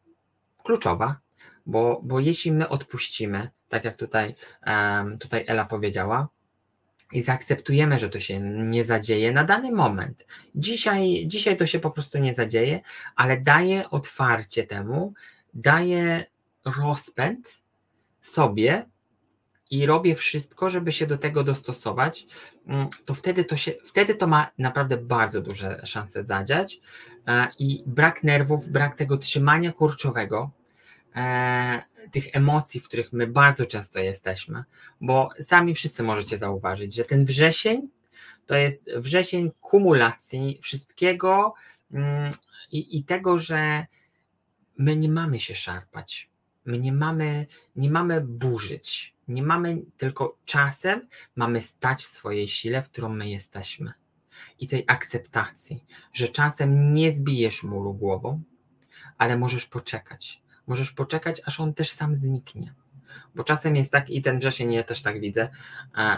kluczowa, 0.63 1.19
bo, 1.65 2.01
bo 2.03 2.19
jeśli 2.19 2.51
my 2.51 2.69
odpuścimy, 2.69 3.49
tak 3.69 3.85
jak 3.85 3.95
tutaj, 3.95 4.35
tutaj 5.19 5.45
Ela 5.47 5.65
powiedziała, 5.65 6.27
i 7.11 7.21
zaakceptujemy, 7.21 7.99
że 7.99 8.09
to 8.09 8.19
się 8.19 8.39
nie 8.39 8.83
zadzieje 8.83 9.31
na 9.31 9.43
dany 9.43 9.71
moment. 9.71 10.25
Dzisiaj, 10.55 11.23
dzisiaj 11.27 11.57
to 11.57 11.65
się 11.65 11.79
po 11.79 11.91
prostu 11.91 12.17
nie 12.17 12.33
zadzieje, 12.33 12.81
ale 13.15 13.41
daje 13.41 13.89
otwarcie 13.89 14.63
temu, 14.63 15.13
daje 15.53 16.25
rozpęd 16.65 17.61
sobie 18.21 18.85
i 19.71 19.85
robię 19.85 20.15
wszystko, 20.15 20.69
żeby 20.69 20.91
się 20.91 21.07
do 21.07 21.17
tego 21.17 21.43
dostosować, 21.43 22.27
mm, 22.67 22.87
to 23.05 23.13
wtedy 23.13 23.43
to, 23.43 23.55
się, 23.55 23.71
wtedy 23.83 24.15
to 24.15 24.27
ma 24.27 24.51
naprawdę 24.57 24.97
bardzo 24.97 25.41
duże 25.41 25.81
szanse 25.85 26.23
zadziać 26.23 26.79
e, 27.27 27.47
i 27.59 27.83
brak 27.85 28.23
nerwów, 28.23 28.69
brak 28.69 28.95
tego 28.95 29.17
trzymania 29.17 29.71
kurczowego, 29.71 30.51
e, 31.15 31.83
tych 32.11 32.35
emocji, 32.35 32.79
w 32.79 32.87
których 32.87 33.13
my 33.13 33.27
bardzo 33.27 33.65
często 33.65 33.99
jesteśmy, 33.99 34.63
bo 35.01 35.29
sami 35.39 35.73
wszyscy 35.73 36.03
możecie 36.03 36.37
zauważyć, 36.37 36.95
że 36.95 37.03
ten 37.03 37.25
wrzesień 37.25 37.89
to 38.45 38.55
jest 38.55 38.91
wrzesień 38.95 39.51
kumulacji 39.61 40.59
wszystkiego 40.61 41.53
mm, 41.93 42.31
i, 42.71 42.97
i 42.97 43.03
tego, 43.03 43.39
że 43.39 43.85
my 44.77 44.95
nie 44.95 45.09
mamy 45.09 45.39
się 45.39 45.55
szarpać, 45.55 46.30
my 46.71 46.79
nie 46.79 46.93
mamy, 46.93 47.47
nie 47.75 47.91
mamy 47.91 48.21
burzyć, 48.21 49.15
nie 49.27 49.43
mamy 49.43 49.81
tylko 49.97 50.37
czasem, 50.45 51.07
mamy 51.35 51.61
stać 51.61 52.03
w 52.03 52.07
swojej 52.07 52.47
sile, 52.47 52.81
w 52.81 52.89
którą 52.89 53.09
my 53.09 53.29
jesteśmy. 53.29 53.93
I 54.59 54.67
tej 54.67 54.83
akceptacji, 54.87 55.83
że 56.13 56.27
czasem 56.27 56.93
nie 56.93 57.11
zbijesz 57.11 57.63
muru 57.63 57.93
głową, 57.93 58.41
ale 59.17 59.37
możesz 59.37 59.65
poczekać. 59.65 60.41
Możesz 60.67 60.91
poczekać, 60.91 61.41
aż 61.45 61.59
on 61.59 61.73
też 61.73 61.89
sam 61.89 62.15
zniknie. 62.15 62.73
Bo 63.35 63.43
czasem 63.43 63.75
jest 63.75 63.91
tak, 63.91 64.09
i 64.09 64.21
ten 64.21 64.39
wrzesień 64.39 64.73
ja 64.73 64.83
też 64.83 65.01
tak 65.01 65.19
widzę, 65.19 65.49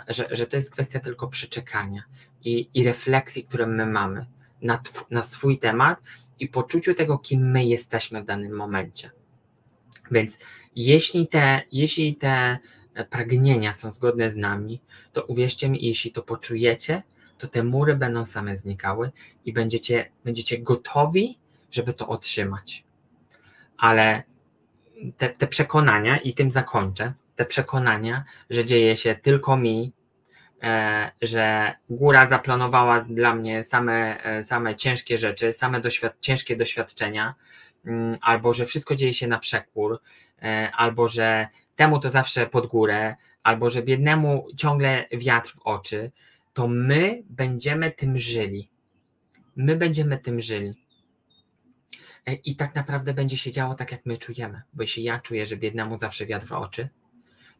że, 0.07 0.25
że 0.31 0.47
to 0.47 0.55
jest 0.55 0.71
kwestia 0.71 0.99
tylko 0.99 1.27
przeczekania 1.27 2.03
i, 2.43 2.69
i 2.73 2.83
refleksji, 2.83 3.43
które 3.43 3.67
my 3.67 3.85
mamy 3.85 4.25
na, 4.61 4.81
na 5.09 5.21
swój 5.21 5.59
temat 5.59 5.99
i 6.39 6.47
poczuciu 6.47 6.93
tego, 6.93 7.17
kim 7.17 7.51
my 7.51 7.65
jesteśmy 7.65 8.21
w 8.21 8.25
danym 8.25 8.55
momencie. 8.55 9.11
Więc 10.11 10.39
jeśli 10.75 11.27
te, 11.27 11.61
jeśli 11.71 12.15
te 12.15 12.57
pragnienia 13.09 13.73
są 13.73 13.91
zgodne 13.91 14.29
z 14.29 14.35
nami, 14.35 14.81
to 15.13 15.23
uwierzcie 15.23 15.69
mi, 15.69 15.85
jeśli 15.85 16.11
to 16.11 16.21
poczujecie, 16.21 17.03
to 17.37 17.47
te 17.47 17.63
mury 17.63 17.95
będą 17.95 18.25
same 18.25 18.55
znikały 18.55 19.11
i 19.45 19.53
będziecie, 19.53 20.09
będziecie 20.25 20.59
gotowi, 20.59 21.39
żeby 21.71 21.93
to 21.93 22.07
otrzymać. 22.07 22.83
Ale 23.77 24.23
te, 25.17 25.29
te 25.29 25.47
przekonania, 25.47 26.17
i 26.17 26.33
tym 26.33 26.51
zakończę, 26.51 27.13
te 27.35 27.45
przekonania, 27.45 28.23
że 28.49 28.65
dzieje 28.65 28.97
się 28.97 29.15
tylko 29.15 29.57
mi, 29.57 29.93
e, 30.63 31.11
że 31.21 31.73
góra 31.89 32.27
zaplanowała 32.27 32.99
dla 33.01 33.35
mnie 33.35 33.63
same, 33.63 34.23
e, 34.23 34.43
same 34.43 34.75
ciężkie 34.75 35.17
rzeczy, 35.17 35.53
same 35.53 35.81
doświad 35.81 36.15
ciężkie 36.21 36.55
doświadczenia, 36.55 37.35
albo 38.21 38.53
że 38.53 38.65
wszystko 38.65 38.95
dzieje 38.95 39.13
się 39.13 39.27
na 39.27 39.39
przekór, 39.39 40.01
e, 40.41 40.71
albo 40.75 41.07
że 41.07 41.47
temu 41.75 41.99
to 41.99 42.09
zawsze 42.09 42.47
pod 42.47 42.67
górę, 42.67 43.15
albo 43.43 43.69
że 43.69 43.83
biednemu 43.83 44.47
ciągle 44.57 45.05
wiatr 45.11 45.51
w 45.51 45.59
oczy, 45.59 46.11
to 46.53 46.67
my 46.67 47.23
będziemy 47.29 47.91
tym 47.91 48.17
żyli. 48.17 48.69
My 49.55 49.75
będziemy 49.75 50.17
tym 50.17 50.41
żyli. 50.41 50.73
E, 52.25 52.33
I 52.33 52.55
tak 52.55 52.75
naprawdę 52.75 53.13
będzie 53.13 53.37
się 53.37 53.51
działo 53.51 53.75
tak, 53.75 53.91
jak 53.91 54.05
my 54.05 54.17
czujemy. 54.17 54.61
Bo 54.73 54.83
jeśli 54.83 55.03
ja 55.03 55.19
czuję, 55.19 55.45
że 55.45 55.57
biednemu 55.57 55.97
zawsze 55.97 56.25
wiatr 56.25 56.47
w 56.47 56.51
oczy, 56.51 56.89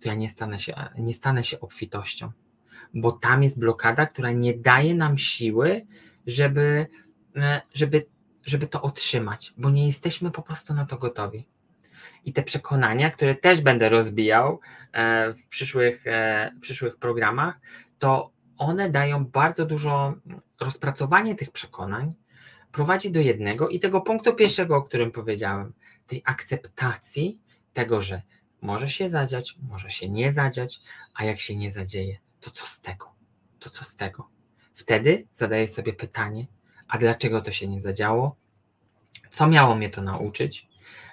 to 0.01 0.09
ja 0.09 0.15
nie 0.15 0.29
stanę 0.29 0.59
się, 0.59 0.73
nie 0.97 1.13
stanę 1.13 1.43
się 1.43 1.59
obfitością. 1.59 2.31
Bo 2.93 3.11
tam 3.11 3.43
jest 3.43 3.59
blokada, 3.59 4.05
która 4.05 4.31
nie 4.31 4.53
daje 4.57 4.95
nam 4.95 5.17
siły, 5.17 5.85
żeby, 6.27 6.87
e, 7.35 7.61
żeby, 7.73 8.05
żeby 8.45 8.67
to 8.67 8.81
otrzymać, 8.81 9.53
bo 9.57 9.69
nie 9.69 9.87
jesteśmy 9.87 10.31
po 10.31 10.41
prostu 10.41 10.73
na 10.73 10.85
to 10.85 10.97
gotowi 10.97 11.47
i 12.25 12.33
te 12.33 12.43
przekonania, 12.43 13.11
które 13.11 13.35
też 13.35 13.61
będę 13.61 13.89
rozbijał 13.89 14.59
e, 14.91 15.33
w 15.33 15.47
przyszłych, 15.47 16.07
e, 16.07 16.51
w 16.57 16.59
przyszłych 16.59 16.97
programach, 16.97 17.59
to 17.99 18.31
one 18.57 18.89
dają 18.89 19.25
bardzo 19.25 19.65
dużo, 19.65 20.13
rozpracowanie 20.59 21.35
tych 21.35 21.51
przekonań 21.51 22.15
prowadzi 22.71 23.11
do 23.11 23.19
jednego 23.19 23.69
i 23.69 23.79
tego 23.79 24.01
punktu 24.01 24.33
pierwszego, 24.35 24.75
o 24.75 24.83
którym 24.83 25.11
powiedziałem, 25.11 25.73
tej 26.07 26.21
akceptacji 26.25 27.41
tego, 27.73 28.01
że 28.01 28.21
może 28.61 28.89
się 28.89 29.09
zadziać, 29.09 29.57
może 29.69 29.91
się 29.91 30.09
nie 30.09 30.31
zadziać, 30.31 30.81
a 31.15 31.25
jak 31.25 31.39
się 31.39 31.55
nie 31.55 31.71
zadzieje, 31.71 32.17
to 32.39 32.51
co 32.51 32.65
z 32.65 32.81
tego? 32.81 33.13
To 33.59 33.69
co 33.69 33.83
z 33.83 33.95
tego? 33.95 34.29
Wtedy 34.73 35.27
zadaję 35.33 35.67
sobie 35.67 35.93
pytanie, 35.93 36.47
a 36.93 36.97
dlaczego 36.97 37.41
to 37.41 37.51
się 37.51 37.67
nie 37.67 37.81
zadziało? 37.81 38.35
Co 39.31 39.47
miało 39.47 39.75
mnie 39.75 39.89
to 39.89 40.01
nauczyć? 40.01 40.67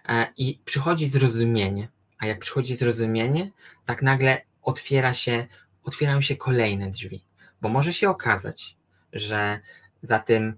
E, 0.08 0.26
i 0.36 0.60
przychodzi 0.64 1.08
zrozumienie. 1.08 1.88
A 2.18 2.26
jak 2.26 2.38
przychodzi 2.38 2.74
zrozumienie, 2.74 3.50
tak 3.84 4.02
nagle 4.02 4.42
otwiera 4.62 5.14
się 5.14 5.46
otwierają 5.84 6.20
się 6.20 6.36
kolejne 6.36 6.90
drzwi, 6.90 7.24
bo 7.62 7.68
może 7.68 7.92
się 7.92 8.10
okazać, 8.10 8.76
że 9.12 9.60
za 10.02 10.18
tym 10.18 10.54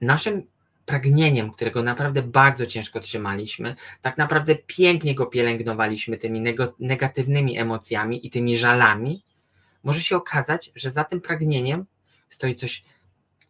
naszym 0.00 0.46
pragnieniem, 0.86 1.50
którego 1.50 1.82
naprawdę 1.82 2.22
bardzo 2.22 2.66
ciężko 2.66 3.00
trzymaliśmy, 3.00 3.76
tak 4.02 4.18
naprawdę 4.18 4.54
pięknie 4.54 5.14
go 5.14 5.26
pielęgnowaliśmy 5.26 6.16
tymi 6.16 6.42
negatywnymi 6.78 7.58
emocjami 7.58 8.26
i 8.26 8.30
tymi 8.30 8.56
żalami, 8.56 9.24
może 9.82 10.02
się 10.02 10.16
okazać, 10.16 10.72
że 10.74 10.90
za 10.90 11.04
tym 11.04 11.20
pragnieniem 11.20 11.86
stoi 12.28 12.54
coś 12.54 12.84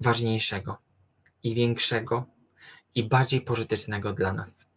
ważniejszego 0.00 0.78
i 1.43 1.55
większego 1.55 2.24
i 2.95 3.05
bardziej 3.05 3.40
pożytecznego 3.40 4.12
dla 4.12 4.32
nas. 4.32 4.68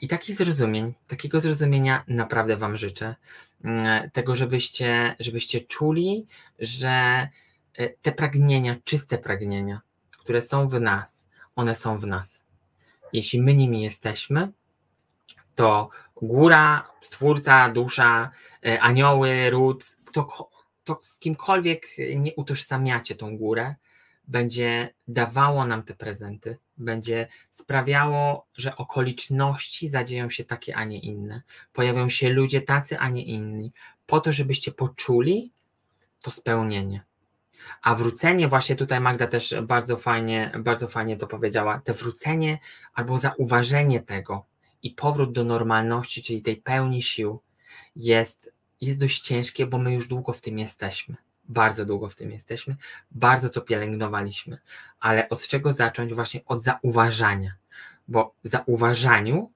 I 0.00 0.08
takich 0.08 0.36
zrozumień, 0.36 0.94
takiego 1.06 1.40
zrozumienia 1.40 2.04
naprawdę 2.08 2.56
Wam 2.56 2.76
życzę. 2.76 3.14
Mm, 3.64 4.10
tego, 4.10 4.34
żebyście, 4.34 5.16
żebyście 5.20 5.60
czuli, 5.60 6.26
że 6.58 7.28
e, 7.74 7.88
te 7.88 8.12
pragnienia, 8.12 8.76
czyste 8.84 9.18
pragnienia, 9.18 9.80
które 10.10 10.42
są 10.42 10.68
w 10.68 10.80
nas, 10.80 11.26
one 11.56 11.74
są 11.74 11.98
w 11.98 12.06
nas. 12.06 12.44
Jeśli 13.12 13.42
my 13.42 13.54
nimi 13.54 13.82
jesteśmy, 13.82 14.52
to 15.54 15.90
góra, 16.16 16.88
stwórca, 17.00 17.68
dusza, 17.68 18.30
e, 18.66 18.80
anioły, 18.80 19.50
ród, 19.50 19.84
to, 20.12 20.50
to 20.84 20.98
z 21.02 21.18
kimkolwiek 21.18 21.86
nie 22.16 22.34
utożsamiacie 22.34 23.14
tą 23.14 23.38
górę, 23.38 23.74
będzie 24.28 24.94
dawało 25.08 25.66
nam 25.66 25.82
te 25.82 25.94
prezenty, 25.94 26.58
będzie 26.76 27.28
sprawiało, 27.50 28.46
że 28.54 28.76
okoliczności 28.76 29.88
zadzieją 29.88 30.30
się 30.30 30.44
takie, 30.44 30.76
a 30.76 30.84
nie 30.84 31.00
inne. 31.00 31.42
Pojawią 31.72 32.08
się 32.08 32.28
ludzie 32.28 32.60
tacy, 32.60 32.98
a 32.98 33.08
nie 33.08 33.24
inni, 33.24 33.72
po 34.06 34.20
to, 34.20 34.32
żebyście 34.32 34.72
poczuli 34.72 35.52
to 36.22 36.30
spełnienie. 36.30 37.04
A 37.82 37.94
wrócenie, 37.94 38.48
właśnie 38.48 38.76
tutaj 38.76 39.00
Magda 39.00 39.26
też 39.26 39.54
bardzo 39.62 39.96
fajnie, 39.96 40.52
bardzo 40.58 40.88
fajnie 40.88 41.16
to 41.16 41.26
powiedziała, 41.26 41.80
te 41.80 41.94
wrócenie 41.94 42.58
albo 42.94 43.18
zauważenie 43.18 44.00
tego 44.00 44.46
i 44.82 44.90
powrót 44.90 45.32
do 45.32 45.44
normalności, 45.44 46.22
czyli 46.22 46.42
tej 46.42 46.56
pełni 46.56 47.02
sił, 47.02 47.40
jest, 47.96 48.52
jest 48.80 48.98
dość 48.98 49.20
ciężkie, 49.20 49.66
bo 49.66 49.78
my 49.78 49.94
już 49.94 50.08
długo 50.08 50.32
w 50.32 50.40
tym 50.40 50.58
jesteśmy. 50.58 51.16
Bardzo 51.44 51.84
długo 51.84 52.08
w 52.08 52.14
tym 52.14 52.30
jesteśmy, 52.30 52.76
bardzo 53.10 53.48
to 53.48 53.60
pielęgnowaliśmy. 53.60 54.58
Ale 55.00 55.28
od 55.28 55.48
czego 55.48 55.72
zacząć? 55.72 56.14
Właśnie 56.14 56.40
od 56.44 56.62
zauważania, 56.62 57.54
bo 58.08 58.34
zauważaniu 58.42 59.50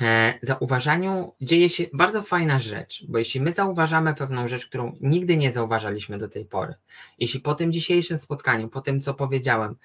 E, 0.00 0.38
zauważaniu 0.42 1.34
dzieje 1.40 1.68
się 1.68 1.84
bardzo 1.92 2.22
fajna 2.22 2.58
rzecz, 2.58 3.04
bo 3.08 3.18
jeśli 3.18 3.40
my 3.40 3.52
zauważamy 3.52 4.14
pewną 4.14 4.48
rzecz, 4.48 4.66
którą 4.66 4.96
nigdy 5.00 5.36
nie 5.36 5.50
zauważaliśmy 5.50 6.18
do 6.18 6.28
tej 6.28 6.44
pory, 6.44 6.74
jeśli 7.18 7.40
po 7.40 7.54
tym 7.54 7.72
dzisiejszym 7.72 8.18
spotkaniu, 8.18 8.68
po 8.68 8.80
tym 8.80 9.00
co 9.00 9.14
powiedziałem, 9.14 9.76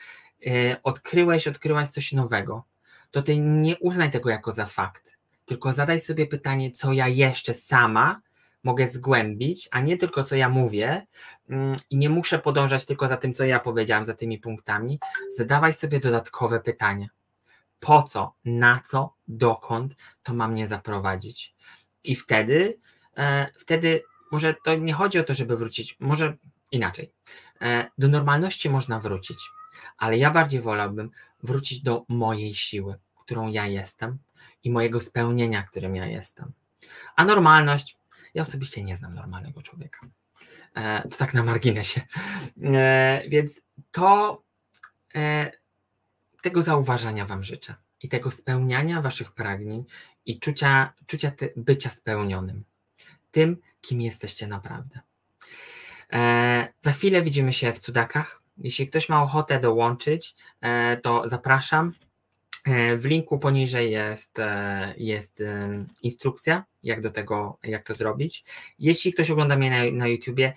e, 0.47 0.83
odkryłeś, 0.83 1.47
odkryłaś 1.47 1.87
coś 1.87 2.11
nowego, 2.11 2.63
to 3.11 3.21
ty 3.21 3.37
nie 3.37 3.77
uznaj 3.77 4.11
tego 4.11 4.29
jako 4.29 4.51
za 4.51 4.65
fakt, 4.65 5.17
tylko 5.45 5.73
zadaj 5.73 5.99
sobie 5.99 6.27
pytanie, 6.27 6.71
co 6.71 6.93
ja 6.93 7.07
jeszcze 7.07 7.53
sama 7.53 8.21
mogę 8.63 8.87
zgłębić, 8.87 9.69
a 9.71 9.79
nie 9.79 9.97
tylko 9.97 10.23
co 10.23 10.35
ja 10.35 10.49
mówię 10.49 11.07
mm, 11.49 11.75
i 11.89 11.97
nie 11.97 12.09
muszę 12.09 12.39
podążać 12.39 12.85
tylko 12.85 13.07
za 13.07 13.17
tym, 13.17 13.33
co 13.33 13.45
ja 13.45 13.59
powiedziałam, 13.59 14.05
za 14.05 14.13
tymi 14.13 14.39
punktami. 14.39 14.99
Zadawaj 15.37 15.73
sobie 15.73 15.99
dodatkowe 15.99 16.59
pytania 16.59 17.07
po 17.79 18.03
co, 18.03 18.33
na 18.45 18.81
co, 18.85 19.13
dokąd 19.27 19.95
to 20.23 20.33
ma 20.33 20.47
mnie 20.47 20.67
zaprowadzić. 20.67 21.55
I 22.03 22.15
wtedy, 22.15 22.79
e, 23.17 23.51
wtedy 23.57 24.03
może 24.31 24.55
to 24.65 24.75
nie 24.75 24.93
chodzi 24.93 25.19
o 25.19 25.23
to, 25.23 25.33
żeby 25.33 25.57
wrócić, 25.57 25.97
może 25.99 26.37
inaczej. 26.71 27.11
E, 27.61 27.91
do 27.97 28.07
normalności 28.07 28.69
można 28.69 28.99
wrócić, 28.99 29.37
ale 29.97 30.17
ja 30.17 30.31
bardziej 30.31 30.61
wolałbym 30.61 31.11
wrócić 31.43 31.81
do 31.81 32.05
mojej 32.07 32.53
siły, 32.53 32.95
którą 33.25 33.47
ja 33.47 33.67
jestem 33.67 34.17
i 34.63 34.71
mojego 34.71 34.99
spełnienia, 34.99 35.63
którym 35.63 35.95
ja 35.95 36.05
jestem. 36.05 36.51
A 37.15 37.25
normalność, 37.25 37.97
ja 38.39 38.43
osobiście 38.43 38.83
nie 38.83 38.97
znam 38.97 39.13
normalnego 39.13 39.61
człowieka. 39.61 40.07
E, 40.75 41.07
to 41.09 41.17
tak 41.17 41.33
na 41.33 41.43
marginesie. 41.43 42.01
E, 42.63 43.23
więc 43.27 43.61
to 43.91 44.43
e, 45.15 45.51
tego 46.41 46.61
zauważania 46.61 47.25
Wam 47.25 47.43
życzę 47.43 47.75
i 48.01 48.09
tego 48.09 48.31
spełniania 48.31 49.01
Waszych 49.01 49.31
pragnień 49.31 49.85
i 50.25 50.39
czucia, 50.39 50.93
czucia 51.05 51.31
bycia 51.55 51.89
spełnionym, 51.89 52.63
tym, 53.31 53.57
kim 53.81 54.01
jesteście 54.01 54.47
naprawdę. 54.47 54.99
Za 56.79 56.91
chwilę 56.91 57.21
widzimy 57.21 57.53
się 57.53 57.73
w 57.73 57.79
cudakach. 57.79 58.41
Jeśli 58.57 58.87
ktoś 58.87 59.09
ma 59.09 59.23
ochotę 59.23 59.59
dołączyć, 59.59 60.35
to 61.03 61.23
zapraszam. 61.25 61.93
E, 62.65 62.97
w 62.97 63.05
linku 63.05 63.39
poniżej 63.39 63.91
jest, 63.91 64.39
e, 64.39 64.93
jest 64.97 65.41
e, 65.41 65.85
instrukcja, 66.01 66.65
jak 66.83 67.01
do 67.01 67.11
tego, 67.11 67.57
jak 67.63 67.83
to 67.83 67.95
zrobić. 67.95 68.43
Jeśli 68.79 69.13
ktoś 69.13 69.31
ogląda 69.31 69.55
mnie 69.55 69.69
na, 69.69 69.97
na 69.97 70.07
YouTubie, 70.07 70.53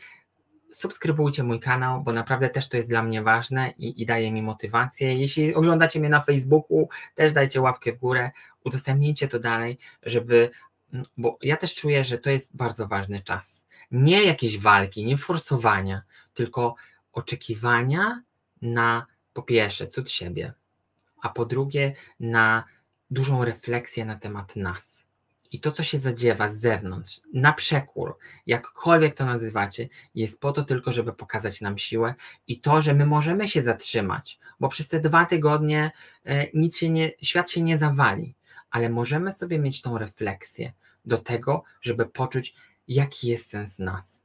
subskrybujcie 0.72 1.42
mój 1.42 1.60
kanał, 1.60 2.02
bo 2.02 2.12
naprawdę 2.12 2.48
też 2.48 2.68
to 2.68 2.76
jest 2.76 2.88
dla 2.88 3.02
mnie 3.02 3.22
ważne 3.22 3.74
i, 3.78 4.02
i 4.02 4.06
daje 4.06 4.32
mi 4.32 4.42
motywację. 4.42 5.14
Jeśli 5.14 5.54
oglądacie 5.54 6.00
mnie 6.00 6.08
na 6.08 6.20
Facebooku, 6.20 6.88
też 7.14 7.32
dajcie 7.32 7.60
łapkę 7.60 7.92
w 7.92 7.98
górę, 7.98 8.30
udostępnijcie 8.64 9.28
to 9.28 9.38
dalej, 9.38 9.78
żeby, 10.02 10.50
bo 11.16 11.38
ja 11.42 11.56
też 11.56 11.74
czuję, 11.74 12.04
że 12.04 12.18
to 12.18 12.30
jest 12.30 12.56
bardzo 12.56 12.88
ważny 12.88 13.22
czas. 13.22 13.66
Nie 13.90 14.24
jakieś 14.24 14.58
walki, 14.58 15.04
nie 15.04 15.16
forsowania, 15.16 16.02
tylko 16.34 16.74
oczekiwania 17.12 18.22
na 18.62 19.06
po 19.32 19.42
pierwsze 19.42 19.86
cud 19.86 20.10
siebie, 20.10 20.52
a 21.22 21.28
po 21.28 21.44
drugie 21.44 21.94
na 22.20 22.64
dużą 23.10 23.44
refleksję 23.44 24.04
na 24.04 24.16
temat 24.16 24.56
nas 24.56 25.06
i 25.52 25.60
to, 25.60 25.72
co 25.72 25.82
się 25.82 25.98
zadziewa 25.98 26.48
z 26.48 26.56
zewnątrz, 26.56 27.20
na 27.32 27.52
przekór, 27.52 28.18
jakkolwiek 28.46 29.14
to 29.14 29.24
nazywacie, 29.24 29.88
jest 30.14 30.40
po 30.40 30.52
to 30.52 30.64
tylko, 30.64 30.92
żeby 30.92 31.12
pokazać 31.12 31.60
nam 31.60 31.78
siłę 31.78 32.14
i 32.46 32.60
to, 32.60 32.80
że 32.80 32.94
my 32.94 33.06
możemy 33.06 33.48
się 33.48 33.62
zatrzymać, 33.62 34.38
bo 34.60 34.68
przez 34.68 34.88
te 34.88 35.00
dwa 35.00 35.24
tygodnie 35.26 35.90
e, 36.24 36.46
nic 36.54 36.76
się 36.76 36.90
nie, 36.90 37.12
świat 37.22 37.50
się 37.50 37.62
nie 37.62 37.78
zawali, 37.78 38.34
ale 38.70 38.88
możemy 38.88 39.32
sobie 39.32 39.58
mieć 39.58 39.82
tą 39.82 39.98
refleksję 39.98 40.72
do 41.04 41.18
tego, 41.18 41.64
żeby 41.80 42.06
poczuć, 42.06 42.54
jaki 42.88 43.28
jest 43.28 43.46
sens 43.46 43.78
nas. 43.78 44.24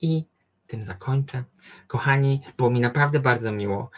I 0.00 0.24
tym 0.66 0.82
zakończę. 0.82 1.44
Kochani, 1.86 2.40
było 2.56 2.70
mi 2.70 2.80
naprawdę 2.80 3.20
bardzo 3.20 3.52
miło. 3.52 3.90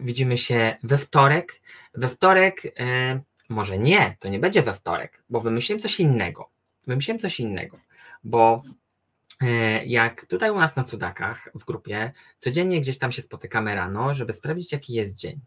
Widzimy 0.00 0.38
się 0.38 0.76
we 0.82 0.98
wtorek. 0.98 1.60
We 1.94 2.08
wtorek. 2.08 2.62
E, 2.80 3.20
może 3.48 3.78
nie, 3.78 4.16
to 4.20 4.28
nie 4.28 4.38
będzie 4.38 4.62
we 4.62 4.72
wtorek, 4.72 5.22
bo 5.30 5.40
wymyśliłem 5.40 5.80
coś 5.80 6.00
innego. 6.00 6.50
Wymyśliłem 6.86 7.18
coś 7.18 7.40
innego, 7.40 7.78
bo 8.24 8.62
e, 9.40 9.86
jak 9.86 10.26
tutaj 10.26 10.50
u 10.50 10.58
nas 10.58 10.76
na 10.76 10.84
cudakach 10.84 11.48
w 11.54 11.64
grupie, 11.64 12.12
codziennie 12.38 12.80
gdzieś 12.80 12.98
tam 12.98 13.12
się 13.12 13.22
spotykamy 13.22 13.74
rano, 13.74 14.14
żeby 14.14 14.32
sprawdzić, 14.32 14.72
jaki 14.72 14.92
jest 14.92 15.16
dzień. 15.16 15.40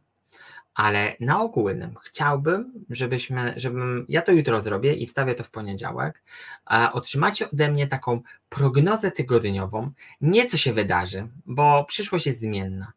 Ale 0.76 1.16
na 1.20 1.42
ogólnym 1.42 1.96
chciałbym, 2.04 2.74
żebyśmy, 2.90 3.54
żebym, 3.58 4.06
ja 4.10 4.22
to 4.22 4.32
jutro 4.32 4.62
zrobię 4.62 4.94
i 4.94 5.08
wstawię 5.08 5.36
to 5.36 5.44
w 5.44 5.52
poniedziałek, 5.52 6.24
a 6.66 6.94
otrzymacie 6.94 7.50
ode 7.50 7.72
mnie 7.72 7.88
taką 7.88 8.22
prognozę 8.50 9.12
tygodniową, 9.12 9.90
nie 10.22 10.46
co 10.46 10.58
się 10.58 10.74
wydarzy, 10.74 11.28
bo 11.46 11.86
przyszłość 11.86 12.26
jest 12.26 12.40
zmienna, 12.40 12.92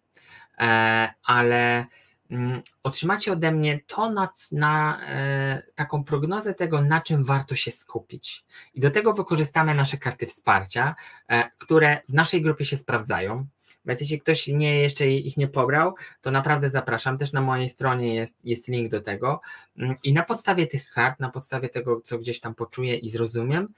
e, 0.58 1.14
ale 1.24 1.86
Mm, 2.30 2.62
otrzymacie 2.82 3.32
ode 3.32 3.52
mnie 3.52 3.80
to 3.86 4.10
na, 4.10 4.28
na 4.52 5.00
e, 5.06 5.62
taką 5.74 6.04
prognozę 6.04 6.54
tego, 6.54 6.80
na 6.80 7.00
czym 7.00 7.22
warto 7.22 7.54
się 7.54 7.70
skupić. 7.70 8.44
I 8.74 8.80
do 8.80 8.90
tego 8.90 9.12
wykorzystamy 9.12 9.74
nasze 9.74 9.96
karty 9.96 10.26
wsparcia, 10.26 10.94
e, 11.28 11.50
które 11.58 12.00
w 12.08 12.14
naszej 12.14 12.42
grupie 12.42 12.64
się 12.64 12.76
sprawdzają. 12.76 13.46
Więc 13.86 14.00
jeśli 14.00 14.20
ktoś 14.20 14.46
nie, 14.46 14.80
jeszcze 14.80 15.08
ich 15.08 15.36
nie 15.36 15.48
pobrał, 15.48 15.94
to 16.20 16.30
naprawdę 16.30 16.70
zapraszam. 16.70 17.18
Też 17.18 17.32
na 17.32 17.40
mojej 17.40 17.68
stronie 17.68 18.14
jest, 18.14 18.36
jest 18.44 18.68
link 18.68 18.90
do 18.90 19.00
tego. 19.00 19.40
Mm, 19.78 19.94
I 20.02 20.12
na 20.12 20.22
podstawie 20.22 20.66
tych 20.66 20.90
kart, 20.90 21.20
na 21.20 21.30
podstawie 21.30 21.68
tego, 21.68 22.00
co 22.00 22.18
gdzieś 22.18 22.40
tam 22.40 22.54
poczuję 22.54 22.96
i 22.96 23.08
zrozumiem, 23.08 23.68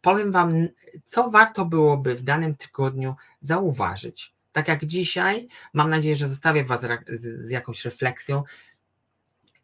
powiem 0.00 0.32
Wam, 0.32 0.68
co 1.04 1.30
warto 1.30 1.64
byłoby 1.64 2.14
w 2.14 2.22
danym 2.22 2.54
tygodniu 2.54 3.14
zauważyć 3.40 4.36
tak 4.56 4.68
jak 4.68 4.84
dzisiaj, 4.84 5.48
mam 5.72 5.90
nadzieję, 5.90 6.16
że 6.16 6.28
zostawię 6.28 6.64
Was 6.64 6.80
z, 7.08 7.50
jakąś 7.50 7.84
refleksją 7.84 8.42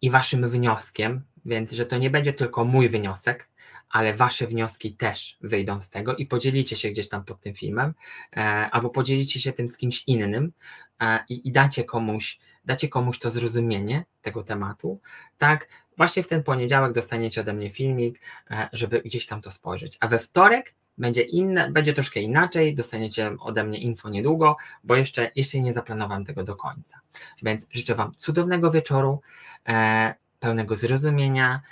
i 0.03 0.11
Waszym 0.11 0.49
wnioskiem, 0.49 1.23
więc 1.45 1.73
że 1.73 1.87
to 1.87 1.99
nie 1.99 2.11
będzie 2.11 2.33
tylko 2.33 2.65
mój 2.65 2.89
wniosek, 2.89 3.49
ale 3.93 4.15
wasze 4.15 4.47
wnioski 4.47 4.95
też 4.95 5.37
wyjdą 5.41 5.83
z 5.83 5.91
tego 5.91 6.17
i 6.17 6.27
podzielicie 6.27 6.77
się 6.77 6.91
gdzieś 6.91 7.09
tam 7.09 7.25
pod 7.25 7.41
tym 7.41 7.55
filmem, 7.55 7.95
e, 8.37 8.41
albo 8.71 8.91
podzielicie 8.91 9.41
się 9.41 9.53
tym 9.53 9.69
z 9.69 9.77
kimś 9.77 10.05
innym 10.07 10.53
e, 11.01 11.25
i, 11.29 11.49
i 11.49 11.53
dacie, 11.53 11.85
komuś, 11.85 12.39
dacie 12.65 12.89
komuś 12.89 13.19
to 13.19 13.31
zrozumienie 13.31 14.05
tego 14.23 14.43
tematu, 14.43 15.01
tak? 15.39 15.69
Właśnie 15.97 16.23
w 16.23 16.29
ten 16.29 16.43
poniedziałek 16.43 16.93
dostaniecie 16.93 17.41
ode 17.41 17.53
mnie 17.53 17.71
filmik, 17.71 18.21
e, 18.51 18.69
żeby 18.73 19.03
gdzieś 19.03 19.27
tam 19.27 19.41
to 19.41 19.51
spojrzeć. 19.51 19.97
A 20.01 20.09
we 20.09 20.19
wtorek 20.19 20.75
będzie 20.99 21.23
inne, 21.23 21.71
będzie 21.71 21.93
troszkę 21.93 22.21
inaczej, 22.21 22.75
dostaniecie 22.75 23.37
ode 23.41 23.65
mnie 23.65 23.79
info 23.79 24.09
niedługo, 24.09 24.57
bo 24.85 24.97
jeszcze, 24.97 25.31
jeszcze 25.37 25.61
nie 25.61 25.73
zaplanowałem 25.73 26.25
tego 26.25 26.45
do 26.45 26.57
końca. 26.57 27.01
Więc 27.43 27.67
życzę 27.71 27.95
Wam 27.95 28.13
cudownego 28.17 28.71
wieczoru, 28.71 29.21
e, 29.69 30.15
pełnego 30.41 30.75
zrozumienia 30.75 31.63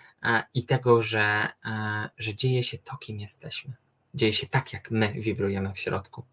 i 0.55 0.65
tego, 0.65 1.03
że, 1.03 1.49
e, 1.65 2.11
że 2.19 2.35
dzieje 2.35 2.63
się 2.63 2.79
to, 2.79 2.97
kim 2.97 3.21
jesteśmy. 3.21 3.73
Dzieje 4.15 4.33
się 4.33 4.47
tak, 4.47 4.73
jak 4.73 4.91
my 4.91 5.13
wibrujemy 5.13 5.73
w 5.73 5.79
środku. 5.79 6.25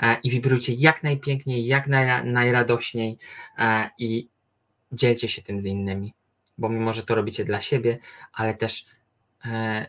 E, 0.00 0.16
I 0.22 0.30
wibrujcie 0.30 0.72
jak 0.72 1.02
najpiękniej, 1.02 1.66
jak 1.66 1.86
naj, 1.86 2.24
najradośniej 2.24 3.18
e, 3.58 3.90
i 3.98 4.28
dzielcie 4.92 5.28
się 5.28 5.42
tym 5.42 5.60
z 5.60 5.64
innymi, 5.64 6.12
bo 6.58 6.68
mimo, 6.68 6.92
że 6.92 7.02
to 7.02 7.14
robicie 7.14 7.44
dla 7.44 7.60
siebie, 7.60 7.98
ale 8.32 8.54
też 8.54 8.86
e, 9.44 9.86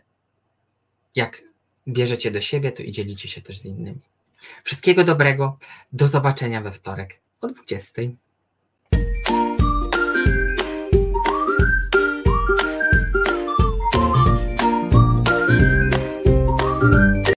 jak 1.15 1.43
bierzecie 1.87 2.31
do 2.31 2.41
siebie, 2.41 2.71
to 2.71 2.83
i 2.83 2.91
dzielicie 2.91 3.27
się 3.27 3.41
też 3.41 3.59
z 3.59 3.65
innymi. 3.65 4.01
Wszystkiego 4.63 5.03
dobrego. 5.03 5.57
Do 5.93 6.07
zobaczenia 6.07 6.61
we 6.61 6.71
wtorek 6.71 7.19
o 7.41 7.47
20. 7.47 8.01